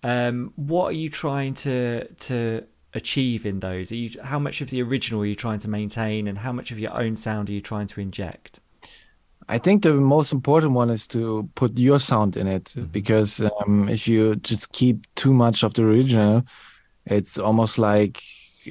um, 0.02 0.52
what 0.56 0.86
are 0.86 0.92
you 0.92 1.08
trying 1.08 1.54
to 1.54 2.06
to 2.06 2.64
achieve 2.94 3.46
in 3.46 3.60
those? 3.60 3.92
Are 3.92 3.96
you 3.96 4.10
how 4.22 4.38
much 4.38 4.60
of 4.60 4.70
the 4.70 4.82
original 4.82 5.22
are 5.22 5.26
you 5.26 5.34
trying 5.34 5.58
to 5.60 5.70
maintain, 5.70 6.26
and 6.28 6.38
how 6.38 6.52
much 6.52 6.70
of 6.70 6.78
your 6.78 6.94
own 6.94 7.14
sound 7.14 7.48
are 7.48 7.52
you 7.52 7.60
trying 7.60 7.86
to 7.88 8.00
inject? 8.00 8.60
I 9.48 9.58
think 9.58 9.82
the 9.82 9.94
most 9.94 10.32
important 10.32 10.72
one 10.72 10.90
is 10.90 11.06
to 11.08 11.48
put 11.54 11.78
your 11.78 12.00
sound 12.00 12.36
in 12.36 12.46
it 12.46 12.74
because 12.92 13.40
um, 13.40 13.88
if 13.88 14.06
you 14.06 14.36
just 14.36 14.72
keep 14.72 15.06
too 15.14 15.34
much 15.34 15.62
of 15.62 15.74
the 15.74 15.84
original, 15.84 16.44
it's 17.06 17.38
almost 17.38 17.76
like, 17.78 18.22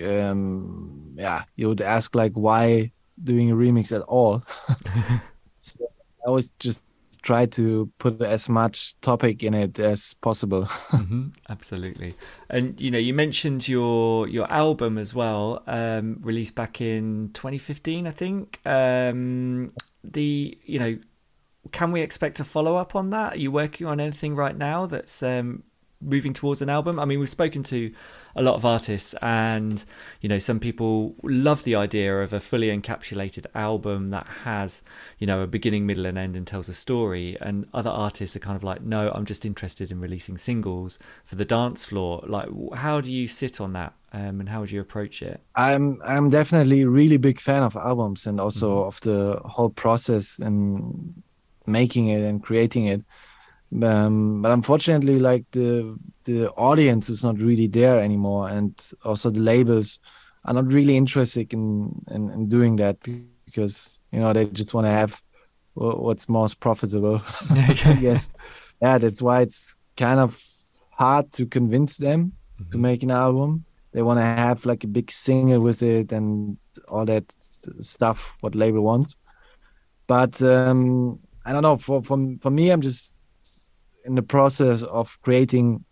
um, 0.03 1.13
yeah, 1.15 1.43
you 1.55 1.67
would 1.67 1.81
ask 1.81 2.15
like 2.15 2.33
why 2.33 2.91
doing 3.21 3.51
a 3.51 3.55
remix 3.55 3.91
at 3.91 4.01
all. 4.03 4.43
so 5.59 5.85
I 6.23 6.27
always 6.27 6.51
just 6.57 6.83
try 7.21 7.45
to 7.45 7.91
put 7.99 8.21
as 8.21 8.49
much 8.49 8.99
topic 9.01 9.43
in 9.43 9.53
it 9.53 9.77
as 9.79 10.15
possible. 10.15 10.65
hmm 10.89 11.27
absolutely. 11.49 12.15
And 12.49 12.79
you 12.79 12.91
know, 12.91 12.97
you 12.97 13.13
mentioned 13.13 13.67
your 13.67 14.27
your 14.27 14.51
album 14.51 14.97
as 14.97 15.13
well, 15.13 15.63
um, 15.67 16.17
released 16.21 16.55
back 16.55 16.81
in 16.81 17.29
2015, 17.33 18.07
I 18.07 18.11
think. 18.11 18.59
Um, 18.65 19.69
the 20.03 20.57
you 20.63 20.79
know, 20.79 20.97
can 21.71 21.91
we 21.91 22.01
expect 22.01 22.39
a 22.39 22.43
follow 22.43 22.75
up 22.75 22.95
on 22.95 23.11
that? 23.11 23.33
Are 23.33 23.39
you 23.39 23.51
working 23.51 23.87
on 23.87 23.99
anything 23.99 24.35
right 24.35 24.57
now 24.57 24.85
that's 24.85 25.21
um, 25.21 25.63
moving 26.01 26.33
towards 26.33 26.61
an 26.61 26.69
album? 26.69 26.99
I 26.99 27.05
mean, 27.05 27.19
we've 27.19 27.29
spoken 27.29 27.63
to 27.63 27.91
a 28.35 28.41
lot 28.41 28.55
of 28.55 28.65
artists, 28.65 29.13
and 29.21 29.83
you 30.21 30.29
know, 30.29 30.39
some 30.39 30.59
people 30.59 31.15
love 31.23 31.63
the 31.63 31.75
idea 31.75 32.21
of 32.21 32.33
a 32.33 32.39
fully 32.39 32.67
encapsulated 32.67 33.45
album 33.53 34.09
that 34.11 34.27
has 34.43 34.81
you 35.19 35.27
know 35.27 35.41
a 35.41 35.47
beginning, 35.47 35.85
middle, 35.85 36.05
and 36.05 36.17
end 36.17 36.35
and 36.35 36.47
tells 36.47 36.69
a 36.69 36.73
story. 36.73 37.37
And 37.41 37.67
other 37.73 37.89
artists 37.89 38.35
are 38.35 38.39
kind 38.39 38.55
of 38.55 38.63
like, 38.63 38.81
no, 38.81 39.11
I'm 39.13 39.25
just 39.25 39.45
interested 39.45 39.91
in 39.91 39.99
releasing 39.99 40.37
singles 40.37 40.99
for 41.23 41.35
the 41.35 41.45
dance 41.45 41.83
floor. 41.83 42.23
Like, 42.27 42.49
how 42.75 43.01
do 43.01 43.11
you 43.11 43.27
sit 43.27 43.59
on 43.61 43.73
that, 43.73 43.93
um, 44.13 44.39
and 44.39 44.49
how 44.49 44.61
would 44.61 44.71
you 44.71 44.81
approach 44.81 45.21
it? 45.21 45.41
I'm 45.55 46.01
I'm 46.03 46.29
definitely 46.29 46.81
a 46.81 46.89
really 46.89 47.17
big 47.17 47.39
fan 47.39 47.63
of 47.63 47.75
albums 47.75 48.25
and 48.25 48.39
also 48.39 48.83
of 48.83 48.99
the 49.01 49.39
whole 49.45 49.69
process 49.69 50.39
and 50.39 51.21
making 51.65 52.07
it 52.07 52.21
and 52.21 52.41
creating 52.41 52.85
it. 52.85 53.03
Um, 53.83 54.41
but 54.41 54.51
unfortunately, 54.51 55.19
like 55.19 55.45
the 55.51 55.97
the 56.25 56.49
audience 56.51 57.09
is 57.09 57.23
not 57.23 57.37
really 57.37 57.67
there 57.67 57.99
anymore, 57.99 58.49
and 58.49 58.73
also 59.03 59.29
the 59.29 59.39
labels 59.39 59.99
are 60.45 60.53
not 60.53 60.67
really 60.67 60.97
interested 60.97 61.53
in 61.53 62.03
in, 62.11 62.29
in 62.31 62.49
doing 62.49 62.75
that 62.77 62.97
because 63.45 63.97
you 64.11 64.19
know 64.19 64.33
they 64.33 64.45
just 64.45 64.73
want 64.73 64.87
to 64.87 64.91
have 64.91 65.21
what's 65.73 66.27
most 66.27 66.59
profitable. 66.59 67.21
Guess. 67.75 68.31
Yeah, 68.81 68.97
that's 68.97 69.21
why 69.21 69.41
it's 69.41 69.75
kind 69.95 70.19
of 70.19 70.41
hard 70.91 71.31
to 71.31 71.45
convince 71.45 71.97
them 71.97 72.33
to 72.71 72.77
make 72.77 73.03
an 73.03 73.11
album 73.11 73.65
they 73.91 74.01
want 74.01 74.17
to 74.19 74.23
have 74.23 74.65
like 74.65 74.83
a 74.83 74.87
big 74.87 75.11
single 75.11 75.59
with 75.59 75.81
it 75.81 76.11
and 76.11 76.57
all 76.89 77.05
that 77.05 77.23
stuff 77.79 78.33
what 78.41 78.55
label 78.55 78.81
wants 78.81 79.15
but 80.07 80.41
um 80.41 81.19
i 81.45 81.51
don't 81.51 81.63
know 81.63 81.77
for 81.77 82.01
for, 82.01 82.17
for 82.39 82.49
me 82.49 82.69
i'm 82.69 82.81
just 82.81 83.15
in 84.05 84.15
the 84.15 84.21
process 84.21 84.81
of 84.83 85.17
creating 85.21 85.83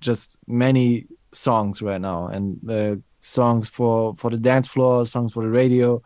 just 0.00 0.36
many 0.46 1.06
songs 1.32 1.80
right 1.82 2.00
now. 2.00 2.26
And 2.26 2.58
the 2.62 3.02
songs 3.20 3.68
for 3.68 4.14
for 4.16 4.30
the 4.30 4.36
dance 4.36 4.66
floor 4.66 5.06
songs 5.06 5.32
for 5.32 5.44
the 5.44 5.48
radio 5.48 6.02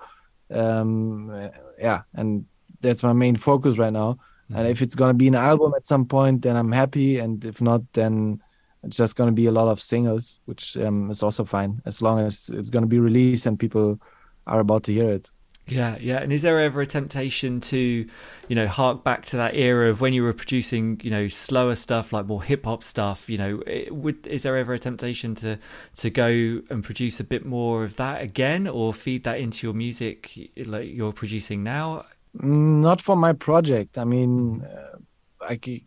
um 0.52 1.50
yeah 1.78 2.02
and 2.12 2.44
that's 2.82 3.02
my 3.02 3.12
main 3.12 3.36
focus 3.36 3.78
right 3.78 3.92
now. 3.92 4.18
And 4.54 4.68
if 4.68 4.80
it's 4.80 4.94
going 4.94 5.08
to 5.10 5.14
be 5.14 5.26
an 5.26 5.34
album 5.34 5.72
at 5.74 5.84
some 5.84 6.06
point 6.06 6.42
then 6.42 6.56
i'm 6.56 6.72
happy. 6.72 7.18
And 7.18 7.44
if 7.44 7.60
not 7.60 7.80
then 7.94 8.42
it's 8.82 8.98
just 8.98 9.16
going 9.16 9.28
to 9.28 9.34
be 9.34 9.46
a 9.46 9.52
lot 9.52 9.68
of 9.68 9.80
singles 9.80 10.40
which 10.44 10.76
um, 10.76 11.10
is 11.10 11.22
also 11.22 11.44
fine 11.44 11.82
as 11.84 12.00
long 12.02 12.20
as 12.20 12.50
it's 12.52 12.70
going 12.70 12.84
to 12.84 12.88
be 12.88 13.00
released 13.00 13.46
and 13.46 13.58
people 13.58 13.98
are 14.46 14.60
about 14.60 14.84
to 14.84 14.92
hear 14.92 15.10
it 15.10 15.30
Yeah, 15.68 15.96
yeah. 16.00 16.18
And 16.18 16.32
is 16.32 16.42
there 16.42 16.60
ever 16.60 16.80
a 16.80 16.86
temptation 16.86 17.58
to, 17.60 18.06
you 18.48 18.54
know, 18.54 18.68
hark 18.68 19.02
back 19.02 19.26
to 19.26 19.36
that 19.36 19.56
era 19.56 19.90
of 19.90 20.00
when 20.00 20.12
you 20.12 20.22
were 20.22 20.32
producing, 20.32 21.00
you 21.02 21.10
know, 21.10 21.26
slower 21.26 21.74
stuff 21.74 22.12
like 22.12 22.26
more 22.26 22.42
hip 22.42 22.64
hop 22.64 22.84
stuff? 22.84 23.28
You 23.28 23.38
know, 23.38 23.62
it, 23.66 23.94
would 23.94 24.26
is 24.28 24.44
there 24.44 24.56
ever 24.56 24.74
a 24.74 24.78
temptation 24.78 25.34
to 25.36 25.58
to 25.96 26.10
go 26.10 26.62
and 26.70 26.84
produce 26.84 27.18
a 27.18 27.24
bit 27.24 27.44
more 27.44 27.82
of 27.82 27.96
that 27.96 28.22
again, 28.22 28.68
or 28.68 28.94
feed 28.94 29.24
that 29.24 29.40
into 29.40 29.66
your 29.66 29.74
music 29.74 30.52
like 30.56 30.88
you're 30.88 31.12
producing 31.12 31.64
now? 31.64 32.04
Not 32.42 33.00
for 33.00 33.16
my 33.16 33.32
project 33.32 33.96
i 33.96 34.04
mean 34.04 34.62
uh, 34.62 34.98
i 35.40 35.56
could 35.56 35.82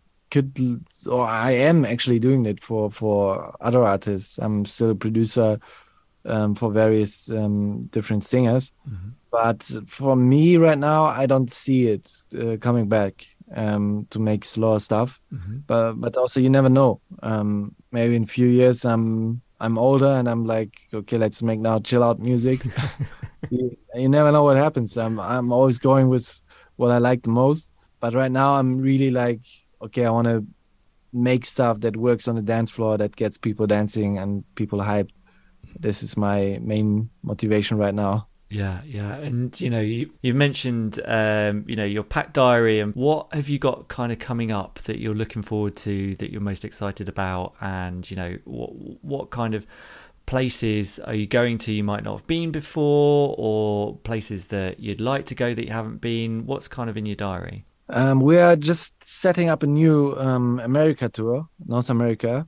or 1.07 1.25
i 1.25 1.51
am 1.51 1.85
actually 1.85 2.19
doing 2.19 2.45
it 2.45 2.59
for 2.59 2.91
for 2.91 3.55
other 3.61 3.83
artists 3.83 4.37
i'm 4.39 4.65
still 4.65 4.91
a 4.91 4.95
producer 4.95 5.59
um, 6.25 6.53
for 6.55 6.71
various 6.71 7.29
um, 7.29 7.83
different 7.87 8.23
singers 8.23 8.73
but 9.31 9.63
for 9.87 10.15
me 10.15 10.57
right 10.57 10.77
now 10.77 11.05
i 11.05 11.25
don't 11.25 11.51
see 11.51 11.87
it 11.87 12.11
uh, 12.39 12.57
coming 12.57 12.87
back 12.87 13.25
um, 13.55 14.07
to 14.11 14.19
make 14.19 14.45
slower 14.45 14.79
stuff. 14.79 15.19
But 15.67 15.93
but 15.93 16.15
also 16.15 16.39
you 16.39 16.49
never 16.49 16.69
know. 16.69 17.01
Um, 17.23 17.75
maybe 17.91 18.15
in 18.15 18.23
a 18.23 18.27
few 18.27 18.47
years 18.47 18.85
i'm 18.85 19.41
i'm 19.59 19.77
older 19.77 20.07
and 20.07 20.29
i'm 20.29 20.45
like 20.45 20.71
okay 20.93 21.17
let's 21.17 21.41
make 21.41 21.59
now 21.59 21.79
chill 21.79 22.03
out 22.03 22.19
music. 22.19 22.61
You, 23.49 23.77
you 23.95 24.09
never 24.09 24.33
know 24.33 24.43
what 24.43 24.57
happens. 24.57 24.97
I'm 24.97 25.17
i'm 25.17 25.53
always 25.53 25.79
going 25.79 26.09
with 26.09 26.41
what 26.75 26.91
i 26.91 26.97
like 26.97 27.23
the 27.23 27.29
most. 27.29 27.69
But 28.01 28.13
right 28.13 28.31
now 28.31 28.59
i'm 28.59 28.79
really 28.79 29.11
like 29.11 29.39
okay 29.81 30.05
i 30.05 30.09
want 30.09 30.27
to 30.27 30.45
make 31.13 31.45
stuff 31.45 31.79
that 31.79 31.95
works 31.95 32.27
on 32.27 32.35
the 32.35 32.41
dance 32.41 32.69
floor 32.69 32.97
that 32.97 33.15
gets 33.15 33.37
people 33.37 33.65
dancing 33.65 34.17
and 34.17 34.43
people 34.55 34.79
hyped. 34.79 35.11
This 35.79 36.03
is 36.03 36.17
my 36.17 36.59
main 36.61 37.09
motivation 37.23 37.77
right 37.77 37.95
now 37.95 38.28
Yeah, 38.51 38.81
yeah, 38.83 39.15
and 39.17 39.59
you 39.61 39.69
know, 39.69 39.79
you 39.79 40.11
you've 40.21 40.35
mentioned, 40.35 40.99
um, 41.05 41.65
you 41.67 41.75
know, 41.75 41.85
your 41.85 42.03
pack 42.03 42.33
diary, 42.33 42.79
and 42.79 42.95
what 42.95 43.31
have 43.31 43.47
you 43.47 43.59
got 43.59 43.89
kind 43.89 44.11
of 44.11 44.17
coming 44.17 44.51
up 44.51 44.79
that 44.85 44.97
you're 44.97 45.13
looking 45.13 45.43
forward 45.43 45.75
to, 45.77 46.15
that 46.15 46.31
you're 46.31 46.41
most 46.41 46.65
excited 46.65 47.07
about, 47.07 47.53
and 47.61 48.09
you 48.09 48.17
know, 48.17 48.37
what 48.45 48.71
what 49.03 49.29
kind 49.29 49.53
of 49.53 49.67
places 50.25 50.99
are 50.99 51.13
you 51.13 51.27
going 51.27 51.57
to 51.59 51.71
you 51.71 51.83
might 51.83 52.03
not 52.03 52.17
have 52.17 52.27
been 52.27 52.49
before, 52.51 53.35
or 53.37 53.97
places 53.97 54.47
that 54.47 54.79
you'd 54.79 55.01
like 55.01 55.27
to 55.27 55.35
go 55.35 55.53
that 55.53 55.65
you 55.65 55.71
haven't 55.71 56.01
been? 56.01 56.47
What's 56.47 56.67
kind 56.67 56.89
of 56.89 56.97
in 56.97 57.05
your 57.05 57.15
diary? 57.15 57.65
Um, 57.89 58.19
we 58.19 58.37
are 58.37 58.55
just 58.55 59.03
setting 59.03 59.49
up 59.49 59.61
a 59.61 59.67
new 59.67 60.15
um, 60.17 60.59
America 60.59 61.07
tour, 61.07 61.47
North 61.67 61.91
America. 61.91 62.47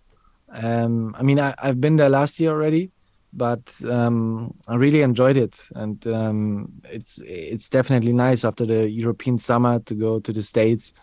Um, 0.49 1.15
I 1.17 1.21
mean, 1.23 1.39
I, 1.39 1.53
I've 1.59 1.79
been 1.79 1.97
there 1.97 2.09
last 2.09 2.39
year 2.39 2.51
already, 2.51 2.91
but 3.33 3.73
um, 3.89 4.53
I 4.67 4.75
really 4.75 5.01
enjoyed 5.01 5.37
it, 5.37 5.57
and 5.75 6.05
um, 6.07 6.73
it's 6.85 7.19
it's 7.25 7.69
definitely 7.69 8.13
nice 8.13 8.43
after 8.43 8.65
the 8.65 8.89
European 8.89 9.37
summer 9.37 9.79
to 9.79 9.95
go 9.95 10.19
to 10.19 10.33
the 10.33 10.41
States 10.41 10.93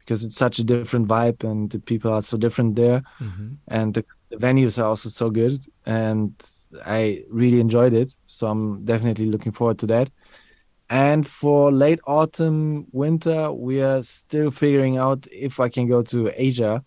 because 0.00 0.24
it's 0.24 0.36
such 0.36 0.58
a 0.58 0.64
different 0.64 1.06
vibe 1.08 1.44
and 1.44 1.70
the 1.70 1.78
people 1.78 2.12
are 2.12 2.22
so 2.22 2.36
different 2.38 2.76
there, 2.76 3.02
and 3.68 3.94
the 3.94 4.04
the 4.30 4.36
venues 4.36 4.78
are 4.78 4.84
also 4.84 5.08
so 5.08 5.30
good, 5.30 5.64
and 5.86 6.34
I 6.84 7.24
really 7.30 7.60
enjoyed 7.60 7.94
it. 7.94 8.14
So 8.26 8.46
I'm 8.48 8.84
definitely 8.84 9.26
looking 9.26 9.52
forward 9.52 9.78
to 9.80 9.86
that. 9.86 10.10
And 10.90 11.26
for 11.26 11.70
late 11.70 12.00
autumn, 12.06 12.86
winter, 12.92 13.52
we 13.52 13.82
are 13.82 14.02
still 14.02 14.50
figuring 14.50 14.96
out 14.96 15.26
if 15.30 15.60
I 15.60 15.68
can 15.68 15.86
go 15.86 16.02
to 16.02 16.30
Asia. 16.34 16.84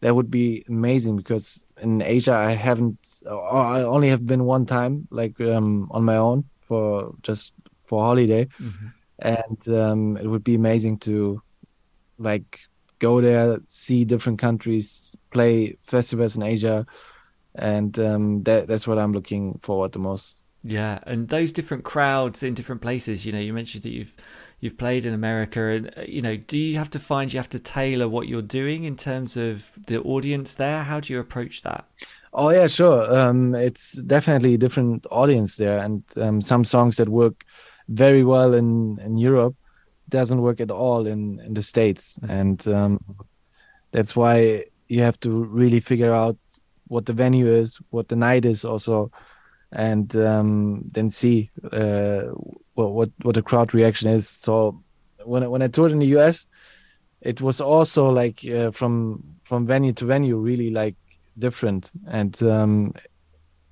That 0.00 0.14
would 0.14 0.30
be 0.30 0.64
amazing 0.68 1.16
because 1.16 1.64
in 1.80 2.02
Asia 2.02 2.34
I 2.34 2.52
haven't, 2.52 2.98
I 3.26 3.82
only 3.82 4.08
have 4.08 4.26
been 4.26 4.44
one 4.44 4.66
time, 4.66 5.08
like 5.10 5.40
um, 5.40 5.88
on 5.90 6.04
my 6.04 6.16
own 6.16 6.44
for 6.60 7.14
just 7.22 7.52
for 7.86 8.02
holiday, 8.02 8.46
mm-hmm. 8.60 8.86
and 9.18 9.68
um, 9.68 10.16
it 10.16 10.26
would 10.26 10.44
be 10.44 10.54
amazing 10.54 10.98
to 10.98 11.42
like 12.18 12.60
go 12.98 13.20
there, 13.20 13.58
see 13.66 14.04
different 14.04 14.38
countries, 14.38 15.16
play 15.30 15.76
festivals 15.82 16.36
in 16.36 16.42
Asia, 16.42 16.86
and 17.54 17.98
um, 17.98 18.42
that 18.44 18.68
that's 18.68 18.86
what 18.86 18.98
I'm 18.98 19.12
looking 19.12 19.58
forward 19.62 19.92
the 19.92 19.98
most. 19.98 20.36
Yeah, 20.62 21.00
and 21.06 21.28
those 21.28 21.52
different 21.52 21.84
crowds 21.84 22.42
in 22.42 22.54
different 22.54 22.82
places. 22.82 23.24
You 23.26 23.32
know, 23.32 23.40
you 23.40 23.52
mentioned 23.52 23.82
that 23.84 23.90
you've 23.90 24.14
you've 24.60 24.78
played 24.78 25.06
in 25.06 25.14
America, 25.14 25.60
and 25.68 25.90
uh, 25.96 26.02
you 26.06 26.22
know, 26.22 26.36
do 26.36 26.58
you 26.58 26.78
have 26.78 26.90
to 26.90 26.98
find 26.98 27.32
you 27.32 27.38
have 27.38 27.48
to 27.50 27.58
tailor 27.58 28.08
what 28.08 28.28
you're 28.28 28.42
doing 28.42 28.84
in 28.84 28.96
terms 28.96 29.36
of 29.36 29.70
the 29.86 30.00
audience 30.02 30.54
there? 30.54 30.84
How 30.84 31.00
do 31.00 31.12
you 31.12 31.18
approach 31.18 31.62
that? 31.62 31.86
Oh 32.32 32.50
yeah, 32.50 32.68
sure. 32.68 33.12
Um, 33.18 33.54
it's 33.54 33.92
definitely 33.92 34.54
a 34.54 34.58
different 34.58 35.06
audience 35.10 35.56
there, 35.56 35.78
and 35.78 36.04
um, 36.16 36.40
some 36.40 36.64
songs 36.64 36.96
that 36.96 37.08
work 37.08 37.44
very 37.88 38.22
well 38.22 38.54
in 38.54 38.98
in 39.00 39.16
Europe 39.16 39.56
doesn't 40.08 40.40
work 40.40 40.60
at 40.60 40.70
all 40.70 41.06
in 41.06 41.40
in 41.40 41.54
the 41.54 41.62
states, 41.62 42.18
and 42.28 42.66
um, 42.68 43.00
that's 43.90 44.14
why 44.14 44.64
you 44.88 45.02
have 45.02 45.18
to 45.20 45.30
really 45.30 45.80
figure 45.80 46.12
out 46.12 46.36
what 46.88 47.06
the 47.06 47.12
venue 47.12 47.46
is, 47.46 47.78
what 47.90 48.08
the 48.08 48.16
night 48.16 48.44
is, 48.44 48.64
also 48.64 49.10
and 49.72 50.14
um, 50.16 50.82
then 50.90 51.10
see 51.10 51.50
uh, 51.72 52.22
what, 52.74 52.92
what 52.92 53.10
what 53.22 53.34
the 53.34 53.42
crowd 53.42 53.72
reaction 53.74 54.08
is. 54.08 54.28
So 54.28 54.82
when 55.24 55.42
I, 55.42 55.46
when 55.46 55.62
I 55.62 55.68
toured 55.68 55.92
in 55.92 55.98
the 55.98 56.18
US, 56.18 56.46
it 57.20 57.40
was 57.40 57.60
also 57.60 58.08
like 58.08 58.44
uh, 58.46 58.70
from 58.70 59.22
from 59.42 59.66
venue 59.66 59.92
to 59.94 60.04
venue 60.04 60.36
really 60.36 60.70
like 60.70 60.96
different. 61.38 61.90
And 62.06 62.40
um, 62.42 62.94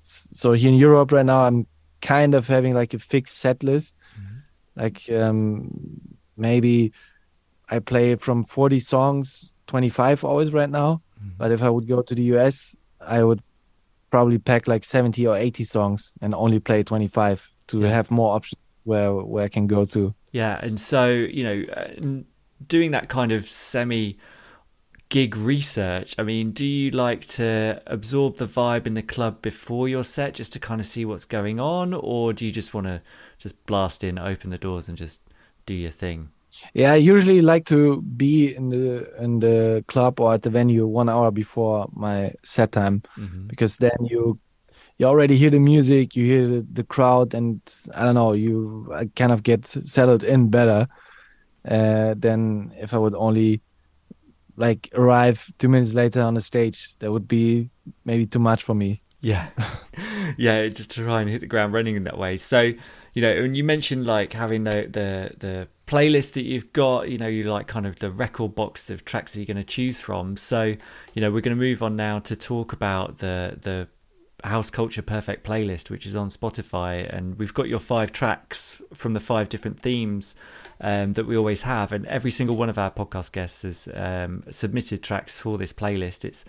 so 0.00 0.52
here 0.52 0.70
in 0.70 0.76
Europe 0.76 1.12
right 1.12 1.26
now, 1.26 1.44
I'm 1.44 1.66
kind 2.00 2.34
of 2.34 2.46
having 2.46 2.74
like 2.74 2.94
a 2.94 2.98
fixed 2.98 3.38
set 3.38 3.62
list. 3.62 3.94
Mm-hmm. 4.18 4.80
Like 4.80 5.10
um, 5.10 6.00
maybe 6.36 6.92
I 7.68 7.80
play 7.80 8.16
from 8.16 8.44
40 8.44 8.80
songs, 8.80 9.54
25 9.66 10.24
always 10.24 10.52
right 10.52 10.70
now. 10.70 11.02
Mm-hmm. 11.18 11.30
But 11.38 11.50
if 11.52 11.62
I 11.62 11.70
would 11.70 11.88
go 11.88 12.02
to 12.02 12.14
the 12.14 12.22
US, 12.34 12.76
I 13.00 13.22
would 13.22 13.42
probably 14.10 14.38
pack 14.38 14.66
like 14.66 14.84
70 14.84 15.26
or 15.26 15.36
80 15.36 15.64
songs 15.64 16.12
and 16.20 16.34
only 16.34 16.60
play 16.60 16.82
25 16.82 17.50
to 17.68 17.80
yeah. 17.80 17.88
have 17.88 18.10
more 18.10 18.34
options 18.34 18.60
where 18.84 19.12
where 19.14 19.44
I 19.44 19.48
can 19.48 19.66
go 19.66 19.84
to. 19.86 20.14
Yeah, 20.32 20.58
and 20.62 20.80
so 20.80 21.08
you 21.08 21.44
know, 21.44 21.62
uh, 21.72 22.22
doing 22.66 22.90
that 22.92 23.08
kind 23.08 23.32
of 23.32 23.48
semi 23.48 24.18
gig 25.08 25.36
research. 25.36 26.14
I 26.18 26.22
mean, 26.22 26.52
do 26.52 26.66
you 26.66 26.90
like 26.90 27.26
to 27.26 27.82
absorb 27.86 28.36
the 28.36 28.46
vibe 28.46 28.86
in 28.86 28.94
the 28.94 29.02
club 29.02 29.40
before 29.40 29.88
your 29.88 30.04
set 30.04 30.34
just 30.34 30.52
to 30.54 30.58
kind 30.58 30.80
of 30.80 30.86
see 30.86 31.04
what's 31.04 31.24
going 31.24 31.60
on, 31.60 31.94
or 31.94 32.32
do 32.32 32.44
you 32.44 32.52
just 32.52 32.74
want 32.74 32.86
to 32.86 33.02
just 33.38 33.64
blast 33.66 34.04
in, 34.04 34.18
open 34.18 34.50
the 34.50 34.58
doors, 34.58 34.88
and 34.88 34.98
just 34.98 35.22
do 35.66 35.74
your 35.74 35.90
thing? 35.90 36.30
Yeah, 36.74 36.92
I 36.92 36.96
usually 36.96 37.40
like 37.40 37.64
to 37.66 38.02
be 38.02 38.54
in 38.54 38.70
the 38.70 39.08
in 39.22 39.40
the 39.40 39.84
club 39.88 40.20
or 40.20 40.34
at 40.34 40.42
the 40.42 40.50
venue 40.50 40.86
one 40.86 41.08
hour 41.08 41.30
before 41.30 41.88
my 41.92 42.32
set 42.44 42.72
time 42.72 43.02
mm-hmm. 43.16 43.46
because 43.46 43.78
then 43.78 43.96
you 44.04 44.38
you 44.98 45.06
already 45.06 45.36
hear 45.36 45.50
the 45.50 45.60
music, 45.60 46.16
you 46.16 46.24
hear 46.24 46.48
the, 46.48 46.66
the, 46.72 46.82
crowd, 46.82 47.32
and 47.32 47.60
I 47.94 48.02
don't 48.04 48.16
know, 48.16 48.32
you 48.32 48.92
kind 49.14 49.30
of 49.30 49.44
get 49.44 49.64
settled 49.64 50.24
in 50.24 50.50
better 50.50 50.88
uh, 51.64 52.14
than 52.18 52.72
if 52.76 52.92
I 52.92 52.98
would 52.98 53.14
only 53.14 53.60
like 54.56 54.90
arrive 54.94 55.52
two 55.58 55.68
minutes 55.68 55.94
later 55.94 56.20
on 56.20 56.34
the 56.34 56.40
stage. 56.40 56.96
That 56.98 57.12
would 57.12 57.28
be 57.28 57.70
maybe 58.04 58.26
too 58.26 58.40
much 58.40 58.64
for 58.64 58.74
me. 58.74 59.00
Yeah, 59.20 59.48
yeah, 60.36 60.68
to 60.68 60.88
try 60.88 61.20
and 61.20 61.30
hit 61.30 61.40
the 61.40 61.46
ground 61.46 61.72
running 61.72 61.94
in 61.94 62.04
that 62.04 62.18
way. 62.18 62.36
So 62.36 62.72
you 63.18 63.22
know, 63.22 63.32
and 63.32 63.56
you 63.56 63.64
mentioned 63.64 64.06
like 64.06 64.32
having 64.32 64.62
the 64.62 64.86
the 64.88 65.34
the 65.44 65.68
playlist 65.88 66.34
that 66.34 66.44
you've 66.44 66.72
got, 66.72 67.08
you 67.10 67.18
know, 67.18 67.26
you 67.26 67.42
like 67.42 67.66
kind 67.66 67.84
of 67.84 67.98
the 67.98 68.12
record 68.12 68.54
box 68.54 68.90
of 68.90 69.04
tracks 69.04 69.32
that 69.32 69.40
you're 69.40 69.52
going 69.52 69.56
to 69.56 69.64
choose 69.64 70.00
from. 70.00 70.36
So, 70.36 70.76
you 71.14 71.20
know, 71.20 71.32
we're 71.32 71.40
going 71.40 71.56
to 71.56 71.60
move 71.60 71.82
on 71.82 71.96
now 71.96 72.20
to 72.20 72.36
talk 72.36 72.72
about 72.72 73.18
the 73.18 73.58
the 73.60 73.88
House 74.44 74.70
Culture 74.70 75.02
Perfect 75.02 75.44
playlist, 75.44 75.90
which 75.90 76.06
is 76.06 76.14
on 76.14 76.28
Spotify, 76.28 77.08
and 77.12 77.38
we've 77.38 77.54
got 77.54 77.68
your 77.68 77.80
five 77.80 78.12
tracks 78.12 78.80
from 78.94 79.14
the 79.14 79.20
five 79.20 79.48
different 79.48 79.80
themes 79.80 80.36
um, 80.80 81.14
that 81.14 81.26
we 81.26 81.36
always 81.36 81.62
have, 81.62 81.92
and 81.92 82.06
every 82.06 82.30
single 82.30 82.56
one 82.56 82.68
of 82.68 82.78
our 82.78 82.90
podcast 82.90 83.32
guests 83.32 83.62
has 83.62 83.88
um, 83.94 84.44
submitted 84.48 85.02
tracks 85.02 85.36
for 85.36 85.58
this 85.58 85.72
playlist. 85.72 86.24
It's 86.24 86.44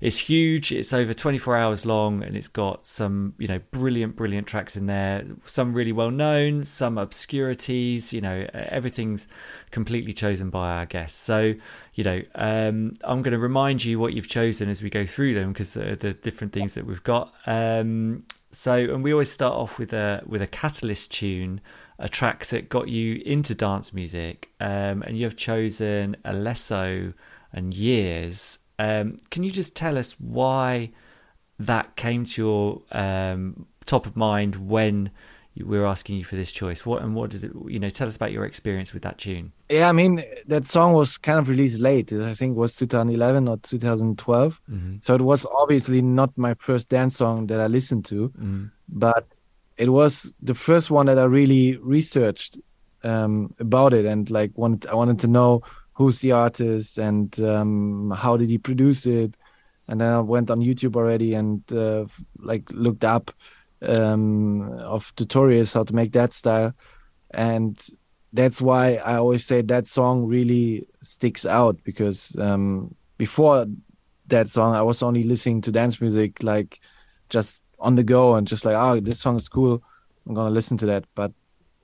it's 0.00 0.18
huge. 0.18 0.72
It's 0.72 0.92
over 0.92 1.12
24 1.12 1.56
hours 1.56 1.84
long, 1.84 2.22
and 2.22 2.34
it's 2.34 2.48
got 2.48 2.86
some 2.86 3.34
you 3.38 3.46
know 3.46 3.60
brilliant, 3.70 4.16
brilliant 4.16 4.46
tracks 4.46 4.74
in 4.74 4.86
there. 4.86 5.24
Some 5.44 5.74
really 5.74 5.92
well 5.92 6.10
known, 6.10 6.64
some 6.64 6.96
obscurities. 6.96 8.12
You 8.12 8.22
know, 8.22 8.48
everything's 8.54 9.28
completely 9.70 10.14
chosen 10.14 10.48
by 10.48 10.70
our 10.72 10.86
guests. 10.86 11.20
So 11.20 11.54
you 11.94 12.04
know, 12.04 12.22
um, 12.34 12.94
I'm 13.04 13.22
going 13.22 13.32
to 13.32 13.38
remind 13.38 13.84
you 13.84 13.98
what 13.98 14.12
you've 14.14 14.28
chosen 14.28 14.68
as 14.68 14.82
we 14.82 14.90
go 14.90 15.06
through 15.06 15.34
them 15.34 15.52
because 15.52 15.74
the, 15.74 15.96
the 15.96 16.12
different 16.12 16.52
themes 16.52 16.74
that 16.74 16.86
we've 16.86 17.02
got. 17.02 17.32
Um, 17.46 18.24
so, 18.50 18.74
and 18.74 19.02
we 19.02 19.12
always 19.12 19.30
start 19.30 19.54
off 19.54 19.78
with 19.78 19.92
a 19.92 20.22
with 20.26 20.42
a 20.42 20.46
catalyst 20.46 21.12
tune 21.12 21.60
a 21.98 22.08
track 22.08 22.46
that 22.46 22.68
got 22.68 22.88
you 22.88 23.22
into 23.24 23.54
dance 23.54 23.92
music, 23.92 24.50
um, 24.60 25.02
and 25.02 25.16
you 25.16 25.24
have 25.24 25.36
chosen 25.36 26.16
Alesso 26.24 27.14
and 27.52 27.72
Years. 27.74 28.58
Um, 28.78 29.20
can 29.30 29.44
you 29.44 29.50
just 29.50 29.76
tell 29.76 29.96
us 29.96 30.18
why 30.18 30.90
that 31.60 31.94
came 31.94 32.24
to 32.24 32.42
your 32.42 32.82
um, 32.90 33.66
top 33.86 34.06
of 34.06 34.16
mind 34.16 34.56
when 34.56 35.10
were 35.62 35.86
asking 35.86 36.16
you 36.16 36.24
for 36.24 36.34
this 36.34 36.50
choice? 36.50 36.84
What 36.84 37.02
and 37.02 37.14
what 37.14 37.30
does 37.30 37.44
it? 37.44 37.52
You 37.68 37.78
know, 37.78 37.90
tell 37.90 38.08
us 38.08 38.16
about 38.16 38.32
your 38.32 38.44
experience 38.44 38.92
with 38.92 39.02
that 39.02 39.18
tune. 39.18 39.52
Yeah, 39.70 39.88
I 39.88 39.92
mean 39.92 40.24
that 40.46 40.66
song 40.66 40.94
was 40.94 41.16
kind 41.16 41.38
of 41.38 41.48
released 41.48 41.80
late. 41.80 42.12
I 42.12 42.34
think 42.34 42.56
it 42.56 42.58
was 42.58 42.74
2011 42.76 43.46
or 43.46 43.56
2012. 43.58 44.60
Mm-hmm. 44.68 44.96
So 45.00 45.14
it 45.14 45.20
was 45.20 45.46
obviously 45.46 46.02
not 46.02 46.36
my 46.36 46.54
first 46.54 46.88
dance 46.88 47.16
song 47.16 47.46
that 47.46 47.60
I 47.60 47.68
listened 47.68 48.04
to, 48.06 48.30
mm-hmm. 48.30 48.64
but 48.88 49.26
it 49.76 49.90
was 49.90 50.34
the 50.42 50.54
first 50.54 50.90
one 50.90 51.06
that 51.06 51.18
I 51.18 51.24
really 51.24 51.76
researched 51.76 52.58
um, 53.04 53.54
about 53.60 53.92
it 53.92 54.06
and 54.06 54.28
like 54.30 54.50
wanted 54.56 54.88
I 54.88 54.94
wanted 54.94 55.20
to 55.20 55.28
know 55.28 55.62
who's 55.92 56.18
the 56.18 56.32
artist 56.32 56.98
and 56.98 57.38
um, 57.40 58.12
how 58.16 58.36
did 58.36 58.50
he 58.50 58.58
produce 58.58 59.06
it, 59.06 59.36
and 59.86 60.00
then 60.00 60.12
I 60.12 60.20
went 60.20 60.50
on 60.50 60.60
YouTube 60.60 60.96
already 60.96 61.34
and 61.34 61.62
uh, 61.72 62.06
like 62.38 62.64
looked 62.72 63.04
up 63.04 63.30
um, 63.86 64.72
of 64.78 65.14
tutorials 65.16 65.74
how 65.74 65.84
to 65.84 65.94
make 65.94 66.12
that 66.12 66.32
style, 66.32 66.74
and 67.32 67.80
that's 68.32 68.60
why 68.60 68.96
I 68.96 69.16
always 69.16 69.44
say 69.46 69.62
that 69.62 69.86
song 69.86 70.26
really 70.26 70.86
sticks 71.02 71.46
out 71.46 71.78
because 71.84 72.36
um, 72.38 72.94
before 73.16 73.66
that 74.26 74.48
song 74.48 74.74
I 74.74 74.82
was 74.82 75.02
only 75.02 75.22
listening 75.22 75.60
to 75.62 75.72
dance 75.72 76.00
music 76.00 76.42
like 76.42 76.80
just 77.28 77.62
on 77.78 77.94
the 77.94 78.02
go 78.02 78.34
and 78.34 78.46
just 78.46 78.64
like, 78.64 78.76
oh, 78.76 78.98
this 79.00 79.20
song 79.20 79.36
is 79.36 79.48
cool. 79.48 79.82
I'm 80.26 80.34
gonna 80.34 80.50
listen 80.50 80.76
to 80.78 80.86
that, 80.86 81.04
but 81.14 81.32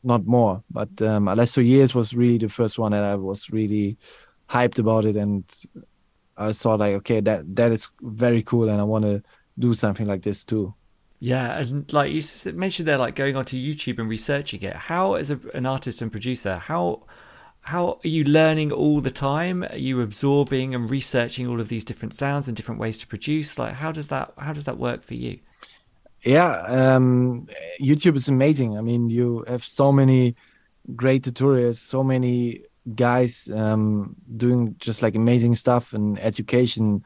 not 0.03 0.27
more. 0.27 0.63
But 0.71 0.89
um, 1.03 1.27
Alesso 1.27 1.65
Years 1.65 1.95
was 1.95 2.15
really 2.15 2.39
the 2.39 2.49
first 2.49 2.79
one 2.79 2.93
that 2.93 3.05
I 3.05 3.15
was 3.15 3.51
really 3.51 3.99
hyped 4.49 4.79
about 4.79 5.05
it, 5.05 5.17
and 5.17 5.45
I 6.37 6.53
saw 6.53 6.75
like, 6.75 6.95
okay, 6.97 7.21
that 7.21 7.55
that 7.57 7.71
is 7.71 7.89
very 8.01 8.43
cool, 8.43 8.69
and 8.69 8.81
I 8.81 8.85
want 8.85 9.05
to 9.05 9.23
do 9.59 9.75
something 9.75 10.07
like 10.07 10.23
this 10.23 10.45
too. 10.45 10.75
Yeah, 11.21 11.59
and 11.59 11.93
like 11.93 12.13
you 12.13 12.23
mentioned 12.55 12.89
they're 12.89 12.99
like 12.99 13.15
going 13.15 13.37
onto 13.37 13.57
YouTube 13.57 13.99
and 13.99 14.09
researching 14.09 14.63
it. 14.63 14.75
How, 14.75 15.15
as 15.15 15.31
a, 15.31 15.39
an 15.55 15.67
artist 15.67 16.01
and 16.03 16.11
producer, 16.11 16.57
how 16.57 17.07
how 17.63 18.01
are 18.03 18.09
you 18.09 18.25
learning 18.25 18.73
all 18.73 19.01
the 19.03 19.11
time? 19.11 19.63
Are 19.65 19.77
you 19.77 20.01
absorbing 20.01 20.75
and 20.75 20.91
researching 20.91 21.47
all 21.47 21.61
of 21.61 21.69
these 21.69 21.85
different 21.85 22.15
sounds 22.15 22.49
and 22.49 22.57
different 22.57 22.81
ways 22.81 22.97
to 22.99 23.07
produce? 23.07 23.59
Like, 23.59 23.75
how 23.75 23.93
does 23.93 24.09
that 24.09 24.33
how 24.39 24.53
does 24.55 24.65
that 24.65 24.79
work 24.79 25.03
for 25.03 25.15
you? 25.15 25.41
yeah 26.25 26.63
um, 26.67 27.47
youtube 27.81 28.17
is 28.17 28.29
amazing 28.29 28.77
i 28.77 28.81
mean 28.81 29.09
you 29.09 29.45
have 29.49 29.65
so 29.65 29.91
many 29.91 30.37
great 30.95 31.23
tutorials 31.23 31.77
so 31.77 32.03
many 32.03 32.63
guys 32.95 33.49
um, 33.55 34.15
doing 34.37 34.75
just 34.79 35.03
like 35.03 35.15
amazing 35.15 35.55
stuff 35.55 35.93
and 35.93 36.19
education 36.19 37.03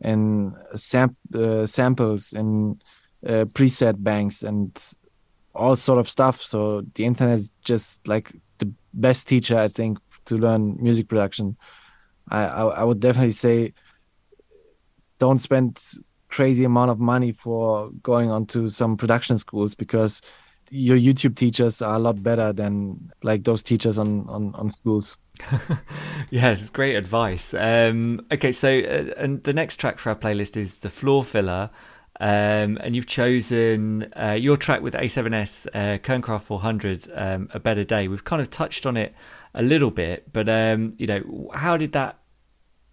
and 0.00 0.54
sam- 0.76 1.16
uh, 1.34 1.66
samples 1.66 2.32
and 2.32 2.82
uh, 3.26 3.44
preset 3.46 4.02
banks 4.02 4.42
and 4.42 4.80
all 5.54 5.76
sort 5.76 5.98
of 5.98 6.08
stuff 6.08 6.42
so 6.42 6.82
the 6.94 7.04
internet 7.04 7.38
is 7.38 7.52
just 7.62 8.06
like 8.06 8.32
the 8.58 8.70
best 8.92 9.26
teacher 9.28 9.58
i 9.58 9.68
think 9.68 9.98
to 10.24 10.36
learn 10.36 10.76
music 10.80 11.08
production 11.08 11.56
i 12.30 12.44
i, 12.44 12.62
I 12.64 12.84
would 12.84 13.00
definitely 13.00 13.32
say 13.32 13.72
don't 15.18 15.38
spend 15.38 15.80
crazy 16.28 16.64
amount 16.64 16.90
of 16.90 16.98
money 16.98 17.32
for 17.32 17.90
going 18.02 18.30
onto 18.30 18.68
some 18.68 18.96
production 18.96 19.38
schools 19.38 19.74
because 19.74 20.20
your 20.70 20.98
YouTube 20.98 21.36
teachers 21.36 21.80
are 21.80 21.94
a 21.94 21.98
lot 21.98 22.22
better 22.22 22.52
than 22.52 23.12
like 23.22 23.44
those 23.44 23.62
teachers 23.62 23.98
on 23.98 24.28
on, 24.28 24.54
on 24.54 24.68
schools. 24.68 25.16
yeah, 26.30 26.50
it's 26.50 26.70
great 26.70 26.96
advice. 26.96 27.54
Um, 27.54 28.26
okay, 28.32 28.52
so 28.52 28.68
uh, 28.68 29.14
and 29.16 29.42
the 29.44 29.52
next 29.52 29.78
track 29.78 29.98
for 29.98 30.10
our 30.10 30.16
playlist 30.16 30.56
is 30.56 30.80
the 30.80 30.90
floor 30.90 31.24
filler. 31.24 31.70
Um, 32.18 32.78
and 32.80 32.96
you've 32.96 33.06
chosen 33.06 34.12
uh, 34.16 34.32
your 34.32 34.56
track 34.56 34.80
with 34.80 34.94
A7S, 34.94 35.66
uh, 35.74 35.98
Kernkraft 35.98 36.42
400, 36.42 37.08
um, 37.14 37.48
A 37.52 37.60
Better 37.60 37.84
Day. 37.84 38.08
We've 38.08 38.24
kind 38.24 38.40
of 38.40 38.50
touched 38.50 38.86
on 38.86 38.96
it 38.96 39.14
a 39.54 39.62
little 39.62 39.90
bit, 39.90 40.32
but 40.32 40.48
um, 40.48 40.94
you 40.98 41.06
know, 41.06 41.50
how 41.54 41.76
did 41.76 41.92
that? 41.92 42.18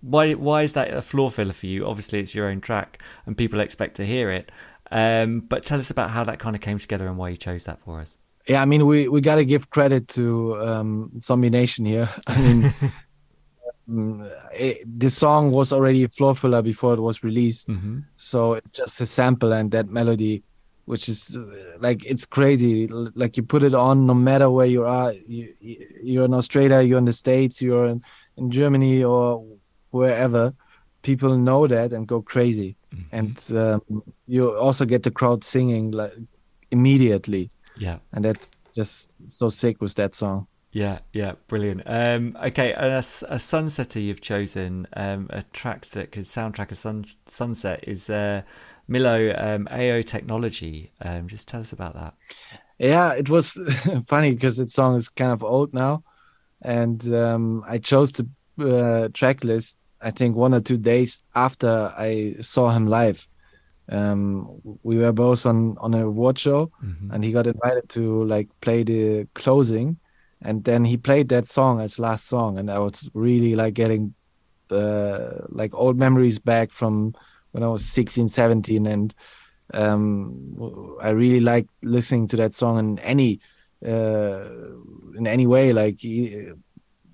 Why 0.02 0.34
why 0.34 0.64
is 0.64 0.74
that 0.74 0.94
a 0.94 1.02
floor 1.02 1.32
filler 1.32 1.54
for 1.54 1.68
you? 1.68 1.86
Obviously, 1.86 2.20
it's 2.20 2.36
your 2.36 2.48
own 2.48 2.60
track, 2.60 3.02
and 3.26 3.38
people 3.38 3.60
expect 3.60 3.96
to 3.96 4.06
hear 4.06 4.30
it. 4.32 4.52
Um, 4.92 5.40
but 5.40 5.66
tell 5.66 5.80
us 5.80 5.90
about 5.90 6.10
how 6.10 6.24
that 6.26 6.40
kind 6.40 6.56
of 6.56 6.62
came 6.62 6.78
together 6.78 7.08
and 7.08 7.18
why 7.18 7.30
you 7.30 7.38
chose 7.38 7.64
that 7.64 7.80
for 7.82 8.00
us. 8.00 8.18
Yeah, 8.48 8.62
I 8.62 8.66
mean, 8.66 8.86
we 8.86 9.08
we 9.08 9.22
got 9.22 9.36
to 9.36 9.46
give 9.46 9.70
credit 9.70 10.10
to 10.10 10.62
um, 10.62 11.12
Zombie 11.22 11.50
Nation 11.50 11.86
here. 11.86 12.10
I 12.28 12.42
mean, 12.42 12.74
it, 14.54 15.00
the 15.00 15.10
song 15.10 15.52
was 15.52 15.74
already 15.74 16.04
a 16.04 16.10
floor 16.10 16.36
filler 16.36 16.62
before 16.62 16.94
it 16.94 17.00
was 17.00 17.24
released, 17.24 17.68
mm-hmm. 17.68 18.00
so 18.16 18.54
it's 18.54 18.70
just 18.72 19.02
a 19.02 19.06
sample 19.06 19.52
and 19.52 19.72
that 19.72 19.90
melody, 19.90 20.44
which 20.86 21.10
is 21.10 21.38
like 21.80 22.06
it's 22.06 22.26
crazy. 22.26 22.88
Like 22.88 23.38
you 23.38 23.44
put 23.44 23.64
it 23.64 23.74
on, 23.74 24.06
no 24.06 24.14
matter 24.14 24.50
where 24.50 24.66
you 24.66 24.86
are. 24.86 25.14
You, 25.14 25.54
you're 25.60 26.26
in 26.26 26.34
Australia, 26.34 26.82
you're 26.82 26.98
in 26.98 27.06
the 27.06 27.14
states, 27.14 27.62
you're 27.62 27.88
in, 27.88 28.04
in 28.38 28.52
Germany 28.52 29.04
or 29.04 29.46
wherever. 29.92 30.54
People 31.02 31.38
know 31.38 31.68
that 31.68 31.92
and 31.92 32.08
go 32.08 32.22
crazy, 32.22 32.78
mm-hmm. 32.96 33.16
and 33.16 33.58
um, 33.58 34.04
you 34.28 34.56
also 34.58 34.86
get 34.86 35.04
the 35.04 35.12
crowd 35.12 35.44
singing 35.44 35.92
like 35.92 36.14
immediately. 36.72 37.50
Yeah. 37.78 37.98
And 38.12 38.24
that's 38.26 38.52
just 38.76 39.10
so 39.28 39.50
sick 39.50 39.82
with 39.82 39.96
that 39.96 40.16
song. 40.16 40.48
Yeah, 40.74 41.00
yeah, 41.14 41.34
brilliant. 41.48 41.84
Um, 41.86 42.36
okay, 42.44 42.72
a, 42.74 42.98
a 42.98 43.38
sunsetter 43.38 44.04
you've 44.04 44.22
chosen, 44.22 44.88
um, 44.94 45.28
a 45.30 45.44
track 45.54 45.86
that 45.88 46.12
could 46.12 46.24
soundtrack 46.24 46.72
a 46.72 46.76
sun, 46.76 47.06
sunset 47.28 47.84
is 47.88 48.10
uh, 48.10 48.42
Milow 48.90 49.40
um, 49.40 49.68
Ayo 49.72 50.04
Technology. 50.04 50.92
Um, 51.00 51.28
just 51.28 51.48
tell 51.48 51.60
us 51.60 51.74
about 51.74 51.94
that. 51.94 52.16
Yeah, 52.80 53.14
it 53.14 53.30
was 53.30 53.52
funny 54.10 54.34
because 54.34 54.58
that 54.58 54.72
song 54.72 54.96
is 54.96 55.10
kind 55.10 55.32
of 55.32 55.44
old 55.44 55.76
now, 55.76 56.04
and 56.64 57.14
um, 57.14 57.64
I 57.68 57.78
chose 57.78 58.12
the 58.12 58.28
uh, 58.60 59.10
track 59.14 59.44
list. 59.44 59.78
I 60.02 60.10
think 60.10 60.36
one 60.36 60.56
or 60.56 60.60
two 60.60 60.78
days 60.78 61.24
after 61.36 61.94
I 61.96 62.38
saw 62.42 62.72
him 62.72 62.88
live, 62.88 63.28
um, 63.90 64.60
we 64.82 64.98
were 64.98 65.14
both 65.14 65.46
on 65.46 65.78
on 65.78 65.94
a 65.94 66.08
award 66.08 66.40
show, 66.40 66.72
mm-hmm. 66.84 67.12
and 67.12 67.24
he 67.24 67.32
got 67.32 67.46
invited 67.46 67.90
to 67.90 68.24
like 68.24 68.50
play 68.60 68.82
the 68.82 69.28
closing, 69.36 70.00
and 70.44 70.66
then 70.66 70.84
he 70.84 70.98
played 70.98 71.30
that 71.30 71.48
song 71.48 71.80
as 71.80 71.98
last 71.98 72.28
song, 72.28 72.60
and 72.60 72.70
I 72.70 72.80
was 72.80 73.10
really 73.14 73.56
like 73.56 73.74
getting 73.74 74.14
the 74.68 75.46
like 75.50 75.74
old 75.74 75.98
memories 75.98 76.38
back 76.38 76.72
from 76.72 77.16
when 77.52 77.64
I 77.64 77.68
was 77.68 77.86
16, 77.86 78.28
17, 78.28 78.86
and 78.86 79.16
um, 79.74 80.98
I 81.02 81.10
really 81.10 81.40
like 81.40 81.68
listening 81.82 82.28
to 82.30 82.38
that 82.38 82.54
song 82.54 82.78
in 82.78 83.00
any 83.00 83.40
uh, 83.86 84.44
in 85.18 85.26
any 85.26 85.48
way, 85.48 85.74
like. 85.74 86.02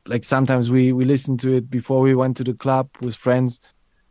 Like 0.06 0.24
sometimes 0.24 0.72
we 0.72 0.92
we 0.92 1.06
listen 1.06 1.38
to 1.38 1.58
it 1.58 1.70
before 1.70 2.02
we 2.02 2.16
went 2.16 2.36
to 2.38 2.44
the 2.44 2.56
club 2.56 2.90
with 3.00 3.14
friends, 3.16 3.60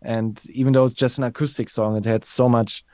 and 0.01 0.41
even 0.49 0.73
though 0.73 0.85
it's 0.85 0.95
just 0.95 1.19
an 1.19 1.25
acoustic 1.25 1.69
song 1.69 1.97
it 1.97 2.05
had 2.05 2.25
so 2.25 2.49
much 2.49 2.85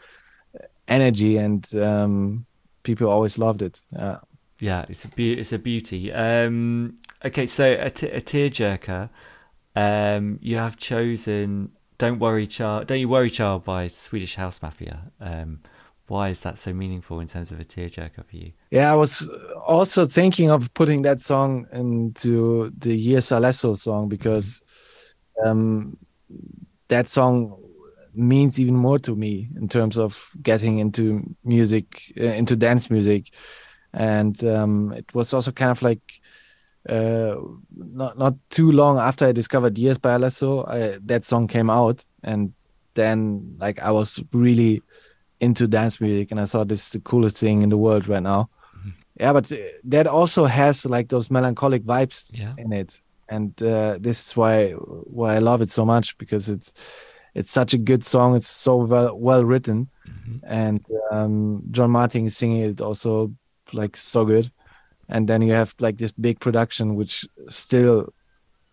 energy 0.88 1.36
and 1.36 1.74
um, 1.74 2.46
people 2.82 3.10
always 3.10 3.36
loved 3.36 3.60
it. 3.60 3.78
Yeah 3.92 4.20
yeah 4.64 4.86
it's 4.88 5.04
a 5.04 5.08
be- 5.08 5.38
it's 5.38 5.52
a 5.52 5.58
beauty. 5.58 6.10
Um, 6.12 6.98
okay 7.24 7.46
so 7.46 7.76
a, 7.78 7.90
t- 7.90 8.08
a 8.08 8.20
tearjerker 8.20 9.10
um, 9.76 10.38
you 10.40 10.56
have 10.56 10.76
chosen 10.76 11.72
don't 11.98 12.18
worry 12.18 12.46
child 12.46 12.86
don't 12.86 13.00
you 13.00 13.08
worry 13.08 13.30
child 13.30 13.64
by 13.64 13.88
swedish 13.88 14.36
house 14.36 14.62
mafia. 14.62 15.12
Um, 15.20 15.60
why 16.06 16.28
is 16.28 16.40
that 16.40 16.58
so 16.58 16.72
meaningful 16.72 17.20
in 17.20 17.26
terms 17.26 17.50
of 17.52 17.60
a 17.60 17.64
tearjerker 17.64 18.24
for 18.24 18.36
you? 18.36 18.52
Yeah 18.70 18.90
i 18.90 18.96
was 18.96 19.28
also 19.66 20.06
thinking 20.06 20.50
of 20.50 20.72
putting 20.72 21.02
that 21.02 21.20
song 21.20 21.66
into 21.72 22.70
the 22.78 22.96
years 22.96 23.28
alesso 23.28 23.76
song 23.76 24.08
because 24.08 24.62
um, 25.44 25.98
that 26.88 27.08
song 27.08 27.60
means 28.14 28.58
even 28.58 28.76
more 28.76 28.98
to 29.00 29.14
me 29.14 29.50
in 29.56 29.68
terms 29.68 29.98
of 29.98 30.30
getting 30.42 30.78
into 30.78 31.36
music, 31.42 32.12
uh, 32.18 32.24
into 32.24 32.54
dance 32.54 32.88
music, 32.88 33.30
and 33.94 34.42
um, 34.44 34.92
it 34.92 35.14
was 35.14 35.32
also 35.32 35.52
kind 35.52 35.70
of 35.70 35.80
like 35.82 36.20
uh, 36.88 37.36
not 37.76 38.18
not 38.18 38.34
too 38.50 38.70
long 38.70 38.98
after 38.98 39.26
I 39.26 39.32
discovered 39.32 39.78
Years 39.78 39.98
by 39.98 40.18
Alesso, 40.18 40.68
I, 40.68 40.98
that 41.06 41.24
song 41.24 41.46
came 41.46 41.70
out, 41.70 42.04
and 42.22 42.52
then 42.94 43.56
like 43.58 43.80
I 43.80 43.90
was 43.90 44.22
really 44.32 44.82
into 45.40 45.66
dance 45.66 46.00
music, 46.00 46.30
and 46.30 46.40
I 46.40 46.44
thought 46.44 46.68
this 46.68 46.86
is 46.86 46.92
the 46.92 47.00
coolest 47.00 47.38
thing 47.38 47.62
in 47.62 47.68
the 47.68 47.78
world 47.78 48.08
right 48.08 48.22
now. 48.22 48.50
Mm-hmm. 48.76 48.90
Yeah, 49.20 49.32
but 49.32 49.50
uh, 49.52 49.56
that 49.84 50.06
also 50.06 50.44
has 50.44 50.84
like 50.84 51.08
those 51.08 51.30
melancholic 51.30 51.84
vibes 51.84 52.30
yeah. 52.32 52.54
in 52.58 52.72
it, 52.72 53.00
and 53.28 53.50
uh, 53.62 53.96
this 54.00 54.26
is 54.26 54.36
why 54.36 54.72
why 54.72 55.36
I 55.36 55.38
love 55.38 55.62
it 55.62 55.70
so 55.70 55.84
much 55.84 56.18
because 56.18 56.48
it's 56.48 56.74
it's 57.34 57.50
such 57.50 57.74
a 57.74 57.78
good 57.78 58.02
song. 58.02 58.34
It's 58.34 58.48
so 58.48 58.76
well 58.76 59.16
well 59.16 59.44
written, 59.44 59.88
mm-hmm. 60.06 60.38
and 60.42 60.84
um, 61.12 61.62
John 61.70 61.92
Martin 61.92 62.26
is 62.26 62.36
singing 62.36 62.60
it 62.60 62.80
also 62.80 63.32
like 63.74 63.96
so 63.96 64.24
good. 64.24 64.50
And 65.08 65.28
then 65.28 65.42
you 65.42 65.52
have 65.52 65.74
like 65.80 65.98
this 65.98 66.12
big 66.12 66.40
production, 66.40 66.94
which 66.94 67.26
still 67.48 68.12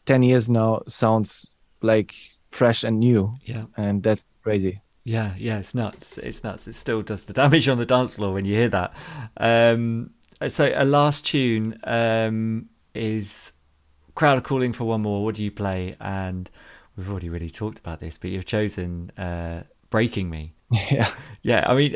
ten 0.05 0.23
years 0.23 0.47
now 0.47 0.81
sounds 0.87 1.53
like 1.81 2.15
fresh 2.51 2.83
and 2.83 2.99
new. 2.99 3.35
Yeah, 3.43 3.65
and 3.75 4.01
that's 4.01 4.23
crazy. 4.43 4.81
Yeah, 5.03 5.33
yeah, 5.37 5.57
it's 5.57 5.73
nuts. 5.73 6.17
It's 6.19 6.43
nuts. 6.43 6.67
It 6.67 6.75
still 6.75 7.01
does 7.01 7.25
the 7.25 7.33
damage 7.41 7.67
on 7.67 7.77
the 7.77 7.85
dance 7.85 8.15
floor 8.15 8.33
when 8.33 8.45
you 8.45 8.55
hear 8.55 8.69
that. 8.69 8.93
Um, 9.37 10.11
so 10.47 10.71
a 10.73 10.85
last 10.85 11.25
tune 11.25 11.79
um, 11.83 12.69
is 12.93 13.53
crowd 14.15 14.43
calling 14.43 14.73
for 14.73 14.85
one 14.85 15.01
more. 15.01 15.23
What 15.23 15.35
do 15.35 15.43
you 15.43 15.51
play? 15.51 15.95
And 15.99 16.49
we've 16.95 17.09
already 17.09 17.29
really 17.29 17.49
talked 17.49 17.79
about 17.79 17.99
this, 17.99 18.17
but 18.17 18.29
you've 18.29 18.45
chosen 18.45 19.11
uh, 19.17 19.63
"Breaking 19.89 20.29
Me." 20.29 20.53
Yeah, 20.71 21.13
yeah. 21.41 21.65
I 21.67 21.75
mean, 21.75 21.93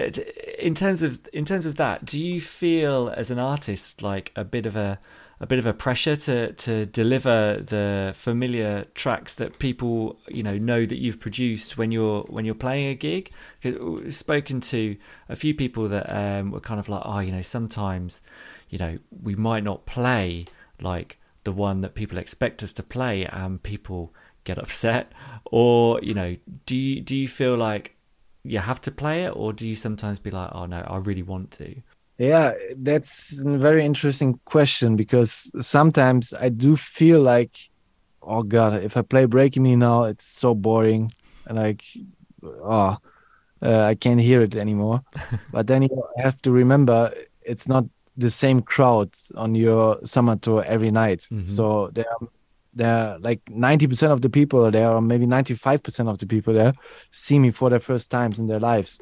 in 0.59 0.75
terms 0.75 1.01
of 1.01 1.19
in 1.31 1.45
terms 1.45 1.65
of 1.65 1.75
that, 1.77 2.05
do 2.05 2.19
you 2.19 2.41
feel 2.41 3.09
as 3.15 3.31
an 3.31 3.39
artist 3.39 4.01
like 4.01 4.31
a 4.35 4.43
bit 4.43 4.65
of 4.65 4.75
a 4.75 4.99
a 5.39 5.45
bit 5.45 5.59
of 5.59 5.65
a 5.65 5.73
pressure 5.73 6.15
to 6.15 6.51
to 6.53 6.85
deliver 6.85 7.57
the 7.61 8.13
familiar 8.15 8.85
tracks 8.95 9.35
that 9.35 9.59
people 9.59 10.17
you 10.27 10.43
know 10.43 10.57
know 10.57 10.85
that 10.85 10.97
you've 10.97 11.19
produced 11.19 11.77
when 11.77 11.91
you're 11.91 12.23
when 12.23 12.43
you're 12.45 12.55
playing 12.55 12.87
a 12.89 12.95
gig? 12.95 13.31
We've 13.63 14.13
spoken 14.13 14.59
to 14.61 14.97
a 15.29 15.35
few 15.35 15.53
people 15.53 15.87
that 15.89 16.09
um, 16.13 16.51
were 16.51 16.59
kind 16.59 16.79
of 16.79 16.89
like, 16.89 17.01
oh, 17.05 17.19
you 17.19 17.31
know, 17.31 17.41
sometimes 17.41 18.21
you 18.69 18.77
know 18.77 18.97
we 19.23 19.35
might 19.35 19.63
not 19.63 19.85
play 19.85 20.45
like 20.81 21.17
the 21.45 21.51
one 21.53 21.81
that 21.81 21.93
people 21.95 22.17
expect 22.17 22.61
us 22.63 22.73
to 22.73 22.83
play, 22.83 23.25
and 23.25 23.61
people 23.63 24.13
get 24.43 24.57
upset 24.59 25.11
or 25.45 25.99
you 26.03 26.13
know 26.13 26.35
do 26.67 26.75
you 26.75 27.01
do 27.01 27.17
you 27.17 27.27
feel 27.27 27.55
like 27.55 27.94
you 28.45 28.59
have 28.59 28.79
to 28.81 28.91
play 28.91 29.23
it 29.23 29.29
or 29.35 29.51
do 29.53 29.67
you 29.67 29.75
sometimes 29.75 30.19
be 30.19 30.31
like 30.31 30.49
oh 30.53 30.65
no 30.65 30.79
i 30.87 30.97
really 30.97 31.23
want 31.23 31.51
to? 31.51 31.75
Yeah 32.17 32.53
that's 32.77 33.41
a 33.41 33.57
very 33.57 33.83
interesting 33.83 34.39
question 34.45 34.95
because 34.95 35.51
sometimes 35.59 36.33
i 36.33 36.49
do 36.49 36.77
feel 36.77 37.21
like 37.21 37.69
oh 38.21 38.43
god 38.43 38.83
if 38.83 38.95
i 38.95 39.01
play 39.01 39.25
breaking 39.25 39.63
me 39.63 39.75
now 39.75 40.03
it's 40.05 40.23
so 40.23 40.53
boring 40.53 41.11
and 41.45 41.57
like 41.57 41.83
oh 42.43 42.97
uh, 43.61 43.81
i 43.81 43.95
can't 43.95 44.21
hear 44.21 44.41
it 44.41 44.55
anymore. 44.55 45.01
But 45.51 45.67
then 45.67 45.83
you 45.83 46.03
have 46.17 46.41
to 46.43 46.51
remember 46.51 47.13
it's 47.41 47.67
not 47.67 47.85
the 48.17 48.31
same 48.31 48.61
crowd 48.61 49.09
on 49.35 49.55
your 49.55 49.99
summer 50.05 50.37
tour 50.37 50.63
every 50.65 50.91
night. 50.91 51.27
Mm-hmm. 51.31 51.47
so 51.47 51.89
there 51.93 52.05
are 52.09 52.27
there 52.75 53.17
like 53.19 53.43
90% 53.45 54.11
of 54.11 54.21
the 54.21 54.29
people 54.29 54.69
there 54.69 54.91
or 54.91 55.01
maybe 55.01 55.25
95% 55.25 56.09
of 56.09 56.17
the 56.17 56.27
people 56.27 56.53
there 56.53 56.73
see 57.11 57.39
me 57.39 57.51
for 57.51 57.69
the 57.69 57.79
first 57.79 58.11
times 58.11 58.37
in 58.37 58.47
their 58.47 58.59
lives. 58.59 58.99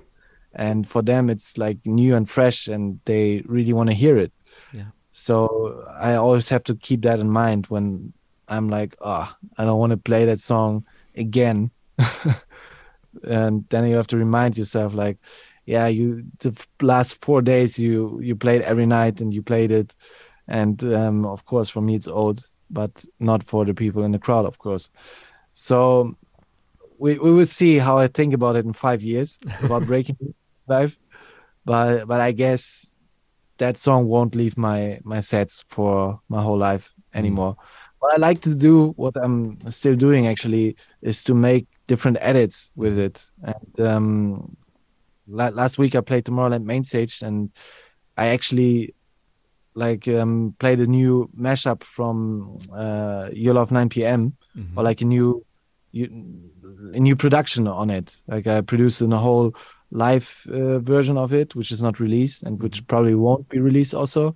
And 0.54 0.88
for 0.88 1.02
them 1.02 1.30
it's 1.30 1.58
like 1.58 1.80
new 1.86 2.16
and 2.16 2.30
fresh 2.30 2.68
and 2.68 3.00
they 3.06 3.42
really 3.46 3.74
want 3.74 3.90
to 3.90 3.96
hear 3.96 4.18
it. 4.18 4.32
Yeah. 4.72 4.92
So 5.12 5.86
i 6.00 6.16
always 6.16 6.50
have 6.50 6.64
to 6.66 6.76
keep 6.76 7.02
that 7.04 7.20
in 7.20 7.30
mind 7.30 7.68
when 7.68 8.14
i'm 8.48 8.68
like 8.68 8.96
oh 9.02 9.32
i 9.58 9.64
don't 9.64 9.80
want 9.80 9.92
to 9.92 9.98
play 9.98 10.26
that 10.26 10.40
song 10.40 10.86
again. 11.16 11.72
And 13.24 13.66
then 13.70 13.88
you 13.88 13.96
have 13.96 14.08
to 14.08 14.18
remind 14.18 14.58
yourself 14.58 14.94
like 14.96 15.18
yeah 15.66 15.88
you 15.88 16.26
the 16.40 16.52
last 16.82 17.24
four 17.24 17.42
days 17.42 17.78
you 17.78 18.20
you 18.22 18.36
played 18.36 18.64
every 18.64 18.88
night 18.88 19.22
and 19.22 19.34
you 19.34 19.44
played 19.44 19.72
it. 19.72 19.96
And 20.48 20.84
um, 20.84 21.26
of 21.26 21.46
course 21.46 21.70
for 21.70 21.82
me 21.82 21.96
it's 21.96 22.08
old 22.08 22.44
but 22.74 23.06
not 23.20 23.44
for 23.44 23.66
the 23.66 23.74
people 23.74 24.04
in 24.04 24.12
the 24.12 24.20
crowd, 24.20 24.46
of 24.46 24.58
course. 24.58 24.90
So 25.52 26.18
we 26.98 27.18
we 27.20 27.32
will 27.32 27.46
see 27.46 27.78
how 27.78 27.98
I 27.98 28.08
think 28.08 28.34
about 28.34 28.56
it 28.56 28.66
in 28.66 28.74
five 28.74 29.02
years 29.02 29.40
about 29.64 29.86
breaking 29.86 30.18
life, 30.68 30.98
but 31.66 32.08
but 32.08 32.20
I 32.22 32.32
guess 32.32 32.94
that 33.58 33.78
song 33.78 34.08
won't 34.08 34.36
leave 34.36 34.58
my 34.58 35.00
my 35.04 35.20
sets 35.20 35.66
for 35.70 36.20
my 36.30 36.42
whole 36.42 36.58
life 36.58 36.94
anymore. 37.14 37.56
Mm. 37.56 37.64
What 38.00 38.14
I 38.14 38.18
like 38.18 38.42
to 38.42 38.54
do, 38.54 38.90
what 38.98 39.16
I'm 39.16 39.60
still 39.72 39.96
doing 39.96 40.28
actually, 40.28 40.76
is 41.02 41.24
to 41.26 41.34
make 41.34 41.68
different 41.88 42.18
edits 42.20 42.70
with 42.76 43.00
it. 43.00 43.26
And 43.42 43.88
um, 43.88 44.58
la- 45.28 45.50
last 45.50 45.78
week 45.78 45.96
I 45.96 46.02
played 46.02 46.26
Tomorrowland 46.26 46.66
main 46.66 46.84
stage, 46.84 47.22
and 47.22 47.52
I 48.18 48.28
actually 48.28 48.94
like 49.76 50.08
um, 50.08 50.56
played 50.60 50.80
a 50.80 50.88
new 50.88 51.30
mashup 51.38 51.84
from 51.84 52.60
uh, 52.74 53.30
Your 53.32 53.56
Love 53.56 53.72
9 53.72 53.90
p.m. 53.90 54.36
Mm-hmm. 54.56 54.78
or 54.78 54.84
like 54.84 55.02
a 55.02 55.06
new 55.06 55.46
a 55.94 57.00
new 57.00 57.16
production 57.16 57.68
on 57.68 57.90
it. 57.90 58.16
Like 58.28 58.48
I 58.48 58.62
produced 58.62 59.02
in 59.02 59.14
a 59.14 59.20
whole 59.20 59.54
live 59.92 60.46
uh, 60.52 60.80
version 60.80 61.18
of 61.18 61.34
it, 61.34 61.56
which 61.56 61.72
is 61.72 61.82
not 61.82 62.00
released 62.00 62.44
and 62.44 62.62
which 62.62 62.78
mm-hmm. 62.78 62.88
probably 62.88 63.16
won't 63.16 63.48
be 63.50 63.60
released 63.60 63.94
also. 63.94 64.36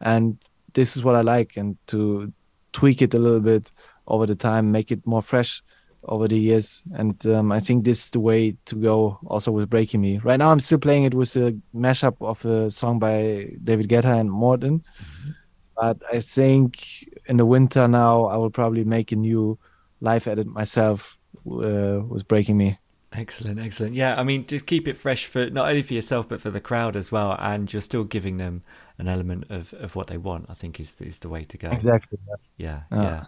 And 0.00 0.38
this 0.74 0.96
is 0.96 1.04
what 1.04 1.16
I 1.16 1.20
like, 1.20 1.56
and 1.56 1.76
to 1.88 2.32
tweak 2.72 3.02
it 3.02 3.14
a 3.14 3.18
little 3.18 3.40
bit 3.40 3.70
over 4.06 4.26
the 4.26 4.34
time, 4.34 4.72
make 4.72 4.90
it 4.90 5.06
more 5.06 5.22
fresh 5.22 5.62
over 6.04 6.28
the 6.28 6.38
years. 6.38 6.82
And 6.94 7.24
um, 7.26 7.52
I 7.52 7.60
think 7.60 7.84
this 7.84 8.04
is 8.04 8.10
the 8.10 8.20
way 8.20 8.56
to 8.66 8.74
go 8.76 9.18
also 9.26 9.50
with 9.52 9.70
Breaking 9.70 10.00
Me. 10.00 10.18
Right 10.18 10.38
now, 10.38 10.50
I'm 10.50 10.60
still 10.60 10.78
playing 10.78 11.04
it 11.04 11.14
with 11.14 11.36
a 11.36 11.56
mashup 11.74 12.16
of 12.20 12.44
a 12.44 12.70
song 12.70 12.98
by 12.98 13.52
David 13.62 13.88
Guetta 13.88 14.18
and 14.18 14.30
Morten. 14.30 14.80
Mm-hmm. 14.80 15.30
But 15.76 16.02
I 16.12 16.20
think 16.20 17.08
in 17.26 17.38
the 17.38 17.46
winter 17.46 17.88
now, 17.88 18.26
I 18.26 18.36
will 18.36 18.50
probably 18.50 18.84
make 18.84 19.12
a 19.12 19.16
new 19.16 19.58
live 20.00 20.26
edit 20.26 20.46
myself 20.46 21.16
uh, 21.46 22.00
with 22.06 22.28
Breaking 22.28 22.56
Me. 22.56 22.78
Excellent, 23.14 23.60
excellent. 23.60 23.94
Yeah, 23.94 24.18
I 24.18 24.22
mean, 24.22 24.46
just 24.46 24.66
keep 24.66 24.88
it 24.88 24.96
fresh 24.96 25.26
for 25.26 25.50
not 25.50 25.68
only 25.68 25.82
for 25.82 25.92
yourself 25.92 26.28
but 26.28 26.40
for 26.40 26.50
the 26.50 26.60
crowd 26.60 26.96
as 26.96 27.12
well, 27.12 27.36
and 27.38 27.70
you're 27.70 27.82
still 27.82 28.04
giving 28.04 28.38
them 28.38 28.62
an 28.98 29.06
element 29.06 29.44
of, 29.50 29.74
of 29.74 29.94
what 29.96 30.06
they 30.06 30.16
want. 30.16 30.46
I 30.48 30.54
think 30.54 30.80
is 30.80 31.00
is 31.00 31.18
the 31.18 31.28
way 31.28 31.44
to 31.44 31.58
go. 31.58 31.70
Exactly. 31.70 32.18
Yeah, 32.56 32.82
yeah. 32.90 33.02
yeah. 33.02 33.24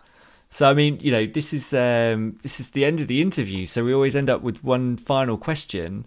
So 0.55 0.70
I 0.70 0.72
mean, 0.72 1.00
you 1.00 1.11
know, 1.11 1.26
this 1.26 1.52
is 1.52 1.74
um, 1.74 2.38
this 2.42 2.61
is 2.61 2.70
the 2.70 2.84
end 2.84 3.00
of 3.00 3.09
the 3.09 3.20
interview. 3.20 3.66
So 3.66 3.84
we 3.84 3.92
always 3.92 4.14
end 4.14 4.30
up 4.30 4.42
with 4.42 4.62
one 4.62 4.96
final 4.96 5.36
question 5.36 6.07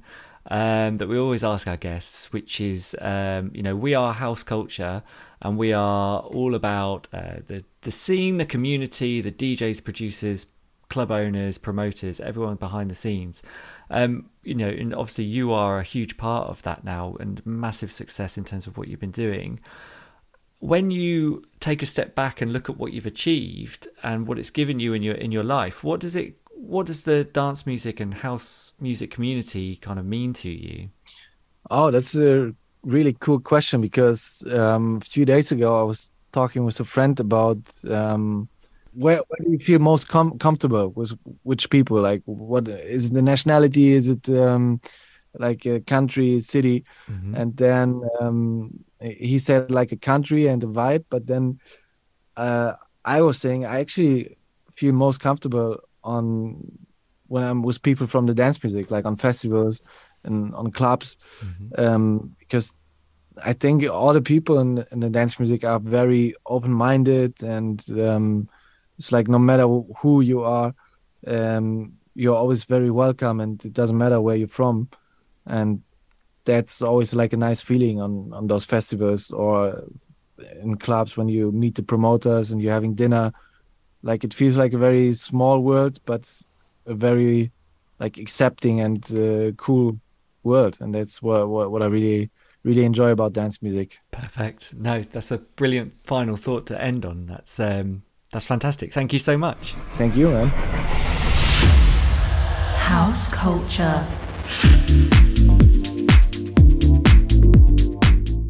um, 0.49 0.99
that 0.99 1.09
we 1.09 1.19
always 1.19 1.43
ask 1.43 1.67
our 1.67 1.75
guests, 1.75 2.31
which 2.31 2.61
is, 2.61 2.95
um, 3.01 3.51
you 3.53 3.61
know, 3.61 3.75
we 3.75 3.93
are 3.93 4.13
house 4.13 4.43
culture, 4.43 5.03
and 5.41 5.57
we 5.57 5.73
are 5.73 6.21
all 6.21 6.55
about 6.55 7.09
uh, 7.11 7.41
the 7.45 7.65
the 7.81 7.91
scene, 7.91 8.37
the 8.37 8.45
community, 8.45 9.19
the 9.19 9.33
DJs, 9.33 9.83
producers, 9.83 10.45
club 10.87 11.11
owners, 11.11 11.57
promoters, 11.57 12.21
everyone 12.21 12.55
behind 12.55 12.89
the 12.89 12.95
scenes. 12.95 13.43
Um, 13.89 14.29
you 14.43 14.55
know, 14.55 14.69
and 14.69 14.95
obviously 14.95 15.25
you 15.25 15.51
are 15.51 15.77
a 15.77 15.83
huge 15.83 16.15
part 16.15 16.47
of 16.47 16.63
that 16.63 16.85
now, 16.85 17.17
and 17.19 17.45
massive 17.45 17.91
success 17.91 18.37
in 18.37 18.45
terms 18.45 18.65
of 18.65 18.77
what 18.77 18.87
you've 18.87 19.01
been 19.01 19.11
doing 19.11 19.59
when 20.60 20.91
you 20.91 21.43
take 21.60 21.82
a 21.82 21.86
step 21.86 22.16
back 22.16 22.41
and 22.41 22.51
look 22.51 22.70
at 22.70 22.78
what 22.78 22.93
you've 22.93 23.05
achieved 23.05 23.88
and 24.03 24.28
what 24.28 24.39
it's 24.39 24.49
given 24.49 24.80
you 24.80 24.93
in 24.93 25.03
your 25.03 25.16
in 25.16 25.32
your 25.32 25.43
life, 25.43 25.84
what 25.84 25.99
does 25.99 26.16
it 26.16 26.36
what 26.51 26.88
does 26.88 27.03
the 27.03 27.24
dance 27.24 27.66
music 27.66 27.99
and 27.99 28.14
house 28.16 28.74
music 28.80 29.12
community 29.12 29.76
kind 29.78 29.99
of 29.99 30.05
mean 30.05 30.34
to 30.34 30.49
you? 30.49 30.89
Oh, 31.70 31.91
that's 31.91 32.16
a 32.16 32.53
really 32.84 33.14
cool 33.14 33.39
question 33.39 33.82
because 33.82 34.43
um, 34.53 34.97
a 34.97 35.05
few 35.05 35.26
days 35.26 35.51
ago 35.51 35.80
I 35.80 35.84
was 35.84 36.12
talking 36.32 36.66
with 36.66 36.80
a 36.80 36.86
friend 36.86 37.20
about 37.20 37.60
um, 37.89 38.49
where, 38.93 39.22
where 39.28 39.39
do 39.43 39.51
you 39.51 39.60
feel 39.60 39.80
most 39.80 40.08
com- 40.08 40.39
comfortable 40.39 40.89
with 40.89 41.12
which 41.43 41.70
people? 41.70 41.99
Like, 42.01 42.24
what 42.26 42.68
is 42.68 43.08
it 43.08 43.14
the 43.14 43.22
nationality? 43.22 43.93
Is 43.93 44.08
it 44.08 44.28
um, 44.30 44.82
like 45.38 45.66
a 45.66 45.82
country, 45.82 46.41
city? 46.41 46.84
Mm-hmm. 47.10 47.36
And 47.36 47.58
then 47.58 48.01
um, 48.20 48.84
he 49.01 49.39
said 49.39 49.71
like 49.71 49.91
a 49.91 49.97
country 49.97 50.47
and 50.47 50.63
a 50.63 50.67
vibe, 50.67 51.05
but 51.09 51.27
then 51.27 51.59
uh, 52.35 52.73
I 53.05 53.21
was 53.21 53.37
saying 53.39 53.65
I 53.65 53.79
actually 53.79 54.37
feel 54.71 54.93
most 54.93 55.19
comfortable 55.19 55.77
on 56.03 56.87
when 57.27 57.43
I'm 57.43 57.61
with 57.61 57.81
people 57.81 58.07
from 58.07 58.25
the 58.25 58.33
dance 58.33 58.61
music, 58.63 58.89
like 58.89 59.05
on 59.05 59.15
festivals 59.15 59.81
and 60.23 60.53
on 60.55 60.71
clubs, 60.71 61.17
mm-hmm. 61.41 61.83
um, 61.83 62.35
because 62.39 62.73
I 63.43 63.53
think 63.53 63.87
all 63.89 64.13
the 64.13 64.21
people 64.21 64.59
in, 64.59 64.85
in 64.91 64.99
the 64.99 65.09
dance 65.09 65.37
music 65.37 65.63
are 65.63 65.79
very 65.79 66.35
open 66.45 66.71
minded, 66.71 67.43
and 67.43 67.83
um, 67.99 68.49
it's 68.97 69.11
like 69.11 69.27
no 69.27 69.39
matter 69.39 69.67
who 69.99 70.21
you 70.21 70.43
are, 70.43 70.73
um, 71.27 71.93
you're 72.15 72.35
always 72.35 72.63
very 72.63 72.89
welcome, 72.89 73.39
and 73.39 73.63
it 73.63 73.73
doesn't 73.73 73.97
matter 73.97 74.19
where 74.21 74.35
you're 74.35 74.47
from, 74.47 74.89
and 75.45 75.81
that's 76.47 76.81
always 76.81 77.13
like 77.13 77.33
a 77.33 77.37
nice 77.37 77.61
feeling 77.61 78.01
on 78.01 78.31
on 78.33 78.47
those 78.47 78.65
festivals 78.65 79.31
or 79.31 79.83
in 80.61 80.77
clubs 80.77 81.17
when 81.17 81.27
you 81.27 81.51
meet 81.51 81.75
the 81.75 81.83
promoters 81.83 82.49
and 82.49 82.61
you're 82.61 82.73
having 82.73 82.95
dinner. 82.95 83.31
Like 84.01 84.23
it 84.23 84.33
feels 84.33 84.55
like 84.57 84.73
a 84.73 84.77
very 84.77 85.13
small 85.13 85.59
world 85.59 85.99
but 86.05 86.23
a 86.85 86.95
very 86.95 87.51
like 87.99 88.17
accepting 88.17 88.79
and 88.79 89.03
uh, 89.11 89.51
cool 89.57 89.99
world. 90.43 90.77
And 90.79 90.95
that's 90.95 91.21
what, 91.21 91.49
what 91.49 91.69
what 91.71 91.83
i 91.83 91.85
really 91.85 92.31
really 92.63 92.85
enjoy 92.85 93.11
about 93.11 93.33
dance 93.33 93.61
music. 93.61 93.99
Perfect. 94.11 94.73
No 94.73 95.03
that's 95.03 95.31
a 95.31 95.39
brilliant 95.39 95.93
final 96.03 96.37
thought 96.37 96.65
to 96.67 96.81
end 96.81 97.05
on. 97.05 97.25
That's 97.25 97.59
um 97.59 98.03
that's 98.31 98.45
fantastic. 98.45 98.93
Thank 98.93 99.11
you 99.11 99.19
so 99.19 99.37
much. 99.37 99.75
Thank 99.97 100.15
you 100.15 100.29
man. 100.29 100.47
House 102.87 103.27
culture 103.27 104.07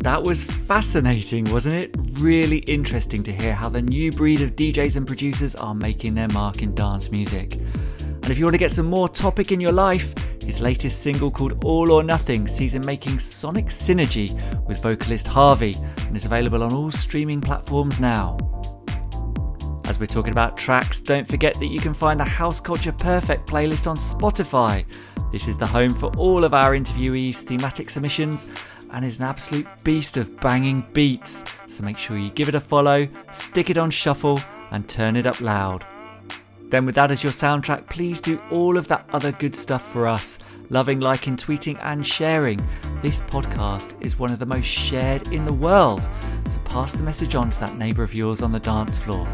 That 0.07 0.23
was 0.23 0.45
fascinating, 0.45 1.43
wasn't 1.51 1.75
it? 1.75 1.93
Really 2.21 2.59
interesting 2.59 3.23
to 3.23 3.33
hear 3.33 3.53
how 3.53 3.67
the 3.67 3.81
new 3.81 4.09
breed 4.09 4.39
of 4.39 4.55
DJs 4.55 4.95
and 4.95 5.05
producers 5.05 5.53
are 5.53 5.75
making 5.75 6.15
their 6.15 6.29
mark 6.29 6.61
in 6.61 6.73
dance 6.73 7.11
music. 7.11 7.55
And 7.55 8.29
if 8.29 8.37
you 8.39 8.45
want 8.45 8.53
to 8.53 8.57
get 8.57 8.71
some 8.71 8.85
more 8.85 9.09
topic 9.09 9.51
in 9.51 9.59
your 9.59 9.73
life, 9.73 10.13
his 10.41 10.61
latest 10.61 11.01
single 11.01 11.29
called 11.29 11.61
All 11.65 11.91
or 11.91 12.03
Nothing 12.03 12.47
sees 12.47 12.73
him 12.73 12.85
making 12.85 13.19
sonic 13.19 13.65
synergy 13.65 14.31
with 14.65 14.81
vocalist 14.81 15.27
Harvey 15.27 15.75
and 16.05 16.15
is 16.15 16.23
available 16.23 16.63
on 16.63 16.71
all 16.71 16.89
streaming 16.89 17.41
platforms 17.41 17.99
now. 17.99 18.37
As 19.87 19.99
we're 19.99 20.05
talking 20.05 20.31
about 20.31 20.55
tracks, 20.55 21.01
don't 21.01 21.27
forget 21.27 21.53
that 21.55 21.67
you 21.67 21.81
can 21.81 21.93
find 21.93 22.17
the 22.17 22.23
House 22.23 22.61
Culture 22.61 22.93
Perfect 22.93 23.45
playlist 23.45 23.87
on 23.87 23.97
Spotify. 23.97 24.85
This 25.33 25.49
is 25.49 25.57
the 25.57 25.67
home 25.67 25.89
for 25.89 26.15
all 26.15 26.45
of 26.45 26.53
our 26.53 26.71
interviewees' 26.71 27.43
thematic 27.43 27.89
submissions 27.89 28.47
and 28.91 29.03
is 29.05 29.19
an 29.19 29.25
absolute 29.25 29.67
beast 29.83 30.17
of 30.17 30.39
banging 30.39 30.85
beats. 30.93 31.43
So 31.67 31.83
make 31.83 31.97
sure 31.97 32.17
you 32.17 32.29
give 32.31 32.49
it 32.49 32.55
a 32.55 32.59
follow, 32.59 33.07
stick 33.31 33.69
it 33.69 33.77
on 33.77 33.91
shuffle, 33.91 34.39
and 34.71 34.87
turn 34.87 35.15
it 35.15 35.25
up 35.25 35.41
loud. 35.41 35.85
Then, 36.69 36.85
with 36.85 36.95
that 36.95 37.11
as 37.11 37.23
your 37.23 37.31
soundtrack, 37.31 37.87
please 37.87 38.19
do 38.19 38.39
all 38.51 38.77
of 38.77 38.89
that 38.89 39.07
other 39.13 39.31
good 39.31 39.55
stuff 39.55 39.89
for 39.91 40.05
us. 40.05 40.37
Loving, 40.69 40.99
liking, 40.99 41.37
tweeting, 41.37 41.79
and 41.81 42.05
sharing. 42.05 42.59
This 43.01 43.21
podcast 43.21 43.95
is 44.03 44.19
one 44.19 44.31
of 44.31 44.39
the 44.39 44.45
most 44.45 44.65
shared 44.65 45.31
in 45.31 45.45
the 45.45 45.53
world, 45.53 46.09
so 46.47 46.59
pass 46.65 46.93
the 46.93 47.03
message 47.03 47.35
on 47.35 47.49
to 47.51 47.59
that 47.61 47.77
neighbour 47.77 48.03
of 48.03 48.13
yours 48.13 48.41
on 48.41 48.51
the 48.51 48.59
dance 48.59 48.97
floor. 48.97 49.25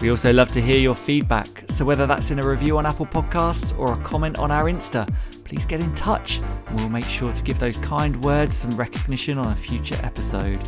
We 0.00 0.10
also 0.10 0.32
love 0.32 0.50
to 0.52 0.60
hear 0.60 0.78
your 0.78 0.96
feedback, 0.96 1.46
so 1.68 1.84
whether 1.84 2.06
that's 2.06 2.32
in 2.32 2.40
a 2.40 2.48
review 2.48 2.78
on 2.78 2.86
Apple 2.86 3.06
Podcasts 3.06 3.78
or 3.78 3.92
a 3.92 4.02
comment 4.02 4.38
on 4.38 4.50
our 4.50 4.64
Insta, 4.64 5.08
please 5.50 5.66
get 5.66 5.82
in 5.82 5.92
touch 5.96 6.38
and 6.68 6.78
we'll 6.78 6.88
make 6.88 7.04
sure 7.04 7.32
to 7.32 7.42
give 7.42 7.58
those 7.58 7.76
kind 7.78 8.22
words 8.22 8.54
some 8.54 8.70
recognition 8.76 9.36
on 9.36 9.50
a 9.50 9.56
future 9.56 9.98
episode. 10.04 10.60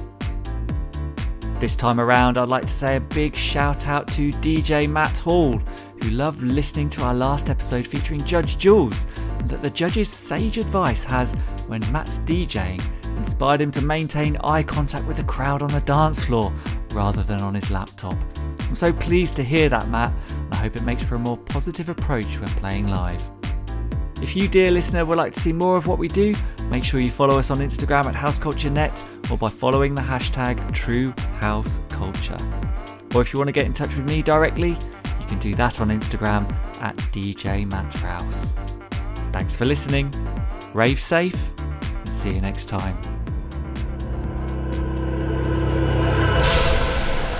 This 1.60 1.76
time 1.76 2.00
around, 2.00 2.36
I'd 2.36 2.48
like 2.48 2.62
to 2.62 2.68
say 2.68 2.96
a 2.96 3.00
big 3.00 3.36
shout 3.36 3.86
out 3.86 4.08
to 4.08 4.30
DJ 4.30 4.90
Matt 4.90 5.18
Hall, 5.18 5.58
who 6.02 6.10
loved 6.10 6.42
listening 6.42 6.88
to 6.90 7.02
our 7.02 7.14
last 7.14 7.48
episode 7.48 7.86
featuring 7.86 8.24
Judge 8.24 8.58
Jules, 8.58 9.06
and 9.38 9.48
that 9.48 9.62
the 9.62 9.70
judge's 9.70 10.08
sage 10.08 10.58
advice 10.58 11.04
has, 11.04 11.34
when 11.68 11.80
Matt's 11.92 12.18
DJing, 12.18 12.82
inspired 13.16 13.60
him 13.60 13.70
to 13.70 13.82
maintain 13.82 14.36
eye 14.38 14.64
contact 14.64 15.06
with 15.06 15.16
the 15.16 15.24
crowd 15.24 15.62
on 15.62 15.70
the 15.70 15.80
dance 15.82 16.24
floor 16.24 16.52
rather 16.90 17.22
than 17.22 17.40
on 17.40 17.54
his 17.54 17.70
laptop. 17.70 18.16
I'm 18.58 18.74
so 18.74 18.92
pleased 18.92 19.36
to 19.36 19.44
hear 19.44 19.68
that, 19.68 19.88
Matt, 19.90 20.12
and 20.30 20.54
I 20.54 20.56
hope 20.56 20.74
it 20.74 20.82
makes 20.82 21.04
for 21.04 21.14
a 21.14 21.20
more 21.20 21.38
positive 21.38 21.88
approach 21.88 22.40
when 22.40 22.48
playing 22.48 22.88
live. 22.88 23.22
If 24.22 24.36
you, 24.36 24.46
dear 24.46 24.70
listener, 24.70 25.04
would 25.04 25.18
like 25.18 25.32
to 25.32 25.40
see 25.40 25.52
more 25.52 25.76
of 25.76 25.88
what 25.88 25.98
we 25.98 26.06
do, 26.06 26.32
make 26.70 26.84
sure 26.84 27.00
you 27.00 27.10
follow 27.10 27.40
us 27.40 27.50
on 27.50 27.58
Instagram 27.58 28.04
at 28.04 28.14
HouseCultureNet 28.14 29.32
or 29.32 29.36
by 29.36 29.48
following 29.48 29.96
the 29.96 30.00
hashtag 30.00 30.58
TrueHouseCulture. 30.70 33.14
Or 33.16 33.20
if 33.20 33.32
you 33.32 33.40
want 33.40 33.48
to 33.48 33.52
get 33.52 33.66
in 33.66 33.72
touch 33.72 33.96
with 33.96 34.06
me 34.06 34.22
directly, 34.22 34.70
you 34.70 35.26
can 35.26 35.40
do 35.40 35.56
that 35.56 35.80
on 35.80 35.88
Instagram 35.88 36.48
at 36.80 36.96
DJ 37.10 37.68
Matt 37.68 37.92
Thanks 39.32 39.56
for 39.56 39.64
listening, 39.64 40.08
rave 40.72 41.00
safe, 41.00 41.52
and 41.58 42.08
see 42.08 42.32
you 42.32 42.40
next 42.40 42.66
time. 42.66 42.94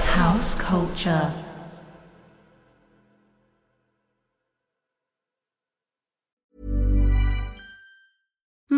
House 0.05 0.57
Culture 0.57 1.33